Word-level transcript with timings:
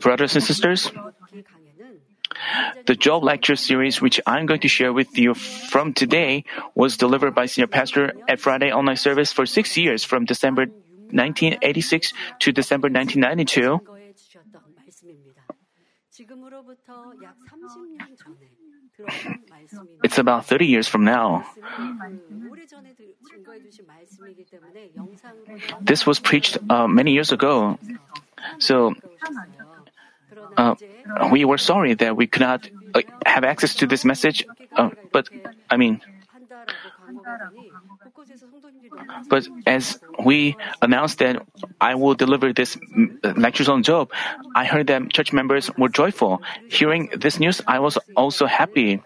Brothers 0.00 0.34
and 0.36 0.44
sisters, 0.44 0.92
the 2.86 2.94
Job 2.94 3.24
lecture 3.24 3.56
series, 3.56 4.00
which 4.00 4.20
I'm 4.26 4.46
going 4.46 4.60
to 4.60 4.68
share 4.68 4.92
with 4.92 5.18
you 5.18 5.34
from 5.34 5.92
today, 5.92 6.44
was 6.74 6.96
delivered 6.96 7.34
by 7.34 7.46
Senior 7.46 7.66
Pastor 7.66 8.12
at 8.28 8.38
Friday 8.40 8.70
online 8.72 8.96
service 8.96 9.32
for 9.32 9.44
six 9.46 9.76
years 9.76 10.04
from 10.04 10.24
December 10.24 10.66
1986 11.10 12.12
to 12.40 12.52
December 12.52 12.88
1992. 12.88 13.80
It's 20.04 20.18
about 20.18 20.46
30 20.46 20.66
years 20.66 20.88
from 20.88 21.04
now. 21.04 21.44
This 25.80 26.06
was 26.06 26.18
preached 26.18 26.58
uh, 26.68 26.86
many 26.86 27.12
years 27.12 27.32
ago. 27.32 27.78
So, 28.58 28.94
uh, 30.56 30.74
we 31.30 31.44
were 31.44 31.58
sorry 31.58 31.94
that 31.94 32.16
we 32.16 32.26
could 32.26 32.42
not 32.42 32.68
uh, 32.94 33.02
have 33.26 33.44
access 33.44 33.74
to 33.76 33.86
this 33.86 34.04
message, 34.04 34.46
uh, 34.76 34.90
but 35.12 35.28
I 35.70 35.76
mean, 35.76 36.00
but 39.28 39.48
as 39.66 39.98
we 40.24 40.56
announced 40.82 41.18
that 41.18 41.42
I 41.80 41.94
will 41.94 42.14
deliver 42.14 42.52
this 42.52 42.76
lectures 43.22 43.68
on 43.68 43.82
Job, 43.82 44.10
I 44.54 44.64
heard 44.64 44.86
that 44.88 45.10
church 45.10 45.32
members 45.32 45.70
were 45.76 45.88
joyful. 45.88 46.42
Hearing 46.68 47.10
this 47.16 47.38
news, 47.38 47.60
I 47.66 47.78
was 47.78 47.98
also 48.16 48.46
happy. 48.46 49.02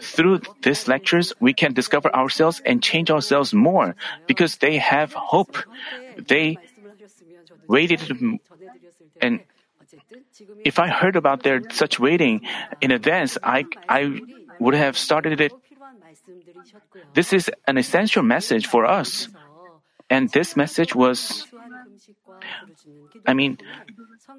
Through 0.00 0.40
these 0.62 0.88
lectures, 0.88 1.32
we 1.38 1.54
can 1.54 1.72
discover 1.72 2.14
ourselves 2.14 2.60
and 2.66 2.82
change 2.82 3.10
ourselves 3.10 3.54
more 3.54 3.94
because 4.26 4.56
they 4.56 4.78
have 4.78 5.12
hope. 5.12 5.56
They 6.18 6.58
waited 7.68 8.02
and 9.20 9.40
if 10.64 10.78
I 10.78 10.88
heard 10.88 11.16
about 11.16 11.42
their 11.42 11.62
such 11.70 12.00
waiting 12.00 12.42
in 12.80 12.90
advance, 12.90 13.38
I, 13.42 13.64
I 13.88 14.20
would 14.58 14.74
have 14.74 14.98
started 14.98 15.40
it 15.40 15.52
this 17.14 17.32
is 17.32 17.50
an 17.66 17.78
essential 17.78 18.22
message 18.22 18.66
for 18.66 18.86
us. 18.86 19.28
And 20.10 20.28
this 20.30 20.56
message 20.56 20.94
was, 20.94 21.46
I 23.26 23.34
mean, 23.34 23.58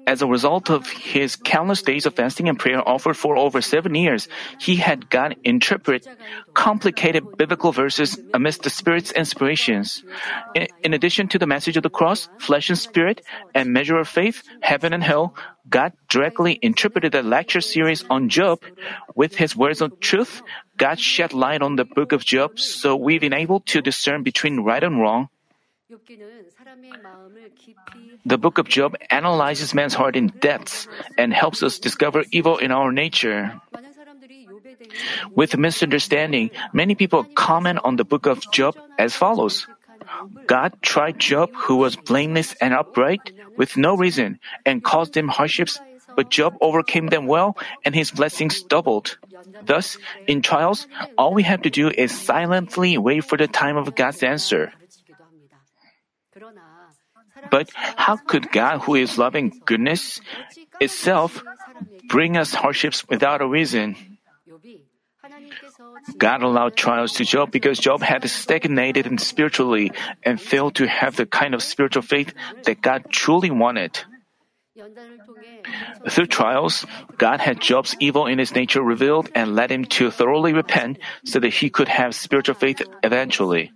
as 0.06 0.22
a 0.22 0.26
result 0.26 0.70
of 0.70 0.88
his 0.88 1.36
countless 1.36 1.82
days 1.82 2.06
of 2.06 2.14
fasting 2.14 2.48
and 2.48 2.58
prayer 2.58 2.86
offered 2.86 3.16
for 3.16 3.36
over 3.36 3.60
seven 3.60 3.94
years, 3.94 4.28
he 4.60 4.76
had 4.76 5.10
God 5.10 5.36
interpret 5.44 6.06
complicated 6.54 7.36
biblical 7.36 7.72
verses 7.72 8.18
amidst 8.32 8.62
the 8.62 8.70
Spirit's 8.70 9.12
inspirations. 9.12 10.04
In, 10.54 10.68
in, 10.82 10.94
addition 10.94 11.28
to 11.28 11.38
the 11.38 11.46
message 11.46 11.76
of 11.76 11.82
the 11.82 11.90
cross, 11.90 12.28
flesh 12.38 12.68
and 12.68 12.78
spirit, 12.78 13.22
and 13.54 13.72
measure 13.72 13.98
of 13.98 14.08
faith, 14.08 14.42
heaven 14.60 14.92
and 14.92 15.02
hell, 15.02 15.34
God 15.68 15.92
directly 16.08 16.58
interpreted 16.60 17.12
the 17.12 17.22
lecture 17.22 17.60
series 17.60 18.04
on 18.10 18.28
Job 18.28 18.60
with 19.14 19.34
his 19.36 19.56
words 19.56 19.80
of 19.80 19.98
truth. 20.00 20.42
God 20.76 21.00
shed 21.00 21.32
light 21.32 21.62
on 21.62 21.76
the 21.76 21.84
book 21.84 22.12
of 22.12 22.24
Job, 22.24 22.58
so 22.58 22.96
we've 22.96 23.20
been 23.20 23.32
able 23.32 23.60
to 23.60 23.80
discern 23.80 24.22
between 24.22 24.60
right 24.60 24.82
and 24.82 25.00
wrong. 25.00 25.28
The 28.24 28.38
book 28.38 28.58
of 28.58 28.68
Job 28.68 28.96
analyzes 29.10 29.74
man's 29.74 29.94
heart 29.94 30.16
in 30.16 30.28
depths 30.40 30.88
and 31.18 31.32
helps 31.32 31.62
us 31.62 31.78
discover 31.78 32.24
evil 32.32 32.58
in 32.58 32.70
our 32.72 32.92
nature. 32.92 33.60
With 35.34 35.56
misunderstanding, 35.56 36.50
many 36.72 36.94
people 36.94 37.24
comment 37.34 37.80
on 37.84 37.96
the 37.96 38.04
book 38.04 38.26
of 38.26 38.40
Job 38.52 38.76
as 38.98 39.14
follows. 39.14 39.66
God 40.46 40.74
tried 40.82 41.18
Job, 41.18 41.50
who 41.54 41.76
was 41.76 41.96
blameless 41.96 42.54
and 42.60 42.74
upright, 42.74 43.32
with 43.56 43.76
no 43.76 43.96
reason, 43.96 44.38
and 44.66 44.84
caused 44.84 45.16
him 45.16 45.28
hardships, 45.28 45.80
but 46.16 46.30
Job 46.30 46.54
overcame 46.60 47.08
them 47.08 47.26
well, 47.26 47.56
and 47.84 47.94
his 47.94 48.10
blessings 48.10 48.62
doubled. 48.62 49.18
Thus, 49.64 49.96
in 50.26 50.42
trials, 50.42 50.86
all 51.18 51.34
we 51.34 51.42
have 51.42 51.62
to 51.62 51.70
do 51.70 51.90
is 51.90 52.12
silently 52.12 52.98
wait 52.98 53.24
for 53.24 53.36
the 53.36 53.48
time 53.48 53.76
of 53.76 53.94
God's 53.94 54.22
answer. 54.22 54.72
But 57.50 57.70
how 57.74 58.16
could 58.16 58.50
God, 58.50 58.80
who 58.82 58.94
is 58.94 59.18
loving 59.18 59.52
goodness 59.64 60.20
itself, 60.80 61.42
bring 62.08 62.36
us 62.36 62.54
hardships 62.54 63.06
without 63.08 63.42
a 63.42 63.46
reason? 63.46 63.96
God 66.18 66.42
allowed 66.42 66.76
trials 66.76 67.14
to 67.14 67.24
Job 67.24 67.50
because 67.50 67.78
Job 67.78 68.02
had 68.02 68.28
stagnated 68.28 69.08
spiritually 69.20 69.92
and 70.22 70.40
failed 70.40 70.74
to 70.76 70.86
have 70.86 71.16
the 71.16 71.26
kind 71.26 71.54
of 71.54 71.62
spiritual 71.62 72.02
faith 72.02 72.34
that 72.64 72.82
God 72.82 73.06
truly 73.10 73.50
wanted. 73.50 73.98
Through 76.10 76.26
trials, 76.26 76.84
God 77.16 77.40
had 77.40 77.60
Job's 77.60 77.96
evil 78.00 78.26
in 78.26 78.38
his 78.38 78.54
nature 78.54 78.82
revealed 78.82 79.30
and 79.34 79.54
led 79.54 79.70
him 79.70 79.84
to 79.96 80.10
thoroughly 80.10 80.52
repent 80.52 80.98
so 81.24 81.38
that 81.38 81.54
he 81.54 81.70
could 81.70 81.88
have 81.88 82.14
spiritual 82.14 82.56
faith 82.56 82.82
eventually. 83.02 83.72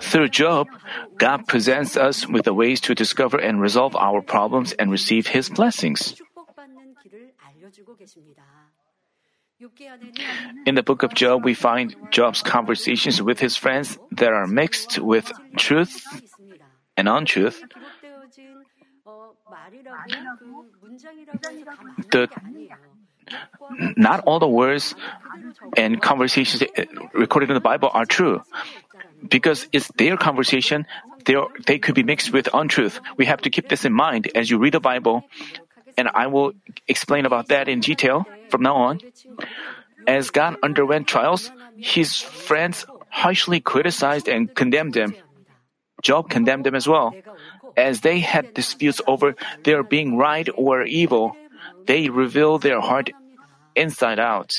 Through 0.00 0.28
Job, 0.28 0.68
God 1.18 1.46
presents 1.46 1.96
us 1.96 2.26
with 2.26 2.44
the 2.44 2.54
ways 2.54 2.80
to 2.82 2.94
discover 2.94 3.38
and 3.38 3.60
resolve 3.60 3.94
our 3.96 4.22
problems 4.22 4.72
and 4.72 4.90
receive 4.90 5.26
His 5.26 5.48
blessings. 5.48 6.14
In 10.66 10.74
the 10.74 10.82
book 10.82 11.02
of 11.02 11.14
Job, 11.14 11.44
we 11.44 11.54
find 11.54 11.94
Job's 12.10 12.42
conversations 12.42 13.22
with 13.22 13.38
his 13.38 13.56
friends 13.56 13.98
that 14.12 14.32
are 14.32 14.46
mixed 14.46 14.98
with 14.98 15.30
truth 15.56 16.04
and 16.96 17.08
untruth. 17.08 17.62
The 22.10 22.28
not 23.96 24.24
all 24.24 24.38
the 24.38 24.48
words 24.48 24.94
and 25.76 26.00
conversations 26.00 26.62
uh, 26.62 26.84
recorded 27.12 27.50
in 27.50 27.54
the 27.54 27.60
Bible 27.60 27.90
are 27.92 28.06
true. 28.06 28.42
Because 29.28 29.66
it's 29.72 29.88
their 29.96 30.16
conversation, 30.16 30.86
they 31.66 31.78
could 31.78 31.94
be 31.94 32.02
mixed 32.02 32.32
with 32.32 32.48
untruth. 32.52 33.00
We 33.16 33.24
have 33.26 33.40
to 33.42 33.50
keep 33.50 33.68
this 33.68 33.84
in 33.84 33.92
mind 33.92 34.30
as 34.34 34.50
you 34.50 34.58
read 34.58 34.74
the 34.74 34.80
Bible, 34.80 35.24
and 35.96 36.08
I 36.12 36.26
will 36.26 36.52
explain 36.88 37.24
about 37.24 37.48
that 37.48 37.68
in 37.68 37.80
detail 37.80 38.26
from 38.50 38.62
now 38.62 38.76
on. 38.76 39.00
As 40.06 40.30
God 40.30 40.56
underwent 40.62 41.08
trials, 41.08 41.50
his 41.76 42.20
friends 42.20 42.84
harshly 43.08 43.60
criticized 43.60 44.28
and 44.28 44.52
condemned 44.54 44.96
him. 44.96 45.14
Job 46.02 46.28
condemned 46.28 46.66
them 46.66 46.74
as 46.74 46.86
well. 46.86 47.14
As 47.76 48.02
they 48.02 48.20
had 48.20 48.52
disputes 48.52 49.00
over 49.06 49.34
their 49.64 49.82
being 49.82 50.16
right 50.18 50.48
or 50.54 50.82
evil, 50.82 51.36
they 51.86 52.08
reveal 52.08 52.58
their 52.58 52.80
heart 52.80 53.10
inside 53.74 54.18
out. 54.18 54.52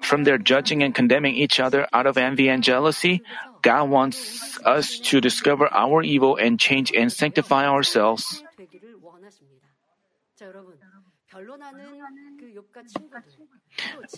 From 0.00 0.24
their 0.24 0.38
judging 0.38 0.82
and 0.82 0.94
condemning 0.94 1.34
each 1.34 1.60
other 1.60 1.86
out 1.92 2.06
of 2.06 2.16
envy 2.16 2.48
and 2.48 2.62
jealousy, 2.62 3.22
God 3.62 3.90
wants 3.90 4.58
us 4.64 4.98
to 5.10 5.20
discover 5.20 5.68
our 5.72 6.02
evil 6.02 6.36
and 6.36 6.58
change 6.58 6.92
and 6.92 7.12
sanctify 7.12 7.66
ourselves. 7.66 8.42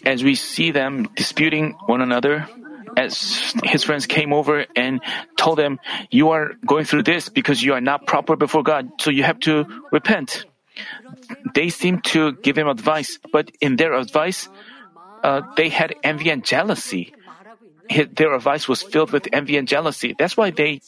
As 0.07 0.25
we 0.25 0.35
see 0.35 0.71
them 0.71 1.09
disputing 1.15 1.77
one 1.87 2.01
another, 2.01 2.49
as 2.97 3.53
his 3.65 3.85
friends 3.85 4.07
came 4.07 4.33
over 4.33 4.65
and 4.75 5.01
told 5.37 5.61
him, 5.61 5.79
You 6.11 6.31
are 6.31 6.53
going 6.65 6.85
through 6.85 7.03
this 7.03 7.29
because 7.29 7.63
you 7.63 7.75
are 7.75 7.81
not 7.81 8.07
proper 8.07 8.37
before 8.37 8.63
God, 8.63 8.89
so 9.01 9.11
you 9.11 9.25
have 9.25 9.41
to 9.41 9.67
repent. 9.93 10.47
They 11.55 11.69
seemed 11.69 12.05
to 12.17 12.33
give 12.33 12.57
him 12.57 12.69
advice, 12.69 13.19
but 13.33 13.51
in 13.61 13.77
their 13.77 13.95
advice, 13.95 14.49
uh, 15.23 15.43
they 15.57 15.69
had 15.69 15.95
envy 16.03 16.31
and 16.31 16.45
jealousy. 16.45 17.15
His, 17.89 18.09
their 18.13 18.35
advice 18.35 18.69
was 18.69 18.83
filled 18.83 19.13
with 19.13 19.29
envy 19.33 19.57
and 19.57 19.69
jealousy. 19.69 20.15
That's 20.19 20.37
why 20.37 20.51
they 20.51 20.81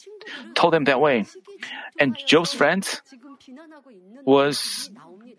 told 0.54 0.74
him 0.74 0.84
that 0.84 1.00
way. 1.00 1.26
And 1.98 2.16
Job's 2.26 2.54
friends 2.54 3.02
was 4.24 4.90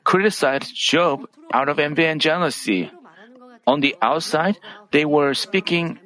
criticized 0.03 0.73
Job 0.75 1.27
out 1.53 1.69
of 1.69 1.79
envy 1.79 2.05
and 2.05 2.21
jealousy. 2.21 2.91
On 3.67 3.79
the 3.81 3.95
outside, 4.01 4.57
they 4.91 5.05
were 5.05 5.33
speaking 5.33 5.99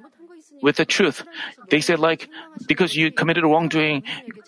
with 0.62 0.78
the 0.78 0.86
truth. 0.86 1.24
They 1.70 1.82
said 1.82 2.00
like, 2.00 2.30
because 2.68 2.96
you 2.96 3.12
committed 3.12 3.44
wrongdoing, 3.44 4.04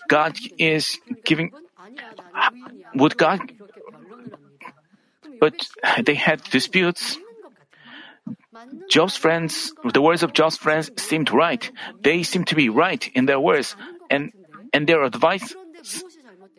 God 0.08 0.36
is 0.58 0.98
giving, 1.24 1.52
would 2.94 3.16
God 3.16 3.40
but 5.42 5.66
they 6.06 6.14
had 6.14 6.38
disputes. 6.54 7.18
Job's 8.88 9.16
friends, 9.16 9.74
the 9.82 10.00
words 10.00 10.22
of 10.22 10.32
Job's 10.32 10.56
friends 10.56 10.88
seemed 11.02 11.34
right. 11.34 11.66
They 12.00 12.22
seemed 12.22 12.46
to 12.48 12.54
be 12.54 12.68
right 12.68 13.02
in 13.12 13.26
their 13.26 13.40
words, 13.40 13.74
and, 14.08 14.30
and 14.72 14.86
their 14.86 15.02
advice 15.02 15.52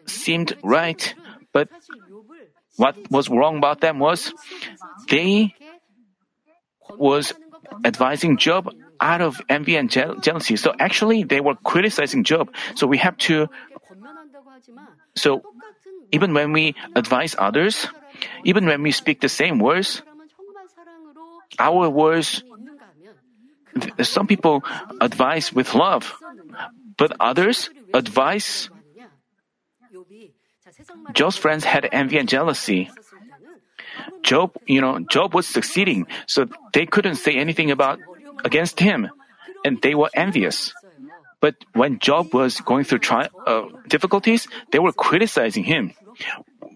seemed 0.06 0.51
right. 0.62 1.15
But 1.53 1.69
what 2.75 3.00
was 3.09 3.30
wrong 3.30 3.57
about 3.57 3.80
them 3.80 4.00
was 4.00 4.33
they 5.07 5.56
was 7.00 7.31
advising 7.85 8.35
Job 8.35 8.68
out 9.00 9.21
of 9.21 9.39
envy 9.47 9.77
and 9.77 9.89
je- 9.89 10.19
jealousy. 10.19 10.57
So 10.57 10.75
actually, 10.77 11.24
they 11.24 11.39
were 11.39 11.56
criticizing 11.56 12.25
Job. 12.25 12.51
So 12.75 12.85
we 12.88 12.97
have 12.97 13.15
to. 13.31 13.47
So 15.15 15.41
even 16.12 16.33
when 16.33 16.51
we 16.51 16.75
advise 16.95 17.35
others, 17.39 17.88
even 18.44 18.66
when 18.66 18.81
we 18.81 18.92
speak 18.92 19.22
the 19.22 19.30
same 19.30 19.60
words, 19.60 20.02
our 21.60 21.90
words. 21.90 22.44
Some 24.02 24.28
people 24.28 24.64
advise 25.02 25.52
with 25.52 25.74
love, 25.74 26.14
but 26.98 27.12
others 27.20 27.70
advise. 27.94 28.70
Job's 31.14 31.38
friends 31.38 31.64
had 31.64 31.90
envy 31.92 32.18
and 32.18 32.30
jealousy. 32.30 32.90
Job, 34.22 34.54
you 34.66 34.81
know, 34.81 35.00
Job 35.00 35.34
was 35.34 35.48
succeeding, 35.48 36.08
so 36.28 36.46
they 36.74 36.86
couldn't 36.86 37.16
say 37.16 37.36
anything 37.36 37.72
about 37.72 38.00
against 38.46 38.80
him, 38.80 39.10
and 39.66 39.81
they 39.81 39.96
were 39.96 40.10
envious. 40.14 40.74
But 41.42 41.56
when 41.74 42.00
Job 42.00 42.34
was 42.34 42.62
going 42.62 42.86
through 42.86 43.00
tri- 43.00 43.30
uh, 43.46 43.68
difficulties, 43.88 44.48
they 44.72 44.80
were 44.80 44.94
criticizing 44.94 45.64
him. 45.64 45.92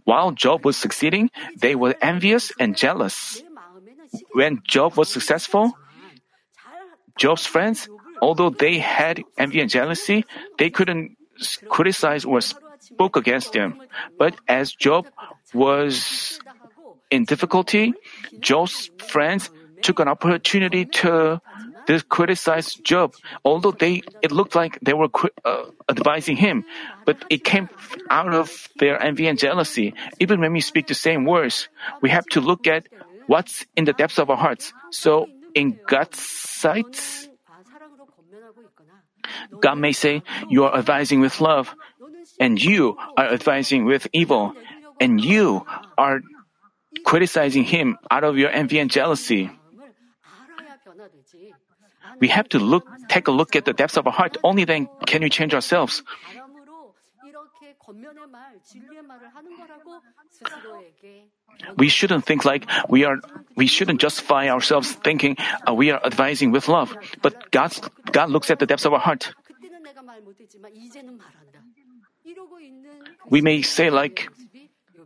While 0.08 0.32
Job 0.32 0.64
was 0.64 0.80
succeeding, 0.80 1.30
they 1.60 1.76
were 1.76 1.92
envious 2.00 2.56
and 2.56 2.80
jealous. 2.80 3.44
When 4.32 4.64
Job 4.64 4.96
was 4.96 5.12
successful, 5.12 5.76
Job's 7.20 7.46
friends, 7.46 7.92
although 8.22 8.50
they 8.50 8.80
had 8.80 9.20
envy 9.38 9.60
and 9.60 9.70
jealousy, 9.70 10.24
they 10.58 10.70
couldn't 10.70 11.20
criticize 11.68 12.24
or 12.24 12.40
spoke 12.40 13.20
against 13.20 13.54
him. 13.54 13.84
But 14.18 14.40
as 14.48 14.72
Job 14.72 15.12
was 15.54 16.40
in 17.12 17.26
difficulty, 17.26 17.92
Job's 18.40 18.90
friends 19.12 19.52
took 19.82 20.00
an 20.00 20.08
opportunity 20.08 20.86
to 21.04 21.42
criticize 22.10 22.76
Job, 22.76 23.16
although 23.44 23.72
they 23.72 24.04
it 24.22 24.32
looked 24.32 24.56
like 24.56 24.78
they 24.82 24.94
were 24.94 25.10
uh, 25.46 25.72
advising 25.90 26.36
him, 26.36 26.66
but 27.06 27.24
it 27.30 27.44
came 27.44 27.70
out 28.10 28.34
of 28.34 28.68
their 28.78 29.02
envy 29.02 29.28
and 29.28 29.40
jealousy. 29.40 29.94
Even 30.20 30.40
when 30.40 30.52
we 30.54 30.60
speak 30.60 30.88
the 30.88 30.96
same 30.96 31.26
words, 31.26 31.70
we 32.02 32.10
have 32.10 32.26
to 32.36 32.42
look 32.42 32.68
at 32.68 32.88
what's 33.28 33.66
in 33.76 33.86
the 33.86 33.94
depths 33.94 34.20
of 34.20 34.30
our 34.30 34.38
hearts. 34.38 34.74
So, 34.92 35.28
in 35.56 35.80
God's 35.88 36.20
sight, 36.20 37.00
God 39.62 39.78
may 39.80 39.92
say, 39.92 40.22
"You 40.50 40.66
are 40.66 40.76
advising 40.76 41.20
with 41.22 41.40
love," 41.40 41.74
and 42.40 42.60
you 42.62 42.98
are 43.16 43.32
advising 43.32 43.86
with 43.86 44.08
evil, 44.12 44.54
and 45.00 45.24
you 45.24 45.66
are 45.98 46.20
criticizing 47.06 47.64
him 47.64 47.98
out 48.12 48.24
of 48.24 48.38
your 48.38 48.50
envy 48.52 48.80
and 48.80 48.92
jealousy. 48.92 49.50
We 52.20 52.28
have 52.30 52.50
to 52.50 52.60
look, 52.60 52.88
take 53.08 53.28
a 53.28 53.32
look 53.32 53.56
at 53.56 53.66
the 53.66 53.74
depths 53.74 53.98
of 53.98 54.08
our 54.08 54.14
heart. 54.14 54.38
Only 54.44 54.66
then 54.66 54.88
can 55.06 55.22
we 55.22 55.30
change 55.30 55.54
ourselves. 55.54 56.04
We 61.78 61.88
shouldn't 61.88 62.26
think 62.26 62.46
like 62.46 62.70
we 62.90 63.06
are, 63.06 63.18
we 63.56 63.68
shouldn't 63.68 64.02
justify 64.02 64.50
ourselves 64.50 64.92
thinking 64.92 65.38
uh, 65.68 65.74
we 65.74 65.92
are 65.92 66.04
advising 66.06 66.52
with 66.52 66.68
love. 66.68 66.96
But 67.22 67.52
God, 67.52 67.74
God 68.12 68.30
looks 68.30 68.52
at 68.52 68.60
the 68.60 68.66
depths 68.66 68.86
of 68.86 68.94
our 68.94 69.00
heart. 69.00 69.34
We 73.30 73.42
may 73.42 73.62
say 73.62 73.90
like, 73.90 74.30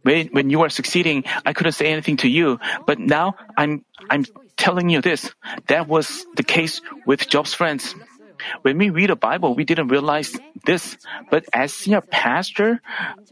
when, 0.04 0.28
when 0.28 0.50
you 0.50 0.62
are 0.62 0.70
succeeding, 0.70 1.24
I 1.46 1.54
couldn't 1.54 1.74
say 1.74 1.88
anything 1.88 2.18
to 2.18 2.28
you, 2.28 2.60
but 2.88 2.98
now 3.00 3.36
I'm, 3.56 3.86
I'm 4.10 4.26
telling 4.58 4.90
you 4.90 5.02
this. 5.02 5.32
That 5.68 5.88
was 5.88 6.26
the 6.36 6.44
case 6.44 6.82
with 7.06 7.28
Job's 7.28 7.54
friends. 7.54 7.96
When 8.64 8.78
we 8.78 8.90
read 8.90 9.10
the 9.10 9.16
Bible, 9.16 9.54
we 9.54 9.66
didn't 9.66 9.90
realize 9.90 10.38
this, 10.66 10.98
but 11.30 11.46
as 11.54 11.74
senior 11.74 12.02
pastor 12.02 12.82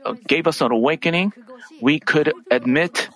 uh, 0.06 0.14
gave 0.28 0.46
us 0.46 0.62
an 0.62 0.72
awakening, 0.72 1.34
we 1.82 2.00
could 2.00 2.32
admit 2.52 3.10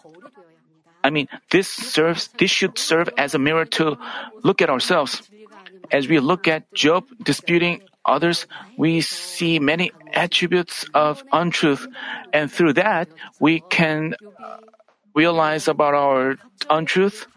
I 1.04 1.10
mean, 1.10 1.28
this 1.52 1.68
serves, 1.68 2.30
this 2.40 2.50
should 2.50 2.78
serve 2.80 3.10
as 3.18 3.36
a 3.36 3.40
mirror 3.40 3.66
to 3.78 3.98
look 4.42 4.62
at 4.62 4.70
ourselves. 4.70 5.22
As 5.92 6.08
we 6.08 6.20
look 6.20 6.48
at 6.48 6.74
Job 6.74 7.04
disputing 7.22 7.82
others, 8.06 8.48
we 8.78 9.02
see 9.02 9.60
many 9.60 9.92
attributes 10.14 10.86
of 10.94 11.24
untruth, 11.32 11.86
and 12.32 12.50
through 12.50 12.74
that, 12.74 13.10
we 13.40 13.60
can 13.70 14.16
realize 15.14 15.68
about 15.68 15.94
our 15.94 16.38
untruth. 16.70 17.28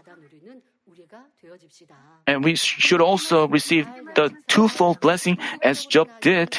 And 2.27 2.45
we 2.45 2.55
should 2.57 3.01
also 3.01 3.47
receive 3.49 3.87
the 4.15 4.33
twofold 4.49 5.01
blessing 5.01 5.39
as 5.63 5.87
Job 5.87 6.09
did. 6.21 6.57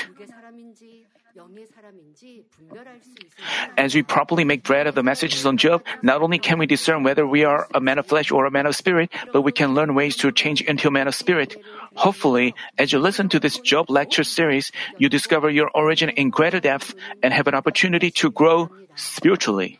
As 3.77 3.93
we 3.93 4.01
properly 4.01 4.43
make 4.43 4.63
bread 4.63 4.87
of 4.87 4.95
the 4.95 5.03
messages 5.03 5.45
on 5.45 5.57
Job, 5.57 5.83
not 6.01 6.21
only 6.21 6.39
can 6.39 6.57
we 6.57 6.65
discern 6.65 7.03
whether 7.03 7.25
we 7.27 7.43
are 7.43 7.67
a 7.73 7.79
man 7.79 7.99
of 7.99 8.05
flesh 8.05 8.31
or 8.31 8.45
a 8.45 8.51
man 8.51 8.65
of 8.65 8.75
spirit, 8.75 9.11
but 9.31 9.41
we 9.41 9.51
can 9.51 9.73
learn 9.73 9.93
ways 9.93 10.15
to 10.17 10.31
change 10.31 10.61
into 10.61 10.87
a 10.87 10.91
man 10.91 11.07
of 11.07 11.15
spirit. 11.15 11.55
Hopefully, 11.95 12.55
as 12.77 12.91
you 12.91 12.99
listen 12.99 13.29
to 13.29 13.39
this 13.39 13.59
Job 13.59 13.89
lecture 13.89 14.23
series, 14.23 14.71
you 14.97 15.09
discover 15.09 15.49
your 15.49 15.69
origin 15.73 16.09
in 16.09 16.29
greater 16.29 16.59
depth 16.59 16.95
and 17.21 17.33
have 17.33 17.47
an 17.47 17.55
opportunity 17.55 18.11
to 18.11 18.31
grow 18.31 18.69
spiritually. 18.95 19.79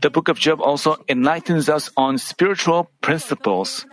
The 0.00 0.10
book 0.10 0.28
of 0.28 0.38
Job 0.38 0.60
also 0.60 0.96
enlightens 1.08 1.68
us 1.68 1.90
on 1.96 2.18
spiritual 2.18 2.90
principles. 3.00 3.86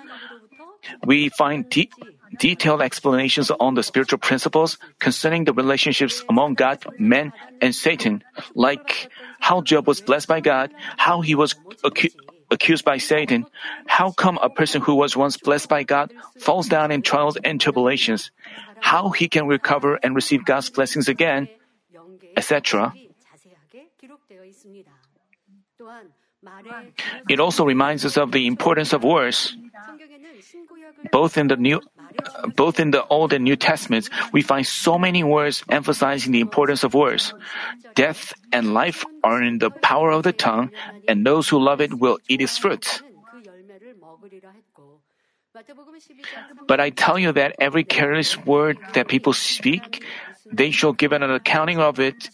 We 1.06 1.30
find 1.30 1.70
de- 1.70 1.90
detailed 2.38 2.82
explanations 2.82 3.52
on 3.52 3.76
the 3.76 3.84
spiritual 3.84 4.20
principles 4.20 4.78
concerning 5.00 5.46
the 5.46 5.54
relationships 5.54 6.24
among 6.28 6.56
God, 6.56 6.84
men, 6.98 7.32
and 7.62 7.74
Satan, 7.74 8.24
like 8.56 9.10
how 9.40 9.62
Job 9.62 9.88
was 9.88 10.02
blessed 10.02 10.28
by 10.28 10.42
God, 10.42 10.74
how 10.98 11.22
he 11.22 11.36
was 11.36 11.56
acu- 11.84 12.12
accused 12.52 12.84
by 12.84 12.98
Satan, 12.98 13.46
how 13.88 14.12
come 14.12 14.38
a 14.42 14.50
person 14.50 14.82
who 14.82 14.96
was 14.96 15.16
once 15.16 15.38
blessed 15.38 15.70
by 15.70 15.84
God 15.84 16.12
falls 16.40 16.68
down 16.68 16.92
in 16.92 17.02
trials 17.02 17.38
and 17.38 17.62
tribulations, 17.62 18.32
how 18.80 19.10
he 19.10 19.28
can 19.28 19.48
recover 19.48 20.00
and 20.04 20.16
receive 20.16 20.44
God's 20.46 20.70
blessings 20.70 21.08
again, 21.08 21.48
etc. 22.36 22.94
It 27.30 27.39
also 27.39 27.65
reminds 27.65 28.06
us 28.06 28.18
of 28.18 28.31
the 28.31 28.47
importance 28.47 28.94
of 28.94 29.03
words. 29.03 29.56
Both 31.12 31.38
in 31.38 31.47
the 31.47 31.56
New, 31.56 31.81
both 32.56 32.80
in 32.80 32.91
the 32.91 33.06
Old 33.07 33.33
and 33.33 33.44
New 33.44 33.56
Testaments, 33.56 34.09
we 34.31 34.42
find 34.42 34.66
so 34.66 34.97
many 34.97 35.23
words 35.23 35.63
emphasizing 35.69 36.31
the 36.31 36.42
importance 36.42 36.83
of 36.83 36.94
words. 36.94 37.33
Death 37.95 38.33
and 38.52 38.73
life 38.73 39.06
are 39.23 39.42
in 39.42 39.59
the 39.59 39.69
power 39.69 40.11
of 40.11 40.23
the 40.23 40.33
tongue, 40.33 40.71
and 41.07 41.25
those 41.25 41.49
who 41.49 41.59
love 41.59 41.81
it 41.81 41.94
will 41.94 42.19
eat 42.28 42.42
its 42.42 42.57
fruit. 42.57 43.02
But 46.68 46.80
I 46.80 46.90
tell 46.90 47.19
you 47.19 47.31
that 47.33 47.56
every 47.59 47.83
careless 47.83 48.37
word 48.37 48.78
that 48.94 49.07
people 49.07 49.33
speak, 49.33 50.04
they 50.52 50.71
shall 50.71 50.94
give 50.94 51.11
an 51.11 51.23
accounting 51.23 51.80
of 51.80 51.99
it, 51.99 52.30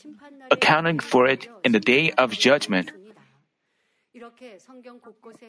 accounting 0.51 1.00
for 1.00 1.27
it 1.27 1.48
in 1.63 1.74
the 1.74 1.79
day 1.79 2.12
of 2.12 2.32
judgment. 2.32 2.91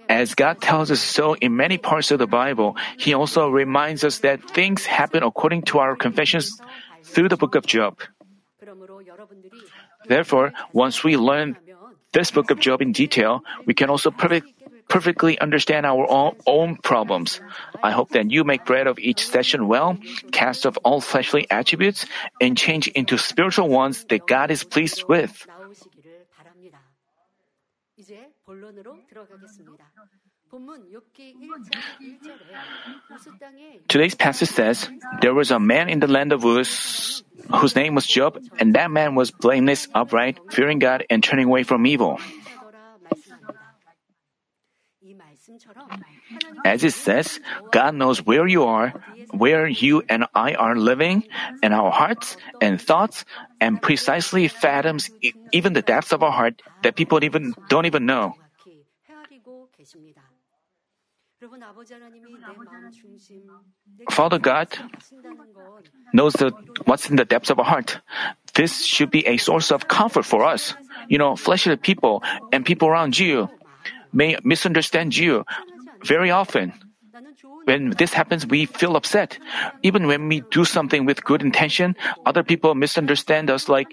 As 0.08 0.34
God 0.34 0.60
tells 0.60 0.90
us 0.90 1.00
so 1.00 1.34
in 1.34 1.56
many 1.56 1.78
parts 1.78 2.10
of 2.10 2.18
the 2.18 2.26
Bible, 2.26 2.76
He 2.98 3.14
also 3.14 3.48
reminds 3.48 4.04
us 4.04 4.18
that 4.20 4.42
things 4.50 4.84
happen 4.86 5.22
according 5.22 5.62
to 5.72 5.78
our 5.78 5.96
confessions 5.96 6.60
through 7.02 7.28
the 7.28 7.36
book 7.36 7.54
of 7.54 7.66
Job. 7.66 7.98
Therefore, 10.06 10.52
once 10.72 11.04
we 11.04 11.16
learn 11.16 11.56
this 12.12 12.30
book 12.30 12.50
of 12.50 12.58
Job 12.58 12.82
in 12.82 12.92
detail, 12.92 13.42
we 13.66 13.74
can 13.74 13.90
also 13.90 14.10
perfect, 14.10 14.48
perfectly 14.88 15.38
understand 15.38 15.86
our 15.86 16.06
own, 16.10 16.36
own 16.46 16.76
problems. 16.76 17.40
I 17.82 17.90
hope 17.92 18.10
that 18.10 18.30
you 18.30 18.44
make 18.44 18.64
bread 18.64 18.86
of 18.86 18.98
each 18.98 19.26
session 19.26 19.68
well, 19.68 19.98
cast 20.32 20.66
off 20.66 20.76
all 20.84 21.00
fleshly 21.00 21.46
attributes, 21.50 22.06
and 22.40 22.56
change 22.56 22.88
into 22.88 23.18
spiritual 23.18 23.68
ones 23.68 24.04
that 24.10 24.26
God 24.26 24.50
is 24.50 24.64
pleased 24.64 25.04
with. 25.06 25.46
Today's 33.88 34.14
passage 34.14 34.48
says, 34.48 34.88
There 35.20 35.34
was 35.34 35.50
a 35.50 35.60
man 35.60 35.88
in 35.88 36.00
the 36.00 36.08
land 36.08 36.32
of 36.32 36.44
Uz 36.44 37.22
whose 37.54 37.76
name 37.76 37.94
was 37.94 38.06
Job, 38.06 38.38
and 38.58 38.74
that 38.74 38.90
man 38.90 39.14
was 39.14 39.30
blameless, 39.30 39.88
upright, 39.94 40.38
fearing 40.50 40.78
God, 40.78 41.04
and 41.08 41.22
turning 41.22 41.46
away 41.46 41.62
from 41.62 41.86
evil. 41.86 42.18
As 46.64 46.84
it 46.84 46.92
says, 46.92 47.40
God 47.70 47.94
knows 47.94 48.24
where 48.24 48.46
you 48.46 48.64
are, 48.64 48.92
where 49.30 49.66
you 49.66 50.02
and 50.08 50.26
I 50.34 50.54
are 50.54 50.76
living, 50.76 51.24
and 51.62 51.72
our 51.72 51.90
hearts 51.90 52.36
and 52.60 52.80
thoughts, 52.80 53.24
and 53.60 53.80
precisely 53.80 54.48
fathoms 54.48 55.10
even 55.52 55.72
the 55.72 55.82
depths 55.82 56.12
of 56.12 56.22
our 56.22 56.32
heart 56.32 56.62
that 56.82 56.96
people 56.96 57.22
even 57.24 57.54
don't 57.68 57.86
even 57.86 58.06
know. 58.06 58.34
Father 64.10 64.38
God 64.38 64.68
knows 66.12 66.34
the, 66.34 66.52
what's 66.84 67.08
in 67.08 67.16
the 67.16 67.24
depths 67.24 67.50
of 67.50 67.58
our 67.58 67.64
heart. 67.64 67.98
This 68.54 68.84
should 68.84 69.10
be 69.10 69.26
a 69.26 69.36
source 69.36 69.70
of 69.70 69.88
comfort 69.88 70.24
for 70.24 70.44
us. 70.44 70.74
You 71.08 71.18
know, 71.18 71.36
fleshly 71.36 71.76
people 71.76 72.22
and 72.52 72.64
people 72.64 72.88
around 72.88 73.18
you 73.18 73.48
may 74.12 74.36
misunderstand 74.44 75.16
you 75.16 75.44
very 76.04 76.30
often. 76.30 76.72
When 77.64 77.90
this 77.90 78.12
happens, 78.12 78.46
we 78.46 78.66
feel 78.66 78.96
upset. 78.96 79.38
Even 79.82 80.06
when 80.06 80.28
we 80.28 80.42
do 80.50 80.64
something 80.64 81.04
with 81.04 81.24
good 81.24 81.42
intention, 81.42 81.94
other 82.26 82.42
people 82.42 82.74
misunderstand 82.74 83.50
us 83.50 83.68
like, 83.68 83.88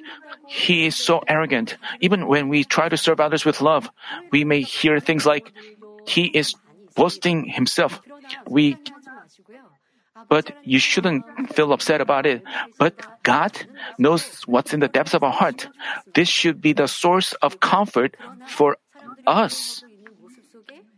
he 0.47 0.85
is 0.85 0.95
so 0.95 1.21
arrogant. 1.27 1.77
Even 1.99 2.27
when 2.27 2.49
we 2.49 2.63
try 2.63 2.89
to 2.89 2.97
serve 2.97 3.19
others 3.19 3.45
with 3.45 3.61
love, 3.61 3.89
we 4.31 4.43
may 4.43 4.61
hear 4.61 4.99
things 4.99 5.25
like, 5.25 5.53
he 6.07 6.25
is 6.25 6.55
boasting 6.95 7.45
himself. 7.45 8.01
We 8.47 8.77
but 10.29 10.51
you 10.63 10.79
shouldn't 10.79 11.23
feel 11.53 11.71
upset 11.71 12.01
about 12.01 12.25
it. 12.25 12.41
But 12.77 12.99
God 13.23 13.53
knows 13.99 14.41
what's 14.43 14.73
in 14.73 14.79
the 14.79 14.87
depths 14.87 15.13
of 15.13 15.23
our 15.23 15.31
heart. 15.31 15.69
This 16.15 16.27
should 16.27 16.59
be 16.59 16.73
the 16.73 16.87
source 16.87 17.33
of 17.41 17.59
comfort 17.59 18.17
for 18.47 18.77
us. 19.25 19.83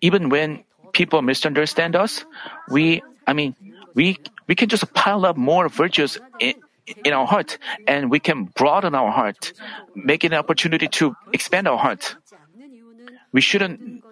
Even 0.01 0.29
when 0.29 0.63
people 0.93 1.21
misunderstand 1.21 1.95
us, 1.95 2.25
we, 2.69 3.03
I 3.27 3.33
mean, 3.33 3.55
we, 3.93 4.17
we 4.47 4.55
can 4.55 4.69
just 4.69 4.93
pile 4.93 5.25
up 5.25 5.35
more 5.35 5.67
virtues 5.67 6.17
in, 6.39 6.55
in 7.03 7.13
our 7.13 7.27
heart 7.27 7.57
and 7.87 8.09
we 8.09 8.19
can 8.19 8.45
broaden 8.45 8.95
our 8.95 9.11
heart, 9.11 9.53
make 9.95 10.23
it 10.23 10.31
an 10.31 10.39
opportunity 10.39 10.87
to 10.87 11.15
expand 11.33 11.67
our 11.67 11.77
heart. 11.77 12.15
We 13.31 13.41
shouldn't 13.41 14.03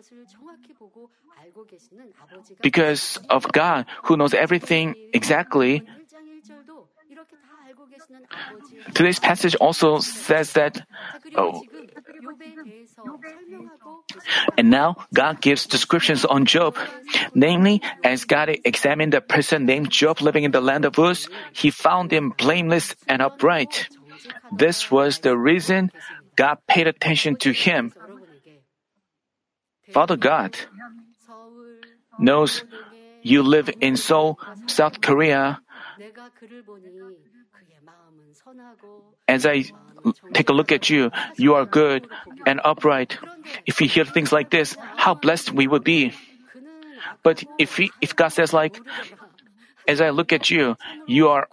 because 2.61 3.19
of 3.29 3.51
God 3.51 3.85
who 4.03 4.17
knows 4.17 4.33
everything 4.33 4.95
exactly. 5.13 5.83
Today's 8.93 9.19
passage 9.19 9.55
also 9.55 9.99
says 9.99 10.53
that. 10.53 10.85
Oh, 11.35 11.61
and 14.57 14.69
now 14.69 14.95
God 15.13 15.41
gives 15.41 15.65
descriptions 15.67 16.25
on 16.25 16.45
Job. 16.45 16.77
Namely, 17.33 17.81
as 18.03 18.25
God 18.25 18.49
examined 18.49 19.13
a 19.13 19.21
person 19.21 19.65
named 19.65 19.91
Job 19.91 20.21
living 20.21 20.43
in 20.43 20.51
the 20.51 20.61
land 20.61 20.85
of 20.85 20.97
Uz, 20.97 21.27
he 21.53 21.71
found 21.71 22.11
him 22.11 22.33
blameless 22.37 22.95
and 23.07 23.21
upright. 23.21 23.87
This 24.51 24.89
was 24.89 25.19
the 25.19 25.37
reason 25.37 25.91
God 26.35 26.57
paid 26.67 26.87
attention 26.87 27.35
to 27.37 27.51
him. 27.51 27.93
Father 29.93 30.17
God 30.17 30.57
knows 32.19 32.63
you 33.21 33.43
live 33.43 33.69
in 33.81 33.97
Seoul, 33.97 34.39
South 34.67 35.01
Korea. 35.01 35.59
As 39.27 39.45
I 39.45 39.65
take 40.33 40.49
a 40.49 40.53
look 40.53 40.71
at 40.71 40.89
you, 40.89 41.11
you 41.35 41.55
are 41.55 41.65
good 41.65 42.07
and 42.45 42.61
upright. 42.63 43.17
If 43.65 43.79
we 43.79 43.87
hear 43.87 44.05
things 44.05 44.31
like 44.31 44.49
this, 44.49 44.77
how 44.95 45.15
blessed 45.15 45.51
we 45.51 45.67
would 45.67 45.83
be. 45.83 46.13
But 47.23 47.43
if 47.57 47.79
if 48.01 48.15
God 48.15 48.29
says 48.29 48.53
like, 48.53 48.79
as 49.87 50.01
I 50.01 50.09
look 50.11 50.33
at 50.33 50.49
you, 50.49 50.75
you 51.07 51.29
are 51.29 51.47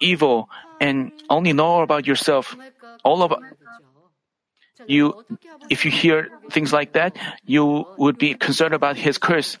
evil 0.00 0.48
and 0.80 1.12
only 1.28 1.52
know 1.52 1.82
about 1.82 2.06
yourself, 2.06 2.56
all 3.04 3.22
of 3.22 3.32
you, 4.86 5.24
if 5.70 5.84
you 5.84 5.90
hear 5.90 6.30
things 6.50 6.72
like 6.72 6.92
that, 6.92 7.16
you 7.44 7.86
would 7.96 8.18
be 8.18 8.34
concerned 8.34 8.74
about 8.74 8.96
his 8.96 9.18
curse. 9.18 9.58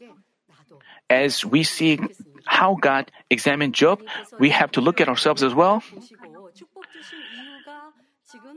As 1.10 1.44
we 1.44 1.62
see 1.62 1.98
how 2.44 2.76
God 2.80 3.10
examined 3.30 3.74
Job, 3.74 4.02
we 4.38 4.50
have 4.50 4.72
to 4.72 4.80
look 4.80 5.00
at 5.00 5.08
ourselves 5.08 5.42
as 5.42 5.54
well. 5.54 5.82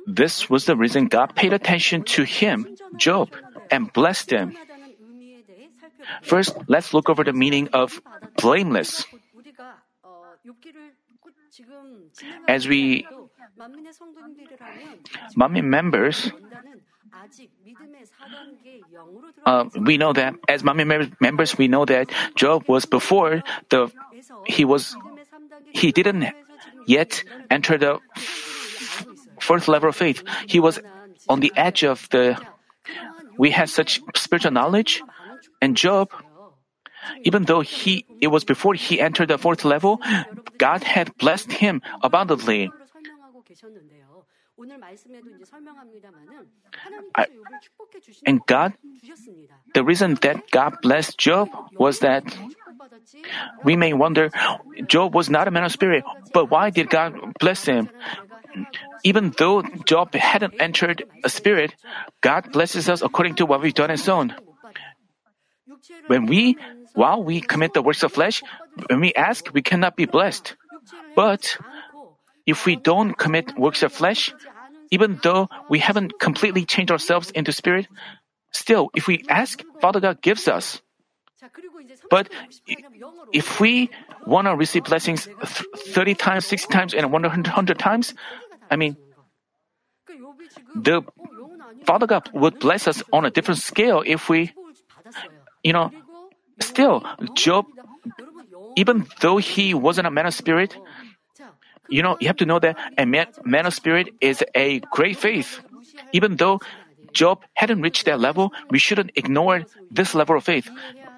This 0.08 0.50
was 0.50 0.66
the 0.66 0.76
reason 0.76 1.08
God 1.08 1.36
paid 1.36 1.54
attention 1.54 2.04
to 2.16 2.24
him, 2.24 2.68
Job, 2.98 3.32
and 3.70 3.92
blessed 3.94 4.32
him. 4.32 4.58
First, 6.22 6.56
let's 6.68 6.94
look 6.94 7.10
over 7.10 7.24
the 7.24 7.34
meaning 7.34 7.70
of 7.74 8.02
blameless. 8.38 9.06
As 12.48 12.68
we 12.68 13.06
Manmin 15.36 15.66
members, 15.66 16.32
uh, 19.46 19.66
we 19.76 19.98
know 19.98 20.14
that 20.14 20.36
as 20.48 20.64
Manmin 20.64 21.12
members, 21.20 21.58
we 21.58 21.68
know 21.68 21.86
that 21.86 22.10
Job 22.36 22.64
was 22.68 22.86
before 22.86 23.44
the 23.70 23.92
he 24.46 24.64
was 24.66 24.96
he 25.74 25.92
didn't 25.92 26.28
yet 26.88 27.24
enter 27.50 27.78
the 27.78 28.00
fourth 29.40 29.68
level 29.68 29.90
of 29.90 29.96
faith. 29.96 30.24
He 30.48 30.60
was 30.60 30.80
on 31.28 31.40
the 31.40 31.52
edge 31.56 31.84
of 31.84 32.08
the. 32.10 32.40
We 33.38 33.52
had 33.52 33.70
such 33.70 34.02
spiritual 34.16 34.52
knowledge, 34.52 35.02
and 35.62 35.76
Job, 35.76 36.12
even 37.24 37.46
though 37.46 37.62
he 37.62 38.06
it 38.20 38.28
was 38.28 38.44
before 38.44 38.74
he 38.74 39.00
entered 39.00 39.28
the 39.28 39.38
fourth 39.38 39.66
level, 39.66 40.00
God 40.58 40.84
had 40.84 41.16
blessed 41.18 41.52
him 41.52 41.82
abundantly. 42.04 42.70
I, 47.16 47.26
and 48.26 48.46
God, 48.46 48.74
the 49.74 49.84
reason 49.84 50.16
that 50.22 50.52
God 50.52 50.78
blessed 50.82 51.18
Job 51.18 51.50
was 51.78 52.00
that 52.00 52.24
we 53.64 53.76
may 53.76 53.94
wonder, 53.94 54.30
Job 54.88 55.16
was 55.16 55.30
not 55.30 55.48
a 55.48 55.52
man 55.52 55.64
of 55.64 55.72
spirit, 55.72 56.04
but 56.34 56.50
why 56.50 56.70
did 56.70 56.90
God 56.90 57.16
bless 57.40 57.66
him? 57.66 57.90
Even 59.04 59.34
though 59.38 59.64
Job 59.86 60.14
hadn't 60.14 60.56
entered 60.60 61.04
a 61.24 61.30
spirit, 61.30 61.76
God 62.22 62.52
blesses 62.52 62.90
us 62.90 63.02
according 63.02 63.36
to 63.36 63.46
what 63.46 63.62
we've 63.62 63.74
done 63.74 63.90
and 63.90 64.00
sown. 64.00 64.36
When 66.08 66.26
we, 66.26 66.58
while 66.94 67.24
we 67.24 67.42
commit 67.42 67.74
the 67.74 67.82
works 67.82 68.04
of 68.04 68.12
flesh, 68.12 68.44
when 68.88 69.00
we 69.00 69.14
ask, 69.14 69.54
we 69.54 69.62
cannot 69.62 69.96
be 69.96 70.06
blessed. 70.06 70.56
But 71.16 71.58
if 72.46 72.66
we 72.66 72.76
don't 72.76 73.14
commit 73.18 73.58
works 73.58 73.84
of 73.84 73.92
flesh, 73.94 74.34
even 74.92 75.20
though 75.24 75.48
we 75.70 75.80
haven't 75.80 76.20
completely 76.20 76.66
changed 76.66 76.92
ourselves 76.92 77.32
into 77.32 77.52
spirit, 77.52 77.88
still, 78.52 78.90
if 78.96 79.08
we 79.08 79.24
ask, 79.30 79.64
Father 79.80 80.00
God 80.00 80.22
gives 80.22 80.48
us. 80.48 80.82
But 82.10 82.30
if 83.34 83.60
we 83.60 83.90
want 84.26 84.48
to 84.48 84.56
receive 84.56 84.84
blessings 84.84 85.28
30 85.96 86.16
times, 86.16 86.46
60 86.46 86.72
times, 86.72 86.94
and 86.94 87.12
100 87.12 87.80
times, 87.80 88.14
I 88.70 88.76
mean, 88.76 88.96
the 90.76 91.02
Father 91.86 92.06
God 92.06 92.30
would 92.34 92.60
bless 92.60 92.88
us 92.88 93.02
on 93.12 93.26
a 93.26 93.32
different 93.32 93.60
scale 93.60 94.04
if 94.06 94.30
we, 94.30 94.54
you 95.64 95.74
know, 95.74 95.92
still, 96.62 97.04
Job, 97.36 97.66
even 98.76 99.08
though 99.20 99.38
he 99.38 99.74
wasn't 99.74 100.08
a 100.08 100.12
man 100.12 100.26
of 100.26 100.34
spirit, 100.34 100.76
you 101.90 102.02
know, 102.02 102.18
you 102.20 102.28
have 102.28 102.38
to 102.38 102.46
know 102.46 102.60
that 102.60 102.78
a 102.98 103.06
man, 103.06 103.28
man 103.44 103.66
of 103.66 103.74
spirit 103.74 104.10
is 104.22 104.44
a 104.56 104.80
great 104.92 105.18
faith. 105.18 105.60
Even 106.14 106.38
though 106.38 106.60
Job 107.12 107.44
hadn't 107.54 107.82
reached 107.82 108.06
that 108.06 108.20
level, 108.20 108.54
we 108.70 108.80
shouldn't 108.80 109.12
ignore 109.16 109.66
this 109.92 110.16
level 110.16 110.38
of 110.38 110.44
faith. 110.44 110.70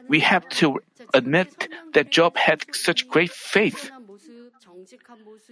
We 0.09 0.21
have 0.21 0.47
to 0.59 0.81
admit 1.13 1.69
that 1.93 2.09
Job 2.09 2.35
had 2.35 2.65
such 2.73 3.07
great 3.07 3.31
faith. 3.31 3.91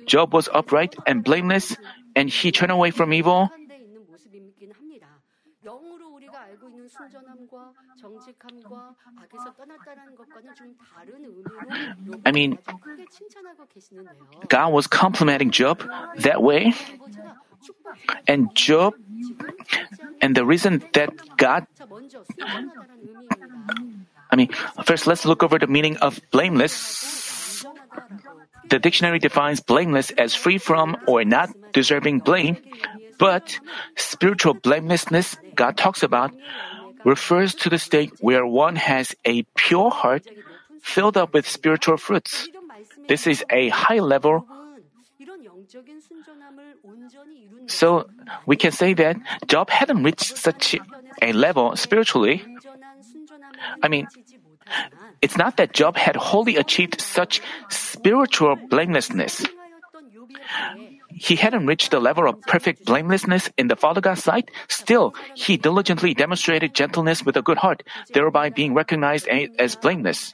Job 0.05 0.33
was 0.33 0.49
upright 0.51 0.95
and 1.05 1.23
blameless, 1.23 1.77
and 2.15 2.29
he 2.29 2.51
turned 2.51 2.71
away 2.71 2.91
from 2.91 3.13
evil. 3.13 3.51
I 12.25 12.31
mean, 12.31 12.57
God 14.47 14.73
was 14.73 14.87
complimenting 14.87 15.51
Job 15.51 15.83
that 16.17 16.41
way. 16.41 16.73
And 18.27 18.53
Job, 18.55 18.95
and 20.21 20.35
the 20.35 20.45
reason 20.45 20.83
that 20.93 21.13
God, 21.37 21.67
I 24.31 24.35
mean, 24.35 24.49
first 24.83 25.07
let's 25.07 25.25
look 25.25 25.43
over 25.43 25.59
the 25.59 25.67
meaning 25.67 25.97
of 25.97 26.19
blameless. 26.31 27.65
The 28.69 28.79
dictionary 28.79 29.19
defines 29.19 29.59
blameless 29.59 30.11
as 30.11 30.33
free 30.33 30.57
from 30.57 30.97
or 31.05 31.23
not 31.25 31.49
deserving 31.73 32.19
blame, 32.19 32.57
but 33.19 33.59
spiritual 33.95 34.53
blamelessness 34.53 35.37
God 35.55 35.77
talks 35.77 36.03
about 36.03 36.31
refers 37.03 37.55
to 37.55 37.69
the 37.69 37.79
state 37.79 38.11
where 38.19 38.45
one 38.45 38.75
has 38.75 39.15
a 39.25 39.43
pure 39.55 39.89
heart 39.91 40.25
filled 40.81 41.17
up 41.17 41.33
with 41.33 41.47
spiritual 41.47 41.97
fruits. 41.97 42.47
This 43.07 43.27
is 43.27 43.43
a 43.49 43.69
high 43.69 43.99
level. 43.99 44.45
So 47.67 48.07
we 48.45 48.55
can 48.55 48.71
say 48.71 48.93
that 48.95 49.17
Job 49.47 49.69
hadn't 49.69 50.03
reached 50.03 50.37
such 50.37 50.75
a 51.21 51.33
level 51.33 51.75
spiritually. 51.75 52.43
I 53.81 53.87
mean, 53.87 54.07
It's 55.21 55.37
not 55.37 55.57
that 55.57 55.73
Job 55.73 55.97
had 55.97 56.15
wholly 56.15 56.57
achieved 56.57 56.99
such 56.99 57.41
spiritual 57.69 58.55
blamelessness. 58.55 59.45
He 61.21 61.37
hadn't 61.37 61.67
reached 61.69 61.91
the 61.91 61.99
level 62.01 62.27
of 62.27 62.41
perfect 62.49 62.83
blamelessness 62.83 63.53
in 63.55 63.67
the 63.69 63.75
Father 63.75 64.01
God's 64.01 64.23
sight. 64.23 64.49
Still, 64.67 65.13
he 65.35 65.55
diligently 65.55 66.15
demonstrated 66.17 66.73
gentleness 66.73 67.21
with 67.21 67.37
a 67.37 67.45
good 67.45 67.61
heart, 67.61 67.83
thereby 68.09 68.49
being 68.49 68.73
recognized 68.73 69.29
as 69.29 69.75
blameless. 69.75 70.33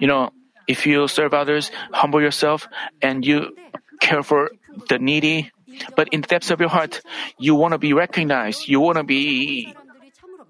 You 0.00 0.08
know, 0.08 0.32
if 0.66 0.86
you 0.86 1.06
serve 1.06 1.34
others, 1.34 1.70
humble 1.92 2.22
yourself, 2.22 2.66
and 3.02 3.26
you 3.26 3.52
care 4.00 4.22
for 4.22 4.50
the 4.88 4.98
needy, 4.98 5.52
but 5.94 6.08
in 6.08 6.22
the 6.22 6.28
depths 6.28 6.50
of 6.50 6.58
your 6.58 6.72
heart, 6.72 7.02
you 7.36 7.54
want 7.54 7.72
to 7.72 7.78
be 7.78 7.92
recognized, 7.92 8.68
you 8.68 8.80
want 8.80 8.96
to 8.96 9.04
be 9.04 9.74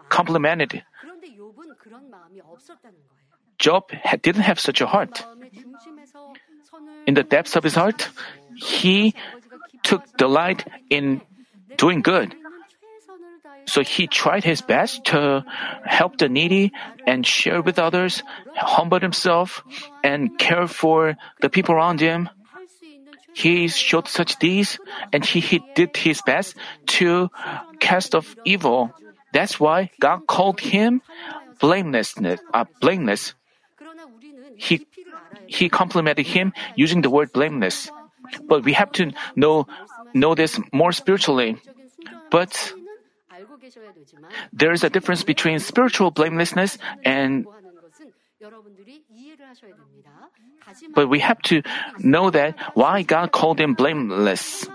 complimented. 0.09 0.85
Job 3.59 3.91
didn't 4.23 4.47
have 4.47 4.61
such 4.61 4.81
a 4.81 4.87
heart. 4.87 5.26
In 7.07 7.15
the 7.15 7.23
depths 7.23 7.57
of 7.57 7.65
his 7.65 7.75
heart, 7.75 8.11
he 8.55 9.15
took 9.83 10.05
delight 10.17 10.67
in 10.91 11.21
doing 11.77 12.03
good. 12.03 12.35
So 13.67 13.83
he 13.83 14.07
tried 14.07 14.45
his 14.45 14.61
best 14.61 15.05
to 15.07 15.45
help 15.85 16.19
the 16.19 16.29
needy 16.29 16.73
and 17.07 17.27
share 17.27 17.63
with 17.63 17.79
others, 17.79 18.23
humble 18.55 19.01
himself, 19.01 19.63
and 20.03 20.37
care 20.39 20.67
for 20.67 21.17
the 21.41 21.49
people 21.49 21.75
around 21.75 22.01
him. 22.01 22.29
He 23.35 23.69
showed 23.69 24.09
such 24.09 24.37
deeds, 24.37 24.79
and 25.13 25.25
he, 25.25 25.41
he 25.41 25.63
did 25.75 25.97
his 25.97 26.21
best 26.23 26.55
to 26.99 27.31
cast 27.81 28.15
off 28.15 28.37
evil. 28.45 28.93
That's 29.33 29.59
why 29.59 29.91
God 30.01 30.27
called 30.27 30.61
him 30.61 31.01
blamelessness, 31.59 32.41
uh, 32.53 32.67
blameless. 32.81 33.35
He, 34.57 34.87
he 35.47 35.69
complimented 35.69 36.27
him 36.27 36.53
using 36.77 37.03
the 37.03 37.11
word 37.11 37.33
blameless. 37.33 37.91
But 38.49 38.65
we 38.65 38.73
have 38.73 38.93
to 38.93 39.12
know, 39.37 39.67
know 40.15 40.35
this 40.35 40.61
more 40.73 40.93
spiritually. 40.93 41.57
But 42.31 42.73
there 44.53 44.73
is 44.73 44.85
a 44.85 44.91
difference 44.91 45.23
between 45.25 45.59
spiritual 45.59 46.11
blamelessness 46.11 46.79
and 47.05 47.47
but 50.95 51.09
we 51.09 51.21
have 51.21 51.41
to 51.43 51.62
know 51.99 52.31
that 52.31 52.57
why 52.75 53.03
God 53.03 53.31
called 53.33 53.61
him 53.61 53.75
blameless. 53.75 54.67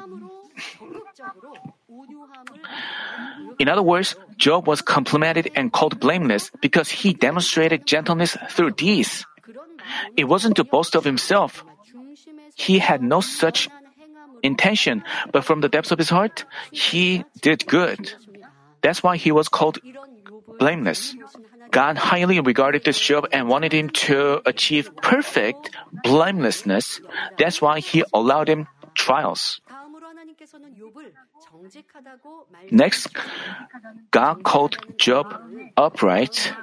In 3.60 3.68
other 3.68 3.84
words, 3.84 4.16
Job 4.38 4.68
was 4.68 4.82
complimented 4.82 5.52
and 5.56 5.72
called 5.72 6.00
blameless 6.00 6.52
because 6.62 6.90
he 6.90 7.14
demonstrated 7.14 7.86
gentleness 7.86 8.38
through 8.50 8.72
deeds. 8.72 9.26
It 10.16 10.26
wasn't 10.26 10.56
to 10.58 10.64
boast 10.64 10.96
of 10.96 11.04
himself. 11.04 11.64
He 12.56 12.80
had 12.80 13.02
no 13.02 13.22
such 13.22 13.70
intention, 14.44 15.04
but 15.32 15.46
from 15.46 15.62
the 15.62 15.70
depths 15.70 15.92
of 15.92 15.98
his 15.98 16.10
heart, 16.10 16.46
he 16.72 17.24
did 17.42 17.66
good. 17.68 18.14
That's 18.82 19.04
why 19.04 19.18
he 19.18 19.32
was 19.32 19.50
called 19.50 19.80
blameless. 20.60 21.16
God 21.72 21.98
highly 21.98 22.40
regarded 22.40 22.84
this 22.86 23.00
Job 23.00 23.28
and 23.32 23.48
wanted 23.50 23.74
him 23.74 23.90
to 24.08 24.42
achieve 24.46 24.90
perfect 25.02 25.76
blamelessness. 26.04 27.02
That's 27.38 27.62
why 27.62 27.80
he 27.80 28.04
allowed 28.14 28.48
him 28.50 28.68
trials. 28.96 29.62
Next, 32.72 33.08
God 34.12 34.44
called 34.44 34.78
Job 34.98 35.28
upright. 35.76 36.54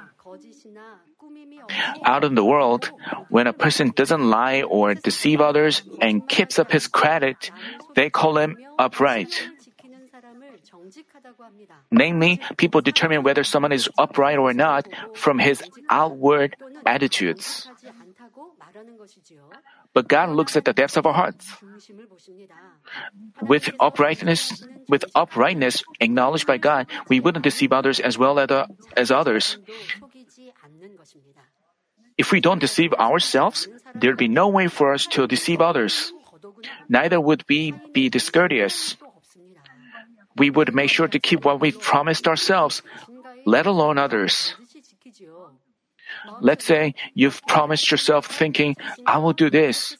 Out 2.03 2.23
in 2.23 2.35
the 2.35 2.45
world, 2.45 2.91
when 3.29 3.47
a 3.47 3.53
person 3.53 3.91
doesn't 3.95 4.29
lie 4.29 4.61
or 4.61 4.93
deceive 4.93 5.41
others 5.41 5.81
and 6.01 6.27
keeps 6.27 6.59
up 6.59 6.71
his 6.71 6.87
credit, 6.87 7.51
they 7.95 8.09
call 8.09 8.37
him 8.37 8.57
upright. 8.77 9.49
Namely, 11.91 12.39
people 12.57 12.81
determine 12.81 13.23
whether 13.23 13.43
someone 13.43 13.71
is 13.71 13.89
upright 13.97 14.37
or 14.37 14.53
not 14.53 14.87
from 15.13 15.39
his 15.39 15.63
outward 15.89 16.55
attitudes. 16.85 17.67
But 19.93 20.07
God 20.07 20.29
looks 20.29 20.55
at 20.55 20.65
the 20.65 20.73
depths 20.73 20.97
of 20.97 21.05
our 21.05 21.13
hearts. 21.13 21.47
With 23.41 23.69
uprightness, 23.79 24.67
with 24.89 25.05
uprightness 25.15 25.83
acknowledged 25.99 26.45
by 26.45 26.57
God, 26.57 26.87
we 27.07 27.19
wouldn't 27.19 27.43
deceive 27.43 27.71
others 27.71 27.99
as 27.99 28.17
well 28.17 28.37
as 28.39 29.11
others. 29.11 29.57
If 32.17 32.31
we 32.31 32.39
don't 32.39 32.59
deceive 32.59 32.93
ourselves, 32.93 33.67
there'd 33.93 34.17
be 34.17 34.27
no 34.27 34.47
way 34.47 34.67
for 34.67 34.93
us 34.93 35.05
to 35.17 35.27
deceive 35.27 35.61
others. 35.61 36.13
Neither 36.87 37.19
would 37.19 37.43
we 37.49 37.73
be 37.93 38.09
discourteous 38.09 38.95
we 40.35 40.49
would 40.49 40.73
make 40.75 40.89
sure 40.89 41.07
to 41.07 41.19
keep 41.19 41.45
what 41.45 41.59
we've 41.59 41.79
promised 41.79 42.27
ourselves, 42.27 42.81
let 43.45 43.65
alone 43.65 43.97
others. 43.97 44.55
Let's 46.41 46.65
say 46.65 46.95
you've 47.13 47.41
promised 47.47 47.91
yourself 47.91 48.25
thinking, 48.25 48.75
I 49.05 49.17
will 49.19 49.33
do 49.33 49.49
this. 49.49 49.97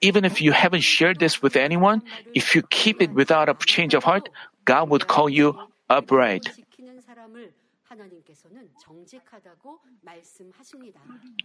Even 0.00 0.24
if 0.24 0.40
you 0.40 0.52
haven't 0.52 0.82
shared 0.82 1.18
this 1.20 1.42
with 1.42 1.56
anyone, 1.56 2.02
if 2.34 2.54
you 2.54 2.62
keep 2.62 3.00
it 3.00 3.12
without 3.12 3.48
a 3.48 3.54
change 3.54 3.94
of 3.94 4.04
heart, 4.04 4.28
God 4.64 4.90
would 4.90 5.06
call 5.06 5.28
you 5.28 5.58
upright. 5.88 6.50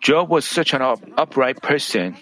Job 0.02 0.30
was 0.30 0.46
such 0.46 0.74
an 0.74 0.82
upright 1.18 1.62
person. 1.62 2.16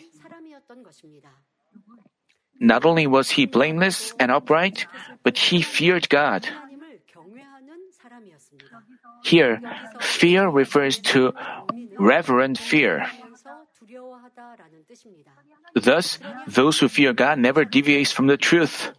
Not 2.60 2.86
only 2.86 3.08
was 3.08 3.32
he 3.32 3.46
blameless 3.46 4.14
and 4.20 4.32
upright, 4.32 4.88
but 5.24 5.38
he 5.38 5.62
feared 5.62 6.10
God. 6.10 6.48
Here, 9.24 9.62
fear 10.00 10.48
refers 10.48 11.00
to 11.14 11.34
reverent 11.98 12.58
fear. 12.58 13.06
Thus, 15.76 16.20
those 16.48 16.80
who 16.80 16.88
fear 16.88 17.14
God 17.14 17.40
never 17.40 17.66
deviate 17.66 18.10
from 18.10 18.28
the 18.28 18.38
truth. 18.38 18.92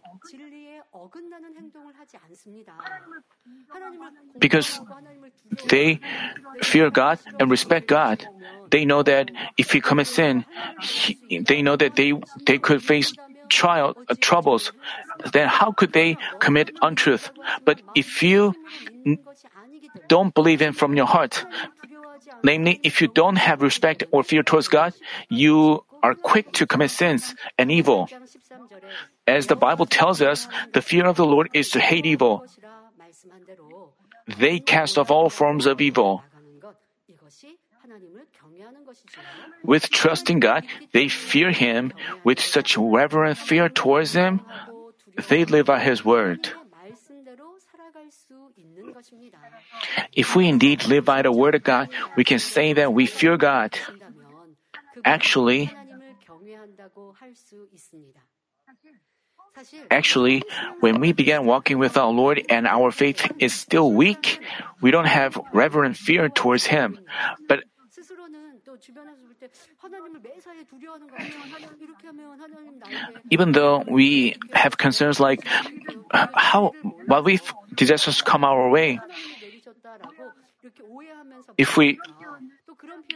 Because 4.39 4.79
they 5.69 5.99
fear 6.61 6.89
God 6.89 7.19
and 7.39 7.49
respect 7.49 7.87
God, 7.87 8.27
they 8.71 8.85
know 8.85 9.03
that 9.03 9.31
if 9.57 9.71
he 9.71 9.81
commits 9.81 10.15
sin, 10.15 10.45
he, 10.81 11.17
they 11.39 11.61
know 11.61 11.75
that 11.75 11.95
they, 11.95 12.13
they 12.45 12.57
could 12.57 12.83
face 12.83 13.13
trial, 13.49 13.95
uh, 14.09 14.15
troubles, 14.19 14.71
then 15.31 15.47
how 15.47 15.71
could 15.71 15.93
they 15.93 16.17
commit 16.39 16.71
untruth? 16.81 17.31
But 17.63 17.81
if 17.95 18.23
you 18.23 18.53
don't 20.07 20.33
believe 20.33 20.61
in 20.61 20.73
from 20.73 20.95
your 20.95 21.05
heart, 21.05 21.45
namely, 22.43 22.79
if 22.83 23.01
you 23.01 23.07
don't 23.07 23.37
have 23.37 23.61
respect 23.61 24.03
or 24.11 24.23
fear 24.23 24.43
towards 24.43 24.67
God, 24.67 24.93
you 25.29 25.85
are 26.03 26.15
quick 26.15 26.51
to 26.53 26.67
commit 26.67 26.91
sins 26.91 27.35
and 27.57 27.71
evil. 27.71 28.09
As 29.27 29.47
the 29.47 29.55
Bible 29.55 29.85
tells 29.85 30.21
us, 30.21 30.47
the 30.73 30.81
fear 30.81 31.05
of 31.05 31.17
the 31.17 31.25
Lord 31.25 31.49
is 31.53 31.69
to 31.69 31.79
hate 31.79 32.05
evil. 32.05 32.45
They 34.27 34.59
cast 34.59 34.97
off 34.97 35.11
all 35.11 35.29
forms 35.29 35.65
of 35.65 35.81
evil. 35.81 36.23
With 39.63 39.89
trust 39.89 40.29
in 40.29 40.39
God, 40.39 40.65
they 40.91 41.07
fear 41.07 41.51
Him. 41.51 41.93
With 42.23 42.39
such 42.39 42.77
reverent 42.77 43.37
fear 43.37 43.69
towards 43.69 44.13
Him, 44.13 44.41
they 45.29 45.45
live 45.45 45.67
by 45.67 45.79
His 45.79 46.03
word. 46.03 46.49
If 50.13 50.35
we 50.35 50.47
indeed 50.47 50.85
live 50.85 51.05
by 51.05 51.21
the 51.21 51.31
word 51.31 51.55
of 51.55 51.63
God, 51.63 51.89
we 52.15 52.23
can 52.23 52.39
say 52.39 52.73
that 52.73 52.93
we 52.93 53.05
fear 53.05 53.37
God. 53.37 53.77
Actually, 55.03 55.69
Actually, 59.89 60.43
when 60.79 60.99
we 60.99 61.13
began 61.13 61.45
walking 61.45 61.77
with 61.77 61.97
our 61.97 62.11
Lord 62.11 62.43
and 62.49 62.67
our 62.67 62.91
faith 62.91 63.31
is 63.39 63.53
still 63.53 63.91
weak, 63.91 64.39
we 64.81 64.91
don't 64.91 65.07
have 65.07 65.39
reverent 65.53 65.97
fear 65.97 66.29
towards 66.29 66.65
Him. 66.65 66.99
But 67.47 67.63
even 73.29 73.51
though 73.51 73.83
we 73.87 74.35
have 74.53 74.77
concerns 74.77 75.19
like 75.19 75.45
how 76.11 76.73
what 77.07 77.27
if 77.29 77.53
disasters 77.73 78.21
come 78.21 78.43
our 78.43 78.69
way, 78.69 78.99
if 81.57 81.77
we 81.77 81.97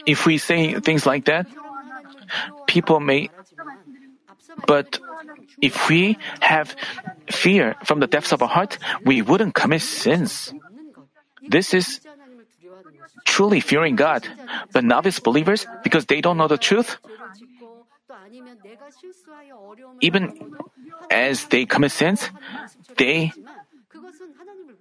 if 0.06 0.26
we 0.26 0.38
say 0.38 0.80
things 0.80 1.04
like 1.04 1.26
that, 1.26 1.46
people 2.66 3.00
may. 3.00 3.28
But 4.66 4.98
if 5.60 5.88
we 5.88 6.18
have 6.40 6.74
fear 7.30 7.76
from 7.84 8.00
the 8.00 8.06
depths 8.06 8.32
of 8.32 8.42
our 8.42 8.48
heart, 8.48 8.78
we 9.04 9.22
wouldn't 9.22 9.54
commit 9.54 9.82
sins. 9.82 10.52
This 11.46 11.74
is 11.74 12.00
truly 13.24 13.60
fearing 13.60 13.96
God. 13.96 14.26
But 14.72 14.84
novice 14.84 15.20
believers, 15.20 15.66
because 15.82 16.06
they 16.06 16.20
don't 16.20 16.36
know 16.36 16.48
the 16.48 16.58
truth, 16.58 16.98
even 20.00 20.56
as 21.10 21.46
they 21.46 21.66
commit 21.66 21.92
sins, 21.92 22.30
they 22.96 23.32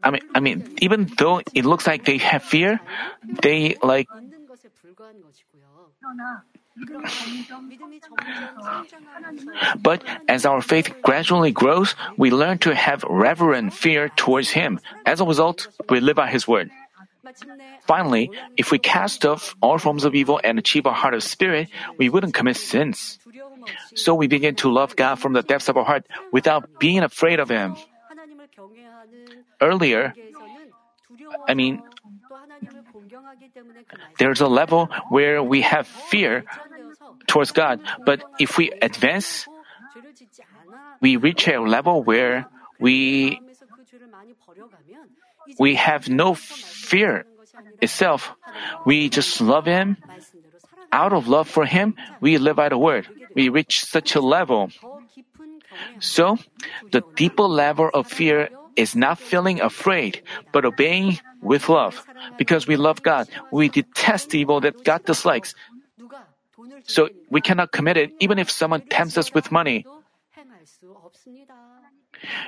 I 0.02 0.12
mean, 0.12 0.22
I 0.34 0.40
mean, 0.40 0.76
even 0.80 1.12
though 1.18 1.42
it 1.54 1.66
looks 1.66 1.86
like 1.86 2.06
they 2.06 2.18
have 2.20 2.44
fear, 2.44 2.80
they 3.24 3.76
like. 3.84 4.08
But 9.82 10.04
as 10.28 10.46
our 10.46 10.62
faith 10.62 10.94
gradually 11.02 11.52
grows, 11.52 11.96
we 12.18 12.32
learn 12.32 12.58
to 12.60 12.76
have 12.76 13.04
reverent 13.04 13.74
fear 13.74 14.10
towards 14.10 14.52
Him. 14.52 14.80
As 15.06 15.22
a 15.22 15.26
result, 15.26 15.68
we 15.90 16.00
live 16.00 16.16
by 16.16 16.28
His 16.28 16.48
word. 16.48 16.72
Finally, 17.86 18.32
if 18.58 18.72
we 18.72 18.80
cast 18.80 19.26
off 19.26 19.56
all 19.62 19.78
forms 19.78 20.04
of 20.04 20.16
evil 20.16 20.40
and 20.44 20.58
achieve 20.58 20.86
a 20.86 20.94
heart 20.94 21.14
of 21.14 21.24
spirit, 21.24 21.70
we 21.98 22.10
wouldn't 22.10 22.34
commit 22.34 22.58
sins. 22.58 23.20
So 23.96 24.16
we 24.16 24.28
begin 24.28 24.56
to 24.64 24.72
love 24.72 24.96
God 24.96 25.16
from 25.20 25.34
the 25.34 25.44
depths 25.44 25.70
of 25.70 25.78
our 25.78 25.84
heart 25.86 26.06
without 26.32 26.80
being 26.80 27.04
afraid 27.04 27.40
of 27.40 27.50
Him. 27.50 27.76
Earlier, 29.62 30.14
I 31.48 31.54
mean, 31.54 31.82
there's 34.18 34.42
a 34.42 34.48
level 34.48 34.90
where 35.10 35.44
we 35.44 35.62
have 35.62 35.88
fear 35.88 36.46
towards 37.30 37.54
God, 37.54 37.80
but 38.04 38.26
if 38.40 38.58
we 38.58 38.74
advance, 38.82 39.46
we 41.00 41.16
reach 41.16 41.48
a 41.48 41.62
level 41.62 42.02
where 42.02 42.50
we 42.82 43.40
we 45.58 45.76
have 45.76 46.10
no 46.10 46.34
fear 46.34 47.26
itself. 47.82 48.34
We 48.86 49.10
just 49.10 49.42
love 49.42 49.66
Him. 49.66 49.98
Out 50.92 51.14
of 51.14 51.28
love 51.28 51.48
for 51.48 51.66
Him, 51.66 51.96
we 52.20 52.38
live 52.38 52.58
by 52.58 52.70
the 52.70 52.78
Word. 52.78 53.08
We 53.36 53.50
reach 53.50 53.86
such 53.86 54.16
a 54.16 54.22
level. 54.22 54.70
So, 56.00 56.38
the 56.92 57.04
deeper 57.16 57.44
level 57.44 57.90
of 57.94 58.08
fear 58.08 58.50
is 58.76 58.96
not 58.96 59.20
feeling 59.20 59.62
afraid, 59.62 60.24
but 60.52 60.66
obeying 60.66 61.20
with 61.42 61.70
love. 61.70 62.06
Because 62.38 62.68
we 62.68 62.76
love 62.76 63.04
God, 63.04 63.28
we 63.52 63.70
detest 63.70 64.34
evil 64.34 64.62
that 64.62 64.84
God 64.84 65.06
dislikes. 65.06 65.54
So 66.84 67.10
we 67.30 67.42
cannot 67.42 67.72
commit 67.72 67.98
it 67.98 68.12
even 68.20 68.40
if 68.40 68.50
someone 68.50 68.82
tempts 68.82 69.18
us 69.18 69.34
with 69.34 69.52
money. 69.52 69.86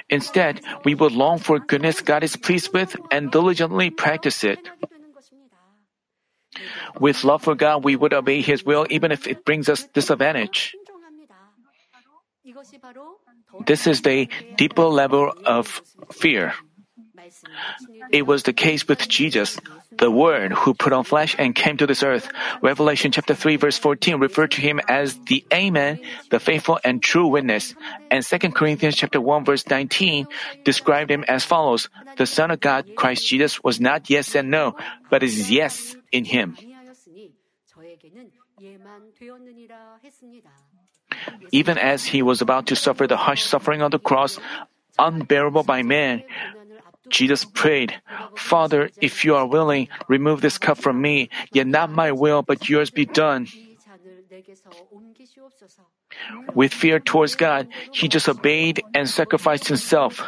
Instead, 0.10 0.62
we 0.84 0.96
would 0.96 1.12
long 1.12 1.40
for 1.40 1.60
goodness 1.60 2.02
God 2.02 2.24
is 2.24 2.36
pleased 2.36 2.74
with 2.74 2.96
and 3.12 3.32
diligently 3.32 3.90
practice 3.90 4.44
it. 4.44 4.60
With 7.00 7.24
love 7.24 7.44
for 7.44 7.56
God, 7.56 7.84
we 7.84 7.96
would 7.96 8.14
obey 8.14 8.42
His 8.42 8.66
will 8.66 8.86
even 8.90 9.12
if 9.12 9.28
it 9.28 9.46
brings 9.46 9.70
us 9.70 9.88
disadvantage. 9.94 10.76
This 13.66 13.88
is 13.88 14.02
the 14.02 14.28
deeper 14.58 14.86
level 14.86 15.32
of 15.46 15.82
fear. 16.12 16.54
It 18.12 18.28
was 18.28 18.44
the 18.44 18.54
case 18.54 18.88
with 18.88 19.08
Jesus, 19.08 19.58
the 19.98 20.12
Word 20.12 20.52
who 20.52 20.74
put 20.74 20.94
on 20.94 21.04
flesh 21.04 21.36
and 21.40 21.56
came 21.56 21.78
to 21.78 21.88
this 21.88 22.04
earth. 22.04 22.30
Revelation 22.62 23.12
chapter 23.12 23.36
3 23.36 23.56
verse 23.56 23.78
14 23.78 24.20
referred 24.20 24.52
to 24.52 24.62
him 24.62 24.80
as 24.88 25.18
the 25.28 25.46
Amen, 25.54 26.00
the 26.30 26.40
faithful 26.40 26.80
and 26.84 27.02
true 27.02 27.28
witness. 27.28 27.76
And 28.10 28.26
2 28.26 28.52
Corinthians 28.52 28.96
chapter 28.96 29.22
1 29.22 29.46
verse 29.46 29.68
19 29.68 30.28
described 30.64 31.12
him 31.12 31.24
as 31.28 31.46
follows. 31.46 31.90
The 32.18 32.26
Son 32.26 32.52
of 32.52 32.60
God, 32.60 32.96
Christ 32.96 33.28
Jesus, 33.28 33.64
was 33.64 33.80
not 33.80 34.10
yes 34.10 34.36
and 34.36 34.52
no, 34.52 34.76
but 35.10 35.24
is 35.24 35.52
yes 35.52 35.96
in 36.12 36.26
him. 36.26 36.58
Even 41.52 41.78
as 41.78 42.06
he 42.06 42.22
was 42.22 42.42
about 42.42 42.68
to 42.68 42.76
suffer 42.76 43.08
the 43.08 43.18
harsh 43.18 43.44
suffering 43.44 43.82
on 43.82 43.92
the 43.92 44.00
cross, 44.00 44.40
unbearable 45.00 45.64
by 45.64 45.84
man, 45.84 46.24
Jesus 47.12 47.46
prayed, 47.46 48.02
Father, 48.36 48.90
if 49.00 49.24
you 49.24 49.36
are 49.36 49.46
willing, 49.46 49.90
remove 50.08 50.42
this 50.42 50.58
cup 50.58 50.78
from 50.78 51.02
me, 51.02 51.30
yet 51.52 51.68
not 51.68 51.92
my 51.92 52.12
will, 52.12 52.42
but 52.42 52.70
yours 52.70 52.90
be 52.90 53.06
done. 53.06 53.48
With 56.56 56.74
fear 56.74 57.00
towards 57.00 57.36
God, 57.36 57.68
he 57.92 58.08
just 58.08 58.28
obeyed 58.28 58.84
and 58.94 59.10
sacrificed 59.10 59.68
himself. 59.68 60.24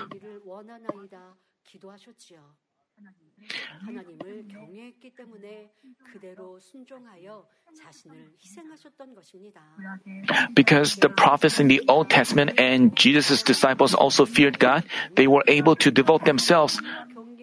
Because 10.54 10.96
the 10.98 11.10
prophets 11.10 11.60
in 11.60 11.68
the 11.68 11.82
Old 11.88 12.10
Testament 12.10 12.60
and 12.60 12.96
Jesus' 12.96 13.44
disciples 13.44 13.94
also 13.94 14.26
feared 14.26 14.60
God, 14.60 14.84
they 15.16 15.28
were 15.28 15.44
able 15.48 15.76
to 15.78 15.92
devote 15.92 16.26
themselves, 16.26 16.82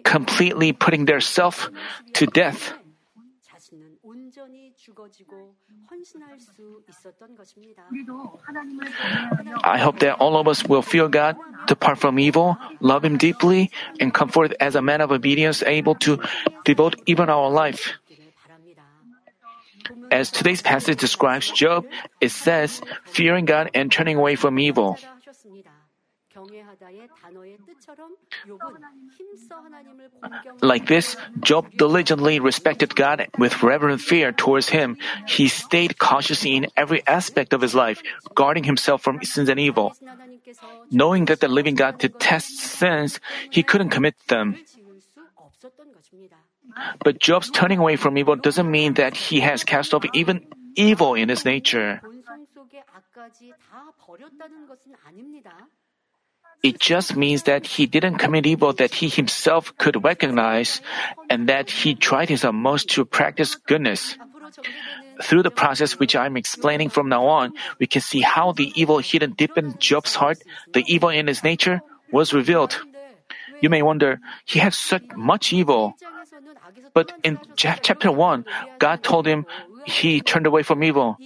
completely 0.03 0.73
putting 0.73 1.05
their 1.05 1.21
self 1.21 1.69
to 2.13 2.25
death. 2.25 2.73
I 9.63 9.77
hope 9.77 9.99
that 9.99 10.15
all 10.19 10.37
of 10.37 10.47
us 10.47 10.65
will 10.65 10.81
fear 10.81 11.07
God, 11.07 11.35
depart 11.67 11.99
from 11.99 12.19
evil, 12.19 12.57
love 12.79 13.03
Him 13.03 13.17
deeply, 13.17 13.71
and 13.99 14.13
come 14.13 14.29
forth 14.29 14.53
as 14.59 14.75
a 14.75 14.81
man 14.81 15.01
of 15.01 15.11
obedience 15.11 15.63
able 15.63 15.95
to 16.05 16.19
devote 16.63 17.01
even 17.05 17.29
our 17.29 17.49
life. 17.49 17.93
As 20.11 20.31
today's 20.31 20.61
passage 20.61 20.99
describes 20.99 21.51
Job, 21.51 21.85
it 22.19 22.31
says, 22.31 22.81
fearing 23.05 23.45
God 23.45 23.69
and 23.73 23.91
turning 23.91 24.17
away 24.17 24.35
from 24.35 24.59
evil. 24.59 24.97
Like 30.61 30.87
this, 30.87 31.17
Job 31.39 31.71
diligently 31.77 32.39
respected 32.39 32.95
God 32.95 33.27
with 33.37 33.63
reverent 33.63 34.01
fear 34.01 34.31
towards 34.31 34.69
him. 34.69 34.97
He 35.27 35.47
stayed 35.47 35.97
cautious 35.97 36.45
in 36.45 36.67
every 36.77 37.05
aspect 37.07 37.53
of 37.53 37.61
his 37.61 37.75
life, 37.75 38.01
guarding 38.35 38.63
himself 38.63 39.01
from 39.01 39.23
sins 39.23 39.49
and 39.49 39.59
evil. 39.59 39.93
Knowing 40.91 41.25
that 41.25 41.39
the 41.39 41.47
living 41.47 41.75
God 41.75 41.97
detests 41.97 42.63
sins, 42.63 43.19
he 43.49 43.63
couldn't 43.63 43.89
commit 43.89 44.15
them. 44.27 44.55
But 47.03 47.19
Job's 47.19 47.49
turning 47.49 47.79
away 47.79 47.95
from 47.95 48.17
evil 48.17 48.35
doesn't 48.35 48.69
mean 48.69 48.93
that 48.95 49.15
he 49.15 49.41
has 49.41 49.63
cast 49.63 49.93
off 49.93 50.05
even 50.13 50.47
evil 50.75 51.15
in 51.15 51.29
his 51.29 51.45
nature. 51.45 52.01
It 56.63 56.79
just 56.79 57.15
means 57.15 57.43
that 57.43 57.65
he 57.65 57.87
didn't 57.87 58.17
commit 58.17 58.45
evil 58.45 58.73
that 58.73 58.93
he 58.93 59.09
himself 59.09 59.75
could 59.77 60.03
recognize 60.03 60.81
and 61.29 61.49
that 61.49 61.69
he 61.69 61.95
tried 61.95 62.29
his 62.29 62.45
utmost 62.45 62.89
to 62.91 63.05
practice 63.05 63.55
goodness. 63.55 64.17
Through 65.23 65.43
the 65.43 65.51
process 65.51 65.97
which 65.97 66.15
I'm 66.15 66.37
explaining 66.37 66.89
from 66.89 67.09
now 67.09 67.25
on, 67.25 67.53
we 67.79 67.87
can 67.87 68.01
see 68.01 68.21
how 68.21 68.51
the 68.51 68.71
evil 68.75 68.99
hidden 68.99 69.33
deep 69.33 69.57
in 69.57 69.77
Job's 69.77 70.15
heart, 70.15 70.37
the 70.73 70.83
evil 70.87 71.09
in 71.09 71.27
his 71.27 71.43
nature, 71.43 71.81
was 72.11 72.33
revealed. 72.33 72.77
You 73.61 73.69
may 73.69 73.81
wonder, 73.81 74.19
he 74.45 74.59
had 74.59 74.73
such 74.73 75.03
much 75.15 75.53
evil. 75.53 75.95
But 76.93 77.13
in 77.23 77.39
chapter 77.55 78.11
1, 78.11 78.45
God 78.79 79.03
told 79.03 79.25
him 79.25 79.45
he 79.85 80.21
turned 80.21 80.45
away 80.45 80.63
from 80.63 80.83
evil. 80.83 81.17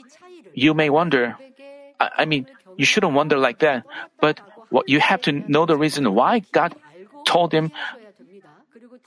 You 0.53 0.73
may 0.73 0.89
wonder, 0.89 1.37
I 1.99 2.25
mean, 2.25 2.47
you 2.77 2.85
shouldn't 2.85 3.13
wonder 3.13 3.37
like 3.37 3.59
that, 3.59 3.83
but 4.19 4.39
what 4.75 4.91
you 4.91 4.99
have 4.99 5.23
to 5.23 5.31
know 5.31 5.63
the 5.63 5.79
reason 5.79 6.03
why 6.11 6.43
God 6.51 6.75
told 7.23 7.55
him, 7.55 7.71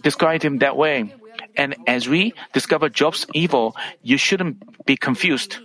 described 0.01 0.41
him 0.41 0.65
that 0.65 0.81
way. 0.81 1.13
And 1.61 1.77
as 1.85 2.09
we 2.09 2.33
discover 2.57 2.89
Job's 2.89 3.29
evil, 3.37 3.77
you 4.01 4.17
shouldn't 4.17 4.65
be 4.89 4.97
confused. 4.97 5.61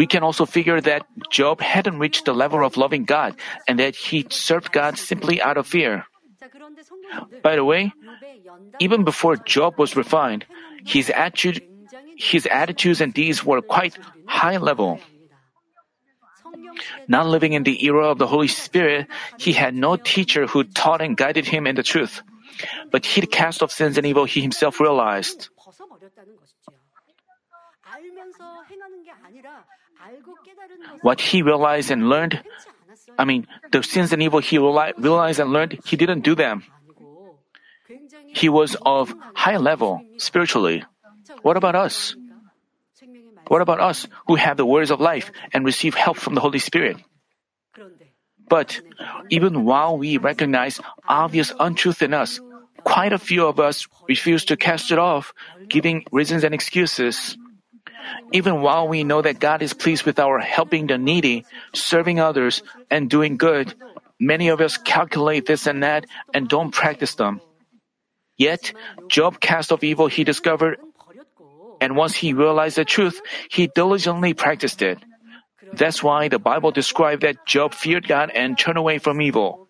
We 0.00 0.06
can 0.08 0.24
also 0.24 0.46
figure 0.48 0.80
that 0.80 1.04
Job 1.28 1.60
hadn't 1.60 1.98
reached 2.00 2.24
the 2.24 2.32
level 2.32 2.64
of 2.64 2.80
loving 2.80 3.04
God 3.04 3.36
and 3.68 3.78
that 3.78 3.94
he 3.96 4.24
served 4.30 4.72
God 4.72 4.96
simply 4.96 5.42
out 5.42 5.60
of 5.60 5.66
fear. 5.66 6.08
By 7.42 7.56
the 7.56 7.64
way, 7.68 7.92
even 8.80 9.04
before 9.04 9.36
Job 9.36 9.76
was 9.76 9.92
refined, 9.92 10.46
his 10.86 11.10
attitude, 11.10 11.60
his 12.16 12.46
attitudes 12.46 13.04
and 13.04 13.12
deeds 13.12 13.44
were 13.44 13.60
quite 13.60 13.98
high 14.24 14.56
level. 14.56 15.00
Not 17.06 17.26
living 17.26 17.52
in 17.52 17.62
the 17.62 17.84
era 17.84 18.08
of 18.08 18.18
the 18.18 18.26
Holy 18.26 18.48
Spirit, 18.48 19.06
he 19.38 19.52
had 19.52 19.74
no 19.74 19.96
teacher 19.96 20.46
who 20.46 20.64
taught 20.64 21.00
and 21.00 21.16
guided 21.16 21.46
him 21.46 21.66
in 21.66 21.76
the 21.76 21.82
truth. 21.82 22.22
But 22.90 23.06
he'd 23.06 23.30
cast 23.30 23.62
off 23.62 23.72
sins 23.72 23.98
and 23.98 24.06
evil 24.06 24.24
he 24.24 24.40
himself 24.40 24.80
realized. 24.80 25.48
What 31.02 31.20
he 31.20 31.42
realized 31.42 31.90
and 31.90 32.08
learned, 32.08 32.42
I 33.18 33.24
mean, 33.24 33.46
the 33.72 33.82
sins 33.82 34.12
and 34.12 34.22
evil 34.22 34.40
he 34.40 34.58
realized 34.58 35.40
and 35.40 35.52
learned, 35.52 35.78
he 35.84 35.96
didn't 35.96 36.20
do 36.22 36.34
them. 36.34 36.64
he 38.38 38.48
was 38.48 38.76
of 38.84 39.14
high 39.34 39.56
level 39.56 40.02
spiritually. 40.18 40.84
What 41.42 41.56
about 41.56 41.74
us? 41.74 42.14
What 43.48 43.62
about 43.62 43.80
us 43.80 44.06
who 44.26 44.36
have 44.36 44.56
the 44.56 44.66
words 44.66 44.90
of 44.90 45.00
life 45.00 45.32
and 45.52 45.64
receive 45.64 45.94
help 45.94 46.16
from 46.16 46.34
the 46.34 46.40
Holy 46.40 46.58
Spirit? 46.58 46.96
But 48.48 48.80
even 49.30 49.64
while 49.64 49.98
we 49.98 50.16
recognize 50.16 50.80
obvious 51.06 51.52
untruth 51.58 52.02
in 52.02 52.14
us, 52.14 52.40
quite 52.84 53.12
a 53.12 53.18
few 53.18 53.46
of 53.46 53.60
us 53.60 53.86
refuse 54.08 54.46
to 54.46 54.56
cast 54.56 54.90
it 54.92 54.98
off, 54.98 55.34
giving 55.68 56.04
reasons 56.12 56.44
and 56.44 56.54
excuses. 56.54 57.36
Even 58.32 58.62
while 58.62 58.88
we 58.88 59.04
know 59.04 59.20
that 59.20 59.40
God 59.40 59.60
is 59.60 59.74
pleased 59.74 60.04
with 60.04 60.18
our 60.18 60.38
helping 60.38 60.86
the 60.86 60.96
needy, 60.96 61.44
serving 61.74 62.20
others, 62.20 62.62
and 62.90 63.10
doing 63.10 63.36
good, 63.36 63.74
many 64.18 64.48
of 64.48 64.60
us 64.60 64.78
calculate 64.78 65.44
this 65.44 65.66
and 65.66 65.82
that 65.82 66.06
and 66.32 66.48
don't 66.48 66.72
practice 66.72 67.14
them. 67.16 67.40
Yet, 68.38 68.72
Job 69.08 69.40
cast 69.40 69.72
off 69.72 69.84
evil 69.84 70.06
he 70.06 70.24
discovered, 70.24 70.78
and 71.80 71.96
once 71.96 72.14
he 72.14 72.32
realized 72.32 72.76
the 72.76 72.84
truth, 72.84 73.20
he 73.50 73.68
diligently 73.68 74.34
practiced 74.34 74.82
it. 74.82 74.98
That's 75.72 76.02
why 76.02 76.28
the 76.28 76.38
Bible 76.38 76.70
described 76.70 77.22
that 77.22 77.46
Job 77.46 77.74
feared 77.74 78.08
God 78.08 78.30
and 78.30 78.58
turned 78.58 78.78
away 78.78 78.98
from 78.98 79.20
evil. 79.20 79.68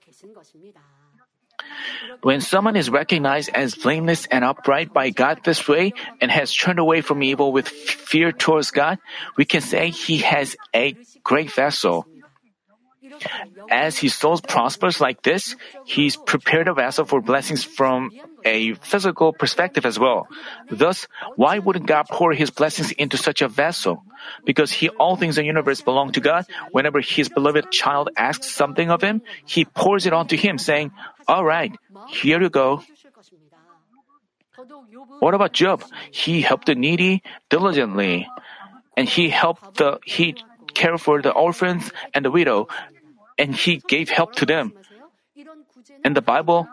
When 2.22 2.40
someone 2.40 2.76
is 2.76 2.90
recognized 2.90 3.50
as 3.54 3.74
blameless 3.74 4.26
and 4.26 4.44
upright 4.44 4.92
by 4.92 5.10
God 5.10 5.40
this 5.44 5.68
way 5.68 5.92
and 6.20 6.30
has 6.30 6.54
turned 6.54 6.78
away 6.78 7.00
from 7.00 7.22
evil 7.22 7.52
with 7.52 7.68
fear 7.68 8.32
towards 8.32 8.70
God, 8.70 8.98
we 9.36 9.44
can 9.44 9.60
say 9.60 9.90
he 9.90 10.18
has 10.18 10.56
a 10.74 10.96
great 11.22 11.52
vessel. 11.52 12.06
As 13.70 13.98
his 13.98 14.14
soul 14.14 14.38
prospers 14.38 15.00
like 15.00 15.22
this, 15.22 15.56
he's 15.84 16.16
prepared 16.16 16.68
a 16.68 16.74
vessel 16.74 17.04
for 17.04 17.20
blessings 17.20 17.64
from 17.64 18.10
a 18.44 18.74
physical 18.74 19.32
perspective 19.32 19.84
as 19.86 19.98
well. 19.98 20.28
Thus, 20.70 21.06
why 21.36 21.58
wouldn't 21.58 21.86
God 21.86 22.06
pour 22.10 22.32
his 22.32 22.50
blessings 22.50 22.92
into 22.92 23.16
such 23.16 23.42
a 23.42 23.48
vessel? 23.48 24.04
Because 24.44 24.70
he, 24.70 24.88
all 24.90 25.16
things 25.16 25.38
in 25.38 25.42
the 25.42 25.46
universe 25.46 25.80
belong 25.80 26.12
to 26.12 26.20
God. 26.20 26.46
Whenever 26.70 27.00
his 27.00 27.28
beloved 27.28 27.70
child 27.70 28.10
asks 28.16 28.50
something 28.50 28.90
of 28.90 29.02
him, 29.02 29.22
he 29.44 29.64
pours 29.64 30.06
it 30.06 30.12
onto 30.12 30.36
him, 30.36 30.58
saying, 30.58 30.92
All 31.26 31.44
right, 31.44 31.72
here 32.08 32.40
you 32.40 32.50
go. 32.50 32.82
What 35.20 35.34
about 35.34 35.52
Job? 35.52 35.84
He 36.10 36.40
helped 36.40 36.66
the 36.66 36.74
needy 36.74 37.22
diligently, 37.48 38.26
and 38.96 39.08
he 39.08 39.28
helped 39.28 39.78
the 39.78 39.98
he 40.04 40.34
cared 40.74 41.00
for 41.00 41.22
the 41.22 41.30
orphans 41.30 41.90
and 42.14 42.24
the 42.24 42.30
widow, 42.30 42.66
and 43.38 43.54
he 43.54 43.82
gave 43.86 44.08
help 44.10 44.34
to 44.42 44.46
them. 44.46 44.74
And 46.04 46.16
the 46.16 46.22
Bible 46.22 46.66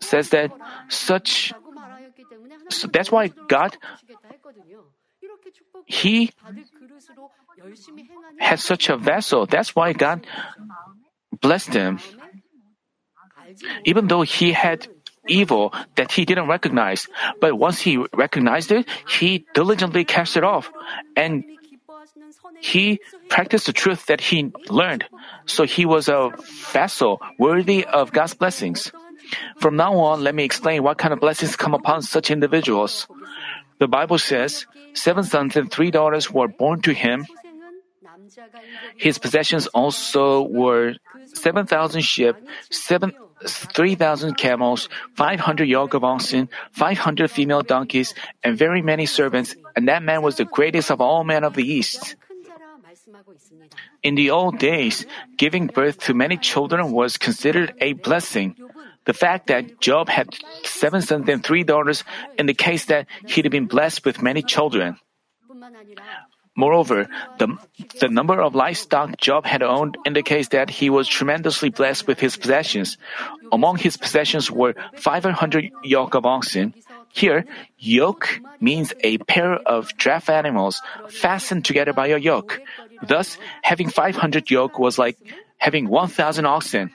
says 0.00 0.30
that 0.30 0.52
such 0.88 1.52
so 2.70 2.88
that's 2.88 3.10
why 3.10 3.28
God 3.48 3.76
he 5.86 6.30
had 8.38 8.60
such 8.60 8.88
a 8.88 8.96
vessel. 8.96 9.46
That's 9.46 9.74
why 9.74 9.92
God 9.92 10.26
blessed 11.40 11.74
him. 11.74 11.98
Even 13.84 14.06
though 14.06 14.22
he 14.22 14.52
had 14.52 14.86
evil 15.26 15.74
that 15.96 16.12
he 16.12 16.24
didn't 16.24 16.48
recognize, 16.48 17.06
but 17.40 17.58
once 17.58 17.80
he 17.80 17.98
recognized 18.14 18.72
it, 18.72 18.88
he 19.08 19.46
diligently 19.54 20.04
cast 20.04 20.36
it 20.36 20.44
off 20.44 20.70
and 21.16 21.44
he 22.60 23.00
practiced 23.28 23.66
the 23.66 23.72
truth 23.72 24.06
that 24.06 24.20
he 24.20 24.52
learned. 24.68 25.04
So 25.46 25.64
he 25.64 25.84
was 25.84 26.08
a 26.08 26.30
vessel 26.72 27.20
worthy 27.38 27.84
of 27.84 28.12
God's 28.12 28.34
blessings. 28.34 28.92
From 29.58 29.76
now 29.76 29.94
on, 29.98 30.22
let 30.22 30.34
me 30.34 30.44
explain 30.44 30.82
what 30.82 30.98
kind 30.98 31.12
of 31.12 31.20
blessings 31.20 31.56
come 31.56 31.74
upon 31.74 32.02
such 32.02 32.30
individuals. 32.30 33.06
The 33.78 33.88
Bible 33.88 34.18
says, 34.18 34.66
seven 34.92 35.24
sons 35.24 35.56
and 35.56 35.70
three 35.70 35.90
daughters 35.90 36.30
were 36.30 36.48
born 36.48 36.82
to 36.82 36.92
him. 36.92 37.26
His 38.96 39.18
possessions 39.18 39.66
also 39.68 40.42
were 40.42 40.94
7,000 41.34 42.02
sheep, 42.02 42.36
7, 42.70 43.12
3,000 43.46 44.34
camels, 44.34 44.88
500 45.16 45.64
yoke 45.64 45.94
of 45.94 46.04
oxen, 46.04 46.48
500 46.72 47.30
female 47.30 47.62
donkeys, 47.62 48.14
and 48.42 48.56
very 48.56 48.82
many 48.82 49.06
servants, 49.06 49.56
and 49.76 49.88
that 49.88 50.02
man 50.02 50.22
was 50.22 50.36
the 50.36 50.44
greatest 50.44 50.90
of 50.90 51.00
all 51.00 51.24
men 51.24 51.44
of 51.44 51.54
the 51.54 51.64
East. 51.64 52.16
In 54.02 54.14
the 54.14 54.30
old 54.30 54.58
days, 54.58 55.06
giving 55.36 55.66
birth 55.66 55.98
to 56.04 56.14
many 56.14 56.36
children 56.36 56.92
was 56.92 57.16
considered 57.16 57.74
a 57.80 57.92
blessing. 57.94 58.56
The 59.10 59.18
fact 59.18 59.48
that 59.48 59.80
Job 59.80 60.08
had 60.08 60.38
seven 60.62 61.02
sons 61.02 61.28
and 61.28 61.42
three 61.42 61.64
daughters 61.64 62.04
indicates 62.38 62.84
that 62.94 63.08
he'd 63.26 63.50
been 63.50 63.66
blessed 63.66 64.04
with 64.06 64.22
many 64.22 64.40
children. 64.40 65.02
Moreover, 66.54 67.08
the, 67.42 67.58
the 67.98 68.06
number 68.06 68.40
of 68.40 68.54
livestock 68.54 69.18
Job 69.18 69.46
had 69.46 69.64
owned 69.64 69.98
indicates 70.06 70.54
that 70.54 70.70
he 70.70 70.90
was 70.90 71.08
tremendously 71.08 71.70
blessed 71.70 72.06
with 72.06 72.20
his 72.20 72.36
possessions. 72.36 72.98
Among 73.50 73.78
his 73.78 73.96
possessions 73.96 74.48
were 74.48 74.76
500 74.94 75.72
yoke 75.82 76.14
of 76.14 76.24
oxen. 76.24 76.72
Here, 77.10 77.46
yoke 77.78 78.38
means 78.60 78.94
a 79.02 79.18
pair 79.18 79.54
of 79.54 79.90
draft 79.96 80.30
animals 80.30 80.80
fastened 81.08 81.64
together 81.64 81.92
by 81.92 82.14
a 82.14 82.18
yoke. 82.18 82.62
Thus, 83.02 83.38
having 83.62 83.90
500 83.90 84.48
yoke 84.52 84.78
was 84.78 85.02
like 85.02 85.18
having 85.58 85.88
1,000 85.88 86.46
oxen. 86.46 86.94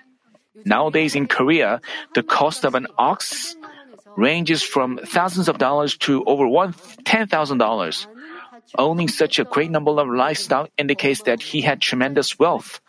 Nowadays 0.64 1.16
in 1.16 1.28
Korea, 1.28 1.82
the 2.14 2.24
cost 2.24 2.64
of 2.64 2.76
an 2.76 2.88
ox 2.98 3.56
ranges 4.16 4.64
from 4.64 4.98
thousands 5.04 5.50
of 5.50 5.58
dollars 5.58 5.98
to 6.08 6.24
over 6.24 6.48
one 6.48 6.74
ten 7.04 7.28
thousand 7.28 7.58
dollars. 7.58 8.08
Owning 8.78 9.10
such 9.10 9.38
a 9.38 9.44
great 9.44 9.70
number 9.70 9.92
of 9.92 10.08
livestock 10.08 10.70
indicates 10.78 11.24
that 11.24 11.42
he 11.42 11.62
had 11.62 11.82
tremendous 11.82 12.40
wealth. 12.40 12.80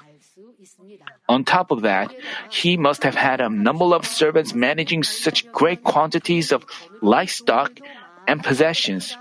On 1.28 1.44
top 1.44 1.70
of 1.70 1.82
that, 1.82 2.14
he 2.50 2.76
must 2.76 3.02
have 3.02 3.14
had 3.14 3.40
a 3.40 3.50
number 3.50 3.84
of 3.94 4.06
servants 4.06 4.54
managing 4.54 5.02
such 5.02 5.50
great 5.50 5.82
quantities 5.82 6.52
of 6.52 6.64
livestock 7.02 7.78
and 8.26 8.42
possessions. 8.42 9.16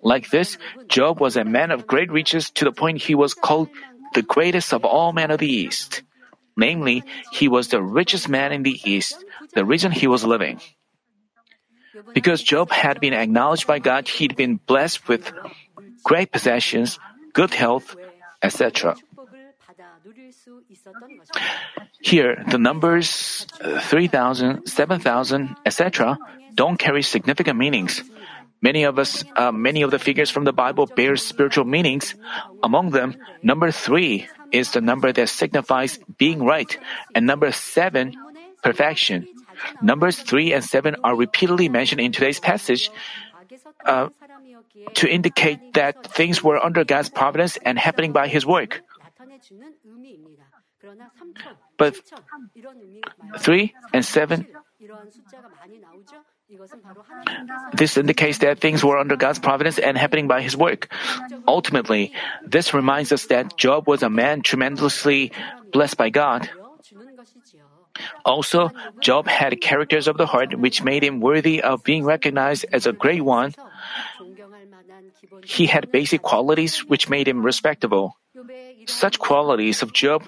Like 0.00 0.30
this, 0.30 0.58
Job 0.88 1.20
was 1.20 1.36
a 1.36 1.44
man 1.44 1.70
of 1.70 1.86
great 1.86 2.10
riches 2.10 2.50
to 2.56 2.64
the 2.64 2.72
point 2.72 3.02
he 3.02 3.14
was 3.14 3.34
called 3.34 3.68
the 4.14 4.22
greatest 4.22 4.72
of 4.72 4.84
all 4.84 5.12
men 5.12 5.30
of 5.30 5.38
the 5.38 5.48
East. 5.48 6.02
Namely, 6.56 7.04
he 7.32 7.48
was 7.48 7.68
the 7.68 7.82
richest 7.82 8.28
man 8.28 8.52
in 8.52 8.62
the 8.62 8.78
East, 8.84 9.24
the 9.54 9.64
region 9.64 9.92
he 9.92 10.06
was 10.06 10.24
living. 10.24 10.60
Because 12.14 12.42
Job 12.42 12.70
had 12.70 13.00
been 13.00 13.14
acknowledged 13.14 13.66
by 13.66 13.78
God, 13.78 14.08
he'd 14.08 14.36
been 14.36 14.56
blessed 14.56 15.08
with 15.08 15.32
great 16.04 16.32
possessions, 16.32 16.98
good 17.32 17.54
health, 17.54 17.96
etc. 18.42 18.96
Here, 22.00 22.44
the 22.48 22.58
numbers 22.58 23.46
uh, 23.60 23.80
3,000, 23.80 24.66
7,000, 24.66 25.56
etc. 25.64 26.18
don't 26.54 26.78
carry 26.78 27.02
significant 27.02 27.58
meanings. 27.58 28.02
Many 28.60 28.84
of 28.84 28.98
us, 28.98 29.24
uh, 29.36 29.50
many 29.52 29.82
of 29.82 29.90
the 29.90 29.98
figures 29.98 30.30
from 30.30 30.44
the 30.44 30.52
Bible 30.52 30.86
bear 30.86 31.16
spiritual 31.16 31.64
meanings. 31.64 32.14
Among 32.62 32.90
them, 32.90 33.16
number 33.42 33.70
three 33.70 34.28
is 34.52 34.72
the 34.72 34.80
number 34.80 35.12
that 35.12 35.28
signifies 35.28 35.98
being 36.18 36.44
right, 36.44 36.78
and 37.14 37.26
number 37.26 37.50
seven, 37.52 38.14
perfection. 38.62 39.26
Numbers 39.80 40.18
three 40.18 40.52
and 40.52 40.64
seven 40.64 40.96
are 41.04 41.16
repeatedly 41.16 41.68
mentioned 41.68 42.00
in 42.00 42.12
today's 42.12 42.40
passage 42.40 42.90
uh, 43.84 44.08
to 44.94 45.08
indicate 45.08 45.74
that 45.74 46.06
things 46.12 46.42
were 46.42 46.58
under 46.62 46.84
God's 46.84 47.10
providence 47.10 47.58
and 47.64 47.78
happening 47.78 48.12
by 48.12 48.28
His 48.28 48.46
work. 48.46 48.82
But 51.78 51.96
3 53.38 53.74
and 53.92 54.04
7 54.04 54.46
this 57.72 57.96
indicates 57.96 58.38
that 58.38 58.60
things 58.60 58.84
were 58.84 58.98
under 58.98 59.16
God's 59.16 59.38
providence 59.38 59.78
and 59.78 59.96
happening 59.96 60.28
by 60.28 60.42
His 60.42 60.56
work. 60.56 60.88
Ultimately, 61.46 62.12
this 62.44 62.74
reminds 62.74 63.12
us 63.12 63.26
that 63.26 63.56
Job 63.56 63.88
was 63.88 64.02
a 64.02 64.10
man 64.10 64.42
tremendously 64.42 65.32
blessed 65.72 65.96
by 65.96 66.10
God. 66.10 66.48
Also, 68.24 68.70
Job 69.00 69.26
had 69.26 69.60
characters 69.60 70.08
of 70.08 70.16
the 70.16 70.26
heart 70.26 70.58
which 70.58 70.82
made 70.82 71.04
him 71.04 71.20
worthy 71.20 71.62
of 71.62 71.84
being 71.84 72.04
recognized 72.04 72.64
as 72.72 72.86
a 72.86 72.92
great 72.92 73.22
one. 73.22 73.54
He 75.44 75.66
had 75.66 75.92
basic 75.92 76.22
qualities 76.22 76.84
which 76.86 77.08
made 77.08 77.28
him 77.28 77.44
respectable. 77.44 78.16
Such 78.86 79.18
qualities 79.18 79.82
of 79.82 79.92
Job 79.92 80.24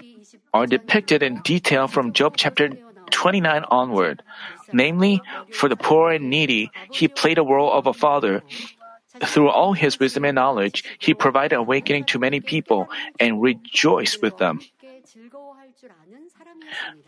are 0.53 0.67
depicted 0.67 1.23
in 1.23 1.41
detail 1.43 1.89
from 1.89 2.13
Job 2.13 2.37
chapter 2.37 2.71
29 3.11 3.65
onward. 3.71 4.23
Namely, 4.73 5.21
for 5.53 5.69
the 5.69 5.77
poor 5.77 6.13
and 6.13 6.31
needy, 6.31 6.71
he 6.91 7.09
played 7.09 7.39
a 7.39 7.45
role 7.45 7.73
of 7.73 7.87
a 7.87 7.93
father. 7.93 8.43
Through 9.23 9.51
all 9.51 9.75
his 9.75 10.01
wisdom 10.01 10.25
and 10.25 10.35
knowledge, 10.35 10.83
he 10.99 11.15
provided 11.15 11.57
awakening 11.57 12.05
to 12.11 12.19
many 12.19 12.41
people 12.41 12.89
and 13.21 13.41
rejoiced 13.41 14.23
with 14.23 14.39
them. 14.39 14.61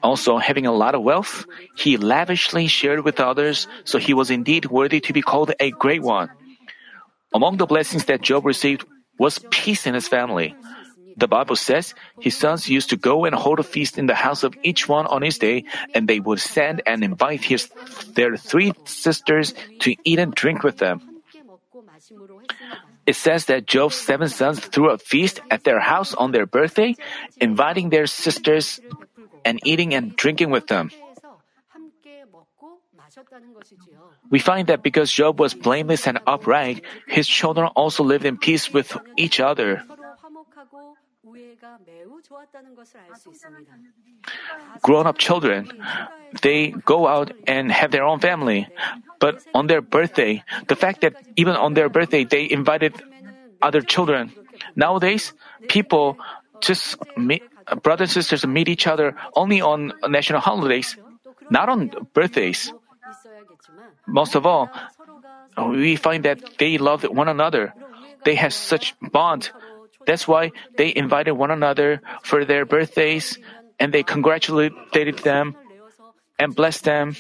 Also, 0.02 0.38
having 0.38 0.66
a 0.66 0.72
lot 0.72 0.94
of 0.94 1.02
wealth, 1.02 1.46
he 1.74 1.96
lavishly 1.96 2.66
shared 2.66 3.04
with 3.04 3.18
others, 3.18 3.66
so 3.84 3.98
he 3.98 4.14
was 4.14 4.30
indeed 4.30 4.66
worthy 4.66 5.00
to 5.00 5.12
be 5.12 5.22
called 5.22 5.52
a 5.58 5.70
great 5.70 6.02
one. 6.02 6.30
Among 7.34 7.56
the 7.56 7.66
blessings 7.66 8.04
that 8.06 8.22
Job 8.22 8.46
received 8.46 8.84
was 9.18 9.40
peace 9.50 9.86
in 9.86 9.94
his 9.94 10.08
family. 10.08 10.54
The 11.16 11.28
Bible 11.28 11.56
says 11.56 11.94
his 12.20 12.36
sons 12.36 12.68
used 12.68 12.90
to 12.90 12.96
go 12.96 13.24
and 13.24 13.34
hold 13.34 13.58
a 13.58 13.62
feast 13.64 13.96
in 13.96 14.06
the 14.06 14.14
house 14.14 14.44
of 14.44 14.54
each 14.62 14.88
one 14.88 15.06
on 15.06 15.22
his 15.22 15.38
day, 15.38 15.64
and 15.94 16.06
they 16.06 16.20
would 16.20 16.40
send 16.40 16.82
and 16.84 17.02
invite 17.02 17.42
his, 17.44 17.70
their 18.12 18.36
three 18.36 18.72
sisters 18.84 19.54
to 19.80 19.96
eat 20.04 20.18
and 20.18 20.34
drink 20.34 20.62
with 20.62 20.76
them. 20.76 21.00
It 23.06 23.16
says 23.16 23.46
that 23.46 23.66
Job's 23.66 23.96
seven 23.96 24.28
sons 24.28 24.60
threw 24.60 24.90
a 24.90 24.98
feast 24.98 25.40
at 25.50 25.64
their 25.64 25.80
house 25.80 26.12
on 26.12 26.32
their 26.32 26.44
birthday, 26.44 26.96
inviting 27.40 27.88
their 27.88 28.06
sisters 28.06 28.80
and 29.44 29.60
eating 29.64 29.94
and 29.94 30.14
drinking 30.16 30.50
with 30.50 30.66
them. 30.66 30.90
We 34.30 34.38
find 34.38 34.66
that 34.66 34.82
because 34.82 35.10
Job 35.10 35.40
was 35.40 35.54
blameless 35.54 36.06
and 36.06 36.18
upright, 36.26 36.82
his 37.06 37.28
children 37.28 37.68
also 37.68 38.02
lived 38.02 38.24
in 38.24 38.36
peace 38.36 38.72
with 38.72 38.96
each 39.16 39.40
other. 39.40 39.82
Grown 44.82 45.06
up 45.06 45.18
children, 45.18 45.70
they 46.42 46.70
go 46.84 47.06
out 47.06 47.32
and 47.46 47.70
have 47.70 47.90
their 47.90 48.04
own 48.04 48.20
family. 48.20 48.68
But 49.18 49.42
on 49.54 49.66
their 49.66 49.80
birthday, 49.80 50.44
the 50.68 50.76
fact 50.76 51.00
that 51.00 51.14
even 51.36 51.54
on 51.54 51.74
their 51.74 51.88
birthday 51.88 52.24
they 52.24 52.48
invited 52.50 52.94
other 53.62 53.80
children. 53.80 54.32
Nowadays, 54.74 55.32
people 55.68 56.18
just 56.60 56.96
meet, 57.16 57.42
brothers 57.82 58.16
and 58.16 58.24
sisters 58.24 58.46
meet 58.46 58.68
each 58.68 58.86
other 58.86 59.14
only 59.34 59.60
on 59.60 59.92
national 60.08 60.40
holidays, 60.40 60.96
not 61.50 61.68
on 61.68 61.90
birthdays. 62.12 62.72
Most 64.06 64.34
of 64.34 64.46
all, 64.46 64.70
we 65.58 65.96
find 65.96 66.24
that 66.24 66.58
they 66.58 66.78
love 66.78 67.02
one 67.04 67.28
another. 67.28 67.74
They 68.24 68.34
have 68.34 68.52
such 68.52 68.94
bond 69.00 69.50
that's 70.06 70.26
why 70.26 70.52
they 70.76 70.94
invited 70.94 71.32
one 71.32 71.50
another 71.50 72.00
for 72.22 72.44
their 72.44 72.64
birthdays 72.64 73.38
and 73.78 73.92
they 73.92 74.02
congratulated 74.02 75.18
them 75.20 75.56
and 76.38 76.54
blessed 76.54 76.84
them. 76.84 77.16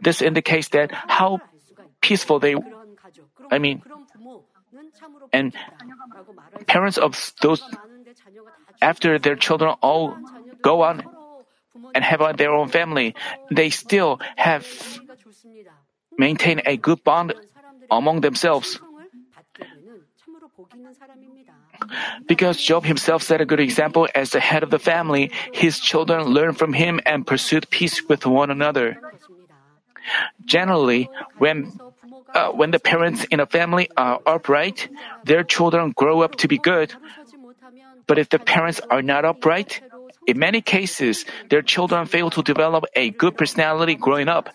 This 0.00 0.22
indicates 0.22 0.68
that 0.70 0.90
how 0.92 1.40
peaceful 2.00 2.40
they, 2.40 2.54
were. 2.54 2.64
I 3.50 3.58
mean, 3.58 3.82
and 5.32 5.54
parents 6.66 6.98
of 6.98 7.32
those, 7.40 7.62
after 8.80 9.18
their 9.18 9.36
children 9.36 9.76
all 9.80 10.16
go 10.62 10.82
on 10.82 11.04
and 11.94 12.02
have 12.04 12.36
their 12.36 12.52
own 12.52 12.68
family, 12.68 13.14
they 13.50 13.70
still 13.70 14.20
have 14.36 14.66
maintained 16.18 16.62
a 16.66 16.76
good 16.76 17.04
bond 17.04 17.34
among 17.90 18.20
themselves. 18.20 18.80
Because 22.26 22.60
Job 22.60 22.84
himself 22.84 23.22
set 23.22 23.40
a 23.40 23.46
good 23.46 23.60
example 23.60 24.08
as 24.14 24.30
the 24.30 24.40
head 24.40 24.62
of 24.62 24.70
the 24.70 24.78
family, 24.78 25.30
his 25.52 25.78
children 25.78 26.26
learned 26.26 26.58
from 26.58 26.72
him 26.72 27.00
and 27.06 27.26
pursued 27.26 27.68
peace 27.70 28.02
with 28.08 28.26
one 28.26 28.50
another. 28.50 29.00
Generally, 30.44 31.08
when 31.38 31.72
uh, 32.34 32.50
when 32.50 32.72
the 32.72 32.80
parents 32.80 33.24
in 33.30 33.38
a 33.38 33.46
family 33.46 33.88
are 33.96 34.20
upright, 34.26 34.88
their 35.24 35.44
children 35.44 35.92
grow 35.92 36.22
up 36.22 36.34
to 36.36 36.48
be 36.48 36.58
good. 36.58 36.92
But 38.06 38.18
if 38.18 38.28
the 38.28 38.38
parents 38.38 38.80
are 38.90 39.02
not 39.02 39.24
upright, 39.24 39.80
in 40.26 40.38
many 40.38 40.60
cases, 40.60 41.24
their 41.48 41.62
children 41.62 42.06
fail 42.06 42.30
to 42.30 42.42
develop 42.42 42.84
a 42.94 43.10
good 43.10 43.36
personality 43.36 43.94
growing 43.94 44.28
up. 44.28 44.50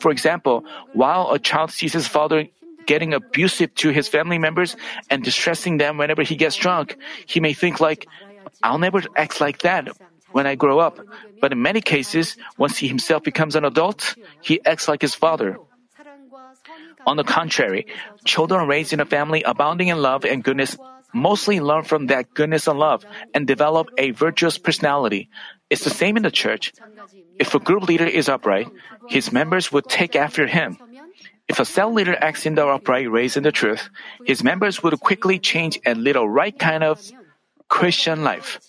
For 0.00 0.10
example, 0.10 0.64
while 0.94 1.30
a 1.30 1.38
child 1.38 1.70
sees 1.70 1.92
his 1.92 2.08
father 2.08 2.46
getting 2.88 3.12
abusive 3.12 3.70
to 3.84 3.92
his 3.92 4.08
family 4.08 4.40
members 4.40 4.74
and 5.12 5.22
distressing 5.22 5.76
them 5.76 6.00
whenever 6.00 6.24
he 6.24 6.34
gets 6.34 6.56
drunk, 6.56 6.96
he 7.28 7.38
may 7.38 7.52
think 7.52 7.78
like, 7.78 8.08
I'll 8.64 8.80
never 8.80 9.04
act 9.14 9.44
like 9.44 9.60
that 9.68 9.92
when 10.32 10.48
I 10.48 10.56
grow 10.56 10.80
up. 10.80 10.98
But 11.40 11.52
in 11.52 11.60
many 11.60 11.84
cases, 11.84 12.40
once 12.56 12.80
he 12.80 12.88
himself 12.88 13.22
becomes 13.22 13.54
an 13.54 13.68
adult, 13.68 14.16
he 14.40 14.64
acts 14.64 14.88
like 14.88 15.04
his 15.04 15.14
father. 15.14 15.60
On 17.06 17.20
the 17.20 17.28
contrary, 17.28 17.86
children 18.24 18.66
raised 18.66 18.96
in 18.96 19.00
a 19.04 19.06
family 19.06 19.44
abounding 19.44 19.88
in 19.92 20.00
love 20.00 20.24
and 20.24 20.42
goodness 20.42 20.76
mostly 21.12 21.60
learn 21.60 21.84
from 21.84 22.08
that 22.08 22.32
goodness 22.34 22.66
and 22.68 22.78
love 22.78 23.04
and 23.32 23.46
develop 23.46 23.88
a 23.96 24.12
virtuous 24.12 24.58
personality. 24.58 25.28
It's 25.70 25.84
the 25.84 25.92
same 25.92 26.16
in 26.16 26.24
the 26.24 26.32
church. 26.32 26.72
If 27.38 27.54
a 27.54 27.60
group 27.60 27.88
leader 27.88 28.06
is 28.08 28.28
upright, 28.28 28.68
his 29.08 29.32
members 29.32 29.72
would 29.72 29.88
take 29.88 30.16
after 30.16 30.46
him. 30.46 30.76
If 31.48 31.58
a 31.58 31.64
cell 31.64 31.92
leader 31.92 32.16
acts 32.20 32.44
in 32.44 32.54
the 32.54 32.66
upright 32.66 33.10
ways 33.10 33.36
in 33.36 33.42
the 33.42 33.52
truth, 33.52 33.88
his 34.24 34.44
members 34.44 34.82
would 34.82 35.00
quickly 35.00 35.38
change 35.38 35.80
and 35.84 36.04
lead 36.04 36.16
a 36.16 36.22
right 36.22 36.56
kind 36.56 36.84
of 36.84 37.00
Christian 37.68 38.22
life. 38.22 38.60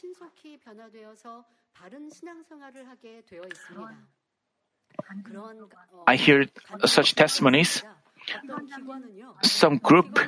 I 6.07 6.15
hear 6.15 6.45
such 6.85 7.15
testimonies. 7.15 7.83
Some 9.43 9.77
group, 9.77 10.19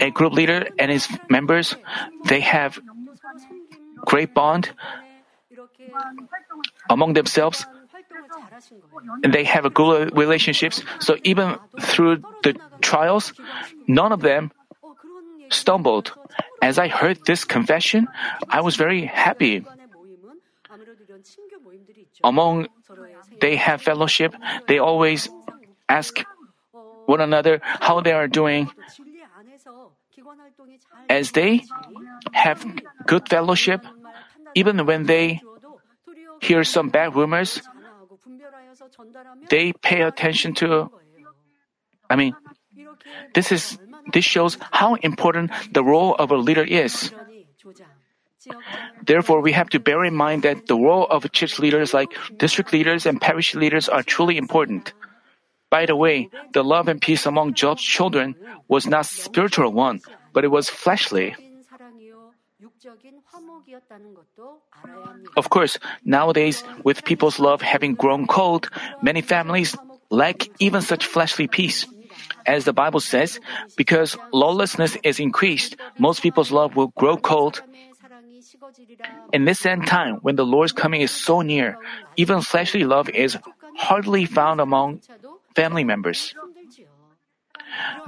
a 0.00 0.10
group 0.10 0.32
leader 0.32 0.68
and 0.78 0.90
his 0.90 1.08
members, 1.28 1.76
they 2.24 2.40
have 2.40 2.78
great 4.06 4.32
bond 4.32 4.70
among 6.88 7.12
themselves 7.12 7.66
they 9.22 9.44
have 9.44 9.64
a 9.64 9.70
good 9.70 10.16
relationships. 10.16 10.82
So 11.00 11.16
even 11.24 11.56
through 11.80 12.22
the 12.42 12.56
trials, 12.80 13.32
none 13.86 14.12
of 14.12 14.20
them 14.20 14.52
stumbled. 15.50 16.12
As 16.62 16.78
I 16.78 16.88
heard 16.88 17.24
this 17.26 17.44
confession, 17.44 18.08
I 18.48 18.60
was 18.60 18.76
very 18.76 19.04
happy. 19.04 19.64
Among 22.22 22.68
they 23.40 23.56
have 23.56 23.82
fellowship, 23.82 24.34
they 24.66 24.78
always 24.78 25.28
ask 25.88 26.18
one 27.06 27.20
another 27.20 27.60
how 27.62 28.00
they 28.00 28.12
are 28.12 28.28
doing. 28.28 28.70
As 31.08 31.32
they 31.32 31.64
have 32.32 32.64
good 33.06 33.28
fellowship, 33.28 33.86
even 34.54 34.84
when 34.84 35.04
they 35.04 35.40
hear 36.40 36.64
some 36.64 36.90
bad 36.90 37.14
rumors, 37.14 37.62
they 39.50 39.72
pay 39.72 40.02
attention 40.02 40.54
to 40.54 40.90
I 42.10 42.16
mean 42.16 42.34
this 43.34 43.52
is 43.52 43.78
this 44.12 44.24
shows 44.24 44.56
how 44.72 44.94
important 44.96 45.50
the 45.72 45.84
role 45.84 46.14
of 46.14 46.30
a 46.30 46.36
leader 46.36 46.64
is. 46.64 47.12
Therefore, 49.04 49.40
we 49.40 49.52
have 49.52 49.68
to 49.70 49.80
bear 49.80 50.04
in 50.04 50.14
mind 50.14 50.42
that 50.42 50.66
the 50.66 50.76
role 50.76 51.06
of 51.10 51.30
church 51.32 51.58
leaders 51.58 51.92
like 51.92 52.08
district 52.38 52.72
leaders 52.72 53.04
and 53.04 53.20
parish 53.20 53.54
leaders 53.54 53.88
are 53.88 54.02
truly 54.02 54.38
important. 54.38 54.92
By 55.70 55.84
the 55.84 55.96
way, 55.96 56.30
the 56.52 56.64
love 56.64 56.88
and 56.88 57.00
peace 57.00 57.26
among 57.26 57.54
Job's 57.54 57.82
children 57.82 58.36
was 58.68 58.86
not 58.86 59.04
spiritual 59.04 59.72
one, 59.72 60.00
but 60.32 60.44
it 60.44 60.48
was 60.48 60.70
fleshly. 60.70 61.36
Of 65.36 65.50
course, 65.50 65.78
nowadays, 66.04 66.64
with 66.84 67.04
people's 67.04 67.38
love 67.38 67.62
having 67.62 67.94
grown 67.94 68.26
cold, 68.26 68.68
many 69.02 69.20
families 69.20 69.76
lack 70.10 70.48
even 70.58 70.82
such 70.82 71.06
fleshly 71.06 71.46
peace. 71.46 71.86
As 72.46 72.64
the 72.64 72.72
Bible 72.72 73.00
says, 73.00 73.40
because 73.76 74.16
lawlessness 74.32 74.96
is 75.04 75.20
increased, 75.20 75.76
most 75.98 76.22
people's 76.22 76.50
love 76.50 76.76
will 76.76 76.92
grow 76.96 77.16
cold. 77.16 77.62
In 79.32 79.44
this 79.44 79.66
end 79.66 79.86
time, 79.86 80.16
when 80.22 80.36
the 80.36 80.46
Lord's 80.46 80.72
coming 80.72 81.00
is 81.00 81.10
so 81.10 81.42
near, 81.42 81.76
even 82.16 82.40
fleshly 82.40 82.84
love 82.84 83.08
is 83.08 83.36
hardly 83.76 84.24
found 84.24 84.60
among 84.60 85.00
family 85.54 85.84
members. 85.84 86.34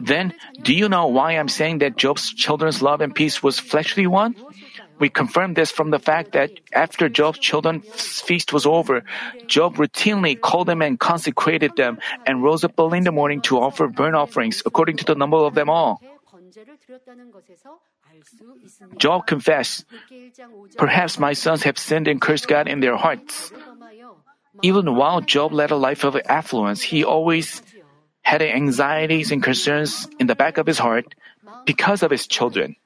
Then, 0.00 0.32
do 0.62 0.72
you 0.74 0.88
know 0.88 1.06
why 1.06 1.32
I'm 1.32 1.48
saying 1.48 1.78
that 1.78 1.96
Job's 1.96 2.32
children's 2.32 2.82
love 2.82 3.00
and 3.00 3.14
peace 3.14 3.42
was 3.42 3.58
fleshly 3.58 4.06
one? 4.06 4.34
We 5.00 5.08
confirm 5.08 5.54
this 5.54 5.72
from 5.72 5.90
the 5.90 5.98
fact 5.98 6.32
that 6.32 6.52
after 6.72 7.08
Job's 7.08 7.40
children's 7.40 8.20
feast 8.20 8.52
was 8.52 8.66
over, 8.66 9.02
Job 9.46 9.76
routinely 9.76 10.38
called 10.38 10.68
them 10.68 10.82
and 10.82 11.00
consecrated 11.00 11.74
them 11.76 11.98
and 12.26 12.44
rose 12.44 12.62
up 12.62 12.78
early 12.78 12.98
in 12.98 13.04
the 13.04 13.12
morning 13.12 13.40
to 13.48 13.58
offer 13.58 13.88
burnt 13.88 14.14
offerings 14.14 14.62
according 14.66 14.98
to 14.98 15.04
the 15.04 15.16
number 15.16 15.38
of 15.38 15.54
them 15.54 15.70
all. 15.70 16.00
Job 18.98 19.26
confessed, 19.26 19.84
Perhaps 20.76 21.18
my 21.18 21.32
sons 21.32 21.62
have 21.62 21.78
sinned 21.78 22.08
and 22.08 22.20
cursed 22.20 22.48
God 22.48 22.68
in 22.68 22.80
their 22.80 22.96
hearts. 22.96 23.52
Even 24.62 24.94
while 24.96 25.20
Job 25.20 25.52
led 25.52 25.70
a 25.70 25.76
life 25.76 26.04
of 26.04 26.16
affluence, 26.28 26.82
he 26.82 27.04
always 27.04 27.62
had 28.22 28.42
anxieties 28.42 29.32
and 29.32 29.42
concerns 29.42 30.08
in 30.18 30.26
the 30.26 30.34
back 30.34 30.58
of 30.58 30.66
his 30.66 30.78
heart 30.78 31.14
because 31.64 32.02
of 32.02 32.10
his 32.10 32.26
children. 32.26 32.76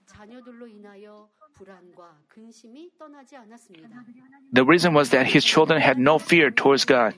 The 4.52 4.64
reason 4.64 4.94
was 4.94 5.10
that 5.10 5.26
his 5.26 5.44
children 5.44 5.80
had 5.80 5.98
no 5.98 6.18
fear 6.18 6.50
towards 6.50 6.84
God. 6.84 7.14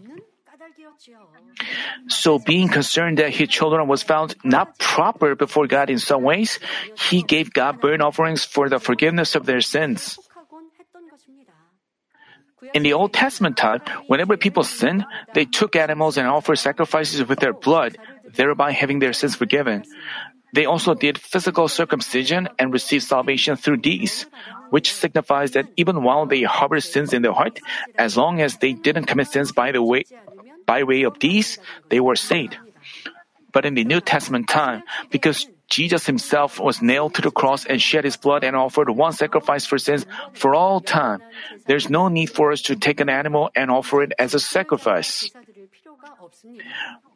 So, 2.08 2.38
being 2.38 2.68
concerned 2.68 3.18
that 3.18 3.34
his 3.34 3.48
children 3.48 3.88
was 3.88 4.02
found 4.02 4.34
not 4.44 4.78
proper 4.78 5.34
before 5.34 5.66
God 5.66 5.90
in 5.90 5.98
some 5.98 6.22
ways, 6.22 6.58
he 7.08 7.22
gave 7.22 7.52
God 7.52 7.80
burnt 7.80 8.02
offerings 8.02 8.44
for 8.44 8.68
the 8.68 8.78
forgiveness 8.78 9.34
of 9.34 9.46
their 9.46 9.60
sins. 9.60 10.18
In 12.74 12.82
the 12.82 12.94
Old 12.94 13.12
Testament 13.12 13.56
time, 13.56 13.80
whenever 14.06 14.36
people 14.36 14.62
sinned, 14.62 15.04
they 15.34 15.44
took 15.44 15.76
animals 15.76 16.16
and 16.16 16.26
offered 16.26 16.56
sacrifices 16.56 17.26
with 17.26 17.38
their 17.38 17.52
blood, 17.52 17.98
thereby 18.34 18.72
having 18.72 18.98
their 18.98 19.12
sins 19.12 19.36
forgiven. 19.36 19.84
They 20.56 20.64
also 20.64 20.94
did 20.94 21.20
physical 21.20 21.68
circumcision 21.68 22.48
and 22.58 22.72
received 22.72 23.04
salvation 23.04 23.60
through 23.60 23.84
these, 23.84 24.24
which 24.72 24.88
signifies 24.88 25.52
that 25.52 25.68
even 25.76 26.02
while 26.02 26.24
they 26.24 26.48
harbor 26.48 26.80
sins 26.80 27.12
in 27.12 27.20
their 27.20 27.36
heart, 27.36 27.60
as 28.00 28.16
long 28.16 28.40
as 28.40 28.56
they 28.56 28.72
didn't 28.72 29.04
commit 29.04 29.28
sins 29.28 29.52
by 29.52 29.70
the 29.70 29.82
way, 29.82 30.08
by 30.64 30.82
way 30.82 31.04
of 31.04 31.20
these, 31.20 31.60
they 31.90 32.00
were 32.00 32.16
saved. 32.16 32.56
But 33.52 33.68
in 33.68 33.76
the 33.76 33.84
New 33.84 34.00
Testament 34.00 34.48
time, 34.48 34.82
because 35.10 35.44
Jesus 35.68 36.06
himself 36.06 36.58
was 36.58 36.80
nailed 36.80 37.12
to 37.20 37.22
the 37.22 37.30
cross 37.30 37.66
and 37.68 37.76
shed 37.76 38.04
his 38.08 38.16
blood 38.16 38.40
and 38.42 38.56
offered 38.56 38.88
one 38.88 39.12
sacrifice 39.12 39.66
for 39.66 39.76
sins 39.76 40.06
for 40.32 40.54
all 40.54 40.80
time, 40.80 41.20
there's 41.66 41.90
no 41.90 42.08
need 42.08 42.32
for 42.32 42.50
us 42.50 42.62
to 42.72 42.76
take 42.76 43.00
an 43.00 43.10
animal 43.10 43.50
and 43.52 43.70
offer 43.70 44.02
it 44.02 44.12
as 44.18 44.32
a 44.32 44.40
sacrifice. 44.40 45.28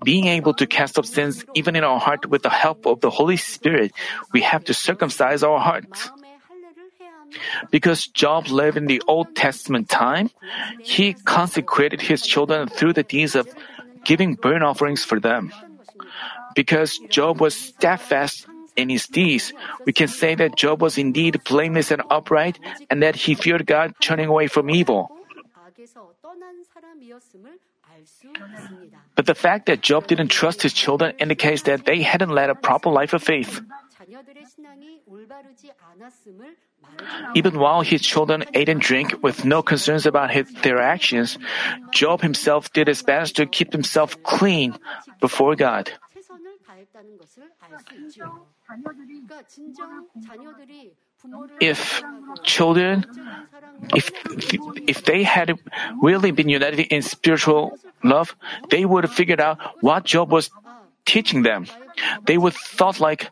Being 0.03 0.26
able 0.26 0.55
to 0.55 0.66
cast 0.66 0.99
off 0.99 1.07
sins 1.07 1.45
even 1.55 1.76
in 1.76 1.84
our 1.84 2.01
heart 2.01 2.26
with 2.26 2.43
the 2.43 2.51
help 2.51 2.86
of 2.86 3.01
the 3.01 3.11
Holy 3.11 3.36
Spirit, 3.36 3.93
we 4.32 4.41
have 4.43 4.64
to 4.64 4.74
circumcise 4.74 5.43
our 5.43 5.59
hearts. 5.59 6.11
Because 7.70 8.07
Job 8.07 8.49
lived 8.49 8.76
in 8.76 8.86
the 8.86 9.03
Old 9.07 9.34
Testament 9.36 9.88
time, 9.88 10.30
he 10.82 11.14
consecrated 11.14 12.01
his 12.01 12.22
children 12.22 12.68
through 12.68 12.95
the 12.95 13.03
deeds 13.03 13.34
of 13.34 13.49
giving 14.05 14.34
burnt 14.34 14.64
offerings 14.64 15.05
for 15.05 15.20
them. 15.20 15.53
Because 16.55 16.99
Job 17.09 17.41
was 17.41 17.55
steadfast 17.55 18.47
in 18.76 18.88
his 18.88 19.07
deeds, 19.07 19.53
we 19.84 19.93
can 19.93 20.09
say 20.09 20.34
that 20.34 20.57
Job 20.57 20.82
was 20.82 20.99
indeed 20.99 21.43
blameless 21.45 21.91
and 21.91 22.03
upright, 22.11 22.59
and 22.91 23.03
that 23.03 23.14
he 23.14 23.34
feared 23.34 23.66
God, 23.66 23.95
turning 24.01 24.26
away 24.26 24.49
from 24.49 24.70
evil. 24.70 25.11
But 29.15 29.27
the 29.27 29.35
fact 29.35 29.67
that 29.67 29.81
Job 29.81 30.07
didn't 30.07 30.29
trust 30.29 30.63
his 30.63 30.73
children 30.73 31.15
indicates 31.19 31.63
that 31.63 31.85
they 31.85 32.03
hadn't 32.03 32.31
led 32.31 32.51
a 32.51 32.55
proper 32.55 32.91
life 32.91 33.13
of 33.13 33.23
faith. 33.23 33.61
Even 37.35 37.59
while 37.59 37.83
his 37.83 38.03
children 38.03 38.45
ate 38.55 38.69
and 38.69 38.81
drank 38.81 39.23
with 39.23 39.45
no 39.45 39.63
concerns 39.63 40.07
about 40.07 40.31
his, 40.31 40.51
their 40.63 40.79
actions, 40.81 41.39
Job 41.93 42.23
himself 42.23 42.73
did 42.73 42.89
his 42.89 43.03
best 43.03 43.37
to 43.37 43.47
keep 43.47 43.73
himself 43.73 44.21
clean 44.23 44.75
before 45.21 45.55
God 45.55 45.93
if 51.61 52.03
children, 52.43 53.05
if, 53.95 54.11
if 54.87 55.05
they 55.05 55.23
had 55.23 55.59
really 56.01 56.31
been 56.31 56.49
united 56.49 56.81
in 56.93 57.03
spiritual 57.03 57.79
love, 58.03 58.37
they 58.71 58.85
would 58.85 59.05
have 59.05 59.12
figured 59.12 59.41
out 59.41 59.59
what 59.81 60.05
Job 60.05 60.31
was 60.31 60.51
teaching 61.05 61.43
them. 61.43 61.66
They 62.27 62.39
would 62.39 62.55
thought 62.55 63.01
like, 63.01 63.31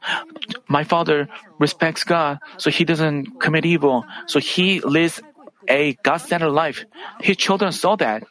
my 0.68 0.84
father 0.84 1.28
respects 1.59 2.05
God, 2.05 2.39
so 2.57 2.70
he 2.70 2.84
doesn't 2.84 3.41
commit 3.41 3.64
evil, 3.64 4.05
so 4.26 4.41
he 4.41 4.80
lives 4.80 5.20
a 5.68 5.95
God-centered 6.03 6.51
life. 6.51 6.84
His 7.20 7.36
children 7.36 7.72
saw 7.72 7.97
that. 7.97 8.24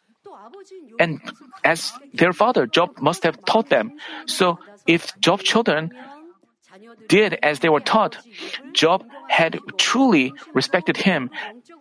And 0.99 1.21
as 1.63 1.93
their 2.13 2.33
father, 2.33 2.65
Job 2.65 2.99
must 2.99 3.23
have 3.23 3.43
taught 3.45 3.69
them. 3.69 3.93
So 4.25 4.59
if 4.85 5.17
Job's 5.19 5.43
children 5.43 5.91
did 7.07 7.39
as 7.43 7.59
they 7.59 7.69
were 7.69 7.79
taught, 7.79 8.17
Job 8.73 9.05
had 9.27 9.59
truly 9.77 10.33
respected 10.53 10.97
him, 10.97 11.29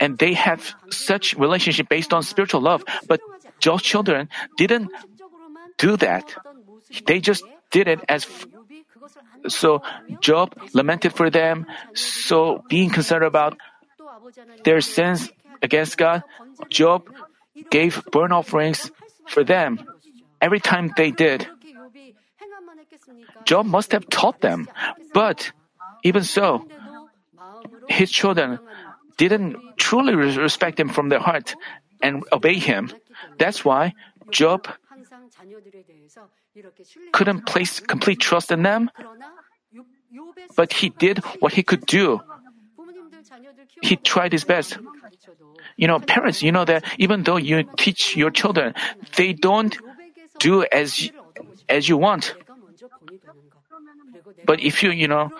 and 0.00 0.18
they 0.18 0.34
have 0.34 0.74
such 0.90 1.34
relationship 1.34 1.88
based 1.88 2.12
on 2.12 2.22
spiritual 2.22 2.60
love. 2.60 2.84
But 3.06 3.20
Job's 3.60 3.82
children 3.82 4.28
didn't 4.56 4.90
do 5.78 5.96
that. 5.98 6.34
They 7.06 7.20
just 7.20 7.44
did 7.70 7.88
it 7.88 8.00
as 8.08 8.24
f- 8.24 8.46
so 9.48 9.82
Job 10.20 10.54
lamented 10.72 11.12
for 11.12 11.30
them. 11.30 11.66
So 11.94 12.64
being 12.68 12.90
concerned 12.90 13.24
about 13.24 13.58
their 14.64 14.80
sins 14.80 15.30
against 15.62 15.96
God, 15.96 16.22
Job 16.70 17.08
gave 17.70 18.02
burnt 18.12 18.32
offerings 18.32 18.90
for 19.26 19.44
them 19.44 19.78
every 20.40 20.60
time 20.60 20.92
they 20.96 21.10
did. 21.10 21.48
Job 23.44 23.66
must 23.66 23.92
have 23.92 24.08
taught 24.08 24.40
them. 24.40 24.68
But 25.14 25.52
even 26.02 26.24
so, 26.24 26.66
his 27.88 28.10
children 28.10 28.58
didn't 29.16 29.56
truly 29.76 30.14
respect 30.14 30.78
him 30.78 30.88
from 30.88 31.08
their 31.08 31.20
heart 31.20 31.54
and 32.02 32.24
obey 32.32 32.54
him. 32.54 32.90
That's 33.38 33.64
why 33.64 33.94
Job 34.30 34.68
couldn't 37.12 37.46
place 37.46 37.80
complete 37.80 38.20
trust 38.20 38.50
in 38.50 38.62
them, 38.62 38.90
but 40.56 40.72
he 40.72 40.90
did 40.90 41.18
what 41.40 41.52
he 41.52 41.62
could 41.62 41.86
do. 41.86 42.20
He 43.82 43.96
tried 43.96 44.32
his 44.32 44.44
best. 44.44 44.78
You 45.76 45.88
know, 45.88 45.98
parents, 46.00 46.42
you 46.42 46.52
know 46.52 46.64
that 46.64 46.84
even 46.98 47.24
though 47.24 47.36
you 47.36 47.64
teach 47.76 48.16
your 48.16 48.30
children, 48.30 48.74
they 49.16 49.32
don't 49.32 49.76
do 50.38 50.64
as, 50.72 51.10
as 51.68 51.88
you 51.88 51.96
want. 51.98 52.34
But 54.44 54.60
if 54.60 54.82
you, 54.82 54.90
you 54.90 55.08
know, 55.08 55.30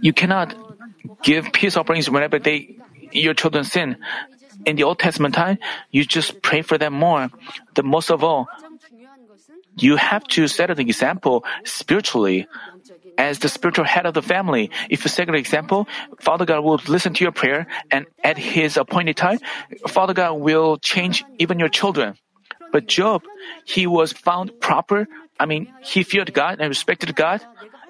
you 0.00 0.12
cannot 0.12 0.54
give 1.22 1.52
peace 1.52 1.76
offerings 1.76 2.08
whenever 2.08 2.38
they, 2.38 2.78
your 3.12 3.34
children 3.34 3.64
sin. 3.64 3.96
In 4.64 4.76
the 4.76 4.84
Old 4.84 4.98
Testament 4.98 5.34
time, 5.34 5.58
you 5.90 6.04
just 6.04 6.40
pray 6.42 6.62
for 6.62 6.78
them 6.78 6.94
more. 6.94 7.30
The 7.74 7.82
most 7.82 8.10
of 8.10 8.22
all, 8.22 8.46
you 9.76 9.96
have 9.96 10.24
to 10.38 10.46
set 10.48 10.70
an 10.70 10.80
example 10.80 11.44
spiritually. 11.64 12.46
As 13.18 13.38
the 13.38 13.48
spiritual 13.48 13.84
head 13.84 14.06
of 14.06 14.14
the 14.14 14.22
family, 14.22 14.70
if 14.90 15.04
you 15.04 15.08
set 15.08 15.28
an 15.28 15.34
example, 15.34 15.86
Father 16.20 16.44
God 16.44 16.64
will 16.64 16.80
listen 16.88 17.14
to 17.14 17.24
your 17.24 17.32
prayer, 17.32 17.66
and 17.90 18.06
at 18.22 18.38
His 18.38 18.76
appointed 18.76 19.16
time, 19.16 19.38
Father 19.88 20.14
God 20.14 20.34
will 20.34 20.78
change 20.78 21.24
even 21.38 21.58
your 21.58 21.68
children. 21.68 22.16
But 22.74 22.90
Job, 22.90 23.22
he 23.62 23.86
was 23.86 24.10
found 24.10 24.50
proper. 24.58 25.06
I 25.38 25.46
mean, 25.46 25.70
he 25.78 26.02
feared 26.02 26.34
God 26.34 26.58
and 26.58 26.66
respected 26.66 27.14
God, 27.14 27.38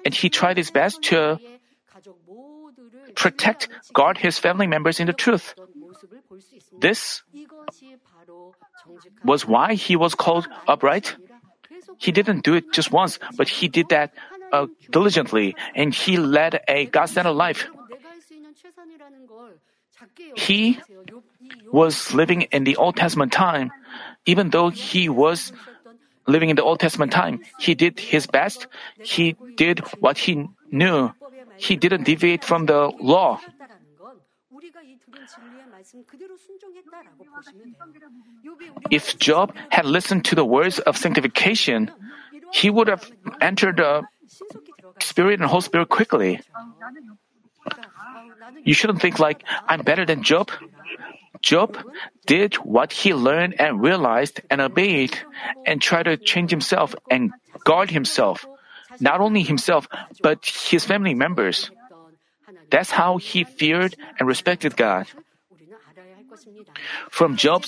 and 0.05 0.13
he 0.13 0.29
tried 0.29 0.61
his 0.61 0.69
best 0.69 1.01
to 1.09 1.41
protect, 3.17 3.67
guard 3.97 4.21
his 4.21 4.37
family 4.37 4.69
members 4.69 5.01
in 5.01 5.09
the 5.09 5.17
truth. 5.17 5.57
This 6.77 7.25
was 9.25 9.47
why 9.47 9.73
he 9.73 9.95
was 9.97 10.13
called 10.13 10.45
upright. 10.69 11.17
He 11.97 12.11
didn't 12.11 12.45
do 12.45 12.53
it 12.53 12.69
just 12.69 12.91
once, 12.91 13.17
but 13.33 13.49
he 13.49 13.65
did 13.67 13.89
that 13.89 14.13
uh, 14.53 14.67
diligently, 14.91 15.55
and 15.73 15.95
he 15.95 16.17
led 16.17 16.61
a 16.69 16.85
God-centered 16.85 17.33
life. 17.33 17.65
He 20.35 20.77
was 21.71 22.13
living 22.13 22.43
in 22.53 22.65
the 22.65 22.75
Old 22.75 22.97
Testament 22.97 23.31
time, 23.31 23.71
even 24.25 24.49
though 24.49 24.69
he 24.69 25.09
was 25.09 25.53
living 26.27 26.49
in 26.49 26.55
the 26.55 26.63
Old 26.63 26.79
Testament 26.79 27.11
time, 27.11 27.41
he 27.59 27.75
did 27.75 27.99
his 27.99 28.27
best. 28.27 28.67
He 28.99 29.35
did 29.55 29.79
what 29.99 30.17
he 30.17 30.47
knew. 30.71 31.11
He 31.57 31.75
didn't 31.75 32.03
deviate 32.03 32.43
from 32.43 32.65
the 32.65 32.91
law. 32.99 33.39
If 38.91 39.17
Job 39.17 39.53
had 39.69 39.85
listened 39.85 40.25
to 40.25 40.35
the 40.35 40.45
words 40.45 40.79
of 40.79 40.97
sanctification, 40.97 41.91
he 42.53 42.69
would 42.69 42.87
have 42.87 43.09
entered 43.41 43.77
the 43.77 44.03
Spirit 44.99 45.39
and 45.39 45.49
Holy 45.49 45.61
Spirit 45.61 45.89
quickly. 45.89 46.39
You 48.63 48.73
shouldn't 48.73 49.01
think 49.01 49.19
like, 49.19 49.43
I'm 49.67 49.81
better 49.81 50.05
than 50.05 50.23
Job. 50.23 50.51
Job 51.45 51.77
did 52.25 52.55
what 52.65 52.91
he 52.91 53.13
learned 53.13 53.61
and 53.61 53.77
realized 53.77 54.41
and 54.49 54.59
obeyed 54.59 55.13
and 55.69 55.77
tried 55.77 56.09
to 56.09 56.17
change 56.17 56.49
himself 56.49 56.97
and 57.05 57.29
guard 57.63 57.93
himself, 57.93 58.49
not 58.99 59.21
only 59.21 59.45
himself, 59.45 59.87
but 60.25 60.41
his 60.41 60.89
family 60.89 61.13
members. 61.13 61.69
That's 62.73 62.89
how 62.89 63.17
he 63.21 63.45
feared 63.45 63.93
and 64.17 64.27
respected 64.27 64.75
God. 64.75 65.05
From 67.13 67.37
Job 67.37 67.63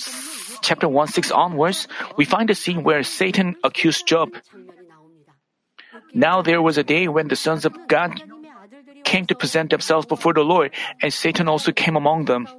chapter 0.60 0.88
1 0.90 1.08
6 1.14 1.30
onwards, 1.30 1.86
we 2.18 2.26
find 2.26 2.50
a 2.50 2.58
scene 2.58 2.82
where 2.82 3.06
Satan 3.06 3.54
accused 3.62 4.10
Job. 4.10 4.34
Now 6.12 6.42
there 6.42 6.60
was 6.60 6.78
a 6.78 6.82
day 6.82 7.06
when 7.06 7.28
the 7.28 7.38
sons 7.38 7.64
of 7.64 7.78
God 7.86 8.18
came 9.04 9.26
to 9.30 9.38
present 9.38 9.70
themselves 9.70 10.04
before 10.04 10.34
the 10.34 10.42
Lord, 10.42 10.74
and 11.00 11.14
Satan 11.14 11.46
also 11.46 11.70
came 11.70 11.94
among 11.94 12.26
them. 12.26 12.50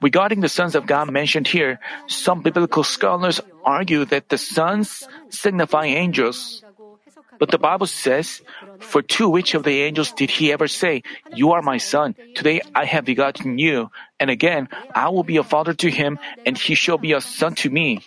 Regarding 0.00 0.40
the 0.40 0.48
sons 0.48 0.74
of 0.74 0.86
God 0.86 1.10
mentioned 1.10 1.46
here, 1.46 1.78
some 2.06 2.42
biblical 2.42 2.84
scholars 2.84 3.40
argue 3.64 4.04
that 4.06 4.28
the 4.28 4.38
sons 4.38 5.06
signify 5.30 5.86
angels. 5.86 6.64
But 7.38 7.50
the 7.50 7.58
Bible 7.58 7.86
says, 7.86 8.42
For 8.80 9.02
to 9.18 9.28
which 9.28 9.54
of 9.54 9.64
the 9.64 9.82
angels 9.82 10.12
did 10.12 10.30
he 10.30 10.52
ever 10.52 10.68
say, 10.68 11.02
You 11.34 11.52
are 11.52 11.62
my 11.62 11.78
son, 11.78 12.14
today 12.34 12.60
I 12.74 12.84
have 12.84 13.04
begotten 13.04 13.58
you, 13.58 13.90
and 14.20 14.30
again 14.30 14.68
I 14.94 15.08
will 15.08 15.24
be 15.24 15.38
a 15.38 15.42
father 15.42 15.74
to 15.74 15.90
him, 15.90 16.18
and 16.46 16.56
he 16.58 16.74
shall 16.74 16.98
be 16.98 17.12
a 17.12 17.20
son 17.20 17.54
to 17.66 17.70
me? 17.70 18.02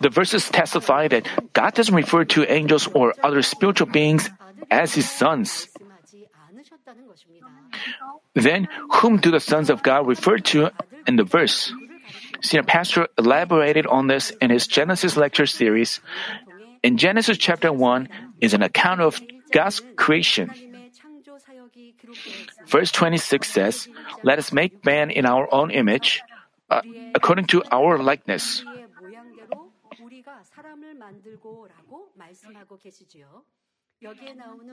The 0.00 0.10
verses 0.10 0.48
testify 0.50 1.08
that 1.08 1.28
God 1.52 1.74
doesn't 1.74 1.94
refer 1.94 2.24
to 2.36 2.50
angels 2.50 2.86
or 2.94 3.14
other 3.22 3.42
spiritual 3.42 3.86
beings 3.86 4.30
as 4.70 4.94
his 4.94 5.10
sons. 5.10 5.68
Then, 8.34 8.68
whom 9.00 9.18
do 9.18 9.30
the 9.30 9.40
sons 9.40 9.70
of 9.70 9.82
God 9.82 10.06
refer 10.06 10.38
to 10.54 10.70
in 11.06 11.16
the 11.16 11.24
verse? 11.24 11.72
Senior 12.42 12.64
Pastor 12.64 13.08
elaborated 13.18 13.86
on 13.86 14.06
this 14.06 14.30
in 14.40 14.50
his 14.50 14.66
Genesis 14.66 15.16
lecture 15.16 15.46
series. 15.46 16.00
In 16.82 16.96
Genesis 16.96 17.38
chapter 17.38 17.72
1 17.72 18.08
is 18.40 18.54
an 18.54 18.62
account 18.62 19.00
of 19.00 19.20
God's 19.50 19.80
creation. 19.96 20.73
Verse 22.66 22.92
26 22.92 23.48
says, 23.48 23.88
Let 24.22 24.38
us 24.38 24.52
make 24.52 24.84
man 24.84 25.10
in 25.10 25.26
our 25.26 25.52
own 25.52 25.70
image, 25.70 26.22
uh, 26.70 26.82
according 27.14 27.46
to 27.46 27.62
our 27.70 27.98
likeness. 27.98 28.64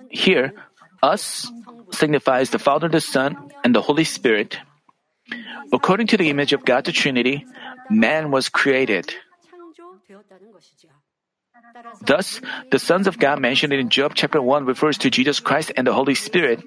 Here, 0.10 0.54
us 1.02 1.52
signifies 1.92 2.50
the 2.50 2.60
Father, 2.60 2.90
the 2.90 3.02
Son, 3.02 3.52
and 3.64 3.76
the 3.76 3.82
Holy 3.82 4.04
Spirit. 4.04 4.60
According 5.72 6.08
to 6.08 6.18
the 6.18 6.30
image 6.30 6.54
of 6.54 6.66
God 6.66 6.86
the 6.86 6.92
Trinity, 6.92 7.46
man 7.90 8.32
was 8.32 8.50
created. 8.50 9.14
Thus, 12.02 12.42
the 12.72 12.80
sons 12.80 13.08
of 13.08 13.20
God 13.20 13.40
mentioned 13.40 13.74
in 13.74 13.90
Job 13.90 14.14
chapter 14.16 14.42
1 14.42 14.66
refers 14.66 14.98
to 15.00 15.10
Jesus 15.10 15.40
Christ 15.40 15.72
and 15.78 15.88
the 15.88 15.94
Holy 15.94 16.16
Spirit. 16.16 16.64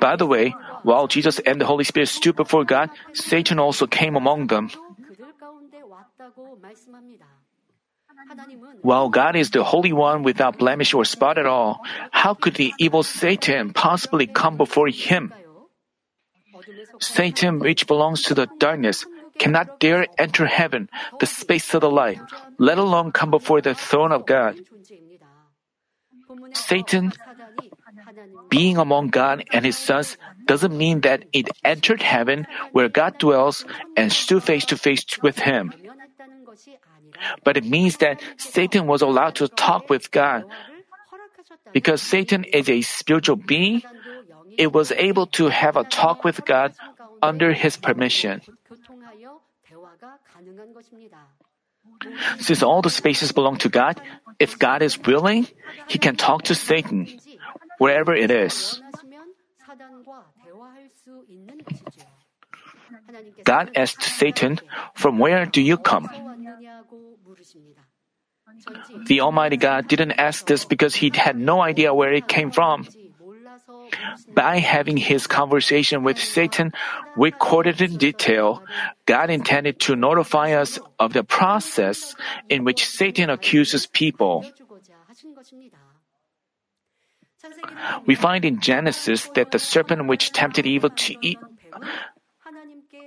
By 0.00 0.16
the 0.16 0.26
way, 0.26 0.54
while 0.82 1.06
Jesus 1.06 1.38
and 1.38 1.60
the 1.60 1.66
Holy 1.66 1.84
Spirit 1.84 2.08
stood 2.08 2.36
before 2.36 2.64
God, 2.64 2.90
Satan 3.12 3.58
also 3.58 3.86
came 3.86 4.16
among 4.16 4.48
them. 4.48 4.70
While 8.82 9.08
God 9.08 9.36
is 9.36 9.50
the 9.50 9.64
Holy 9.64 9.92
One 9.92 10.22
without 10.22 10.58
blemish 10.58 10.94
or 10.94 11.04
spot 11.04 11.38
at 11.38 11.46
all, 11.46 11.82
how 12.10 12.34
could 12.34 12.54
the 12.54 12.74
evil 12.78 13.02
Satan 13.02 13.72
possibly 13.72 14.26
come 14.26 14.56
before 14.56 14.88
him? 14.88 15.32
Satan, 17.00 17.60
which 17.60 17.86
belongs 17.86 18.22
to 18.22 18.34
the 18.34 18.48
darkness, 18.58 19.06
cannot 19.38 19.78
dare 19.78 20.06
enter 20.18 20.46
heaven, 20.46 20.90
the 21.20 21.26
space 21.26 21.72
of 21.74 21.80
the 21.80 21.90
light, 21.90 22.20
let 22.58 22.78
alone 22.78 23.12
come 23.12 23.30
before 23.30 23.60
the 23.60 23.74
throne 23.74 24.12
of 24.12 24.26
God. 24.26 24.58
Satan 26.52 27.12
being 28.48 28.76
among 28.76 29.08
God 29.08 29.44
and 29.52 29.64
His 29.64 29.76
sons 29.76 30.16
doesn't 30.46 30.76
mean 30.76 31.02
that 31.02 31.24
it 31.32 31.48
entered 31.64 32.02
heaven 32.02 32.46
where 32.72 32.88
God 32.88 33.18
dwells 33.18 33.64
and 33.96 34.12
stood 34.12 34.42
face 34.42 34.64
to 34.66 34.76
face 34.76 35.04
with 35.22 35.38
Him. 35.38 35.72
But 37.44 37.56
it 37.56 37.64
means 37.64 37.98
that 37.98 38.22
Satan 38.36 38.86
was 38.86 39.02
allowed 39.02 39.36
to 39.36 39.48
talk 39.48 39.90
with 39.90 40.10
God. 40.10 40.44
Because 41.72 42.02
Satan 42.02 42.44
is 42.44 42.68
a 42.68 42.80
spiritual 42.82 43.36
being, 43.36 43.82
it 44.56 44.72
was 44.72 44.92
able 44.92 45.26
to 45.38 45.48
have 45.48 45.76
a 45.76 45.84
talk 45.84 46.24
with 46.24 46.44
God 46.44 46.74
under 47.22 47.52
his 47.52 47.76
permission. 47.76 48.40
Since 52.40 52.62
all 52.62 52.82
the 52.82 52.90
spaces 52.90 53.32
belong 53.32 53.56
to 53.58 53.68
God, 53.68 54.00
if 54.38 54.58
God 54.58 54.82
is 54.82 54.98
willing, 54.98 55.46
he 55.88 55.98
can 55.98 56.16
talk 56.16 56.44
to 56.44 56.54
Satan 56.54 57.08
wherever 57.78 58.14
it 58.14 58.30
is. 58.30 58.82
God 63.44 63.70
asked 63.74 64.02
Satan, 64.02 64.60
From 64.94 65.18
where 65.18 65.46
do 65.46 65.60
you 65.60 65.76
come? 65.76 66.08
The 69.06 69.20
Almighty 69.20 69.56
God 69.56 69.88
didn't 69.88 70.12
ask 70.12 70.46
this 70.46 70.64
because 70.64 70.94
he 70.94 71.12
had 71.14 71.36
no 71.36 71.60
idea 71.60 71.94
where 71.94 72.12
it 72.12 72.28
came 72.28 72.50
from. 72.50 72.86
By 74.34 74.58
having 74.58 74.96
his 74.96 75.26
conversation 75.26 76.02
with 76.02 76.18
Satan 76.18 76.72
recorded 77.16 77.80
in 77.80 77.96
detail, 77.96 78.62
God 79.06 79.30
intended 79.30 79.80
to 79.80 79.96
notify 79.96 80.52
us 80.52 80.78
of 80.98 81.12
the 81.12 81.24
process 81.24 82.14
in 82.48 82.64
which 82.64 82.86
Satan 82.86 83.30
accuses 83.30 83.86
people. 83.86 84.44
We 88.06 88.14
find 88.14 88.44
in 88.44 88.60
Genesis 88.60 89.28
that 89.34 89.50
the 89.50 89.58
serpent 89.58 90.06
which 90.06 90.32
tempted 90.32 90.66
Eve 90.66 90.86
to 90.94 91.14
eat 91.20 91.38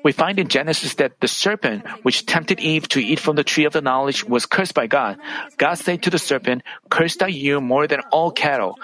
we 0.04 0.12
find 0.12 0.40
in 0.40 0.48
Genesis 0.48 0.96
that 0.96 1.20
the 1.20 1.28
serpent 1.28 1.86
which 2.04 2.26
tempted 2.26 2.60
Eve 2.60 2.88
to 2.90 3.04
eat 3.04 3.20
from 3.20 3.36
the 3.36 3.44
tree 3.44 3.66
of 3.66 3.74
the 3.74 3.82
knowledge 3.82 4.24
was 4.24 4.46
cursed 4.46 4.74
by 4.74 4.88
God. 4.88 5.18
God 5.58 5.76
said 5.76 6.02
to 6.04 6.10
the 6.10 6.18
serpent, 6.18 6.64
Cursed 6.90 7.22
are 7.22 7.30
you 7.30 7.62
more 7.62 7.88
than 7.88 8.02
all 8.12 8.32
cattle, 8.32 8.80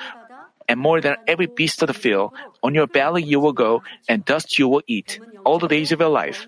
and 0.67 0.79
more 0.79 1.01
than 1.01 1.15
every 1.27 1.47
beast 1.47 1.81
of 1.81 1.87
the 1.87 1.93
field. 1.93 2.33
On 2.61 2.75
your 2.75 2.87
belly 2.87 3.23
you 3.23 3.39
will 3.39 3.53
go, 3.53 3.83
and 4.07 4.25
dust 4.25 4.59
you 4.59 4.67
will 4.67 4.83
eat, 4.85 5.19
all 5.45 5.59
the 5.59 5.67
days 5.67 5.91
of 5.91 5.99
your 5.99 6.09
life. 6.09 6.47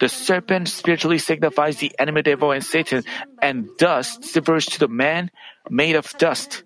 The 0.00 0.08
serpent 0.08 0.68
spiritually 0.68 1.18
signifies 1.18 1.76
the 1.76 1.92
enemy 1.98 2.22
devil 2.22 2.50
and 2.50 2.64
Satan, 2.64 3.04
and 3.40 3.68
dust 3.78 4.34
refers 4.34 4.66
to 4.66 4.80
the 4.80 4.88
man 4.88 5.30
made 5.70 5.94
of 5.94 6.10
dust. 6.18 6.64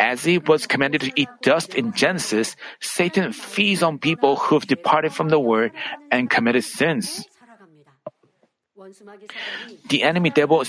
As 0.00 0.24
he 0.24 0.38
was 0.38 0.66
commanded 0.66 1.00
to 1.02 1.12
eat 1.14 1.28
dust 1.42 1.74
in 1.74 1.92
Genesis, 1.92 2.56
Satan 2.80 3.32
feeds 3.32 3.82
on 3.82 3.98
people 3.98 4.36
who've 4.36 4.66
departed 4.66 5.12
from 5.12 5.28
the 5.28 5.38
word 5.38 5.72
and 6.10 6.30
committed 6.30 6.64
sins. 6.64 7.26
The 9.88 10.02
enemy 10.02 10.30
devil 10.30 10.64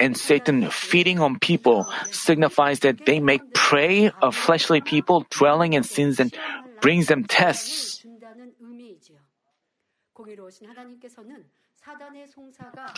and 0.00 0.16
Satan 0.16 0.70
feeding 0.70 1.20
on 1.20 1.38
people 1.38 1.86
signifies 2.10 2.80
that 2.80 3.04
they 3.04 3.20
make 3.20 3.52
prey 3.52 4.10
of 4.22 4.34
fleshly 4.34 4.80
people 4.80 5.26
dwelling 5.30 5.74
in 5.74 5.82
sins 5.84 6.18
and 6.18 6.34
brings 6.80 7.06
them 7.06 7.24
tests. 7.24 8.04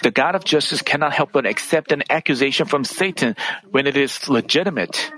The 0.03 0.11
God 0.11 0.35
of 0.35 0.45
justice 0.45 0.83
cannot 0.83 1.13
help 1.13 1.33
but 1.33 1.47
accept 1.47 1.93
an 1.93 2.03
accusation 2.11 2.67
from 2.67 2.85
Satan 2.85 3.35
when 3.71 3.87
it 3.87 3.97
is 3.97 4.29
legitimate. 4.29 5.11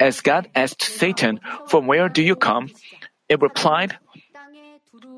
As 0.00 0.20
God 0.20 0.48
asked 0.54 0.82
Satan, 0.82 1.40
From 1.66 1.86
where 1.86 2.08
do 2.08 2.22
you 2.22 2.36
come? 2.36 2.70
It 3.28 3.40
replied, 3.40 3.98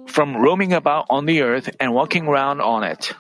From 0.07 0.37
roaming 0.37 0.73
about 0.73 1.07
on 1.11 1.27
the 1.27 1.43
earth 1.43 1.71
and 1.79 1.95
walking 1.95 2.27
around 2.27 2.61
on 2.61 2.85
it. 2.85 3.13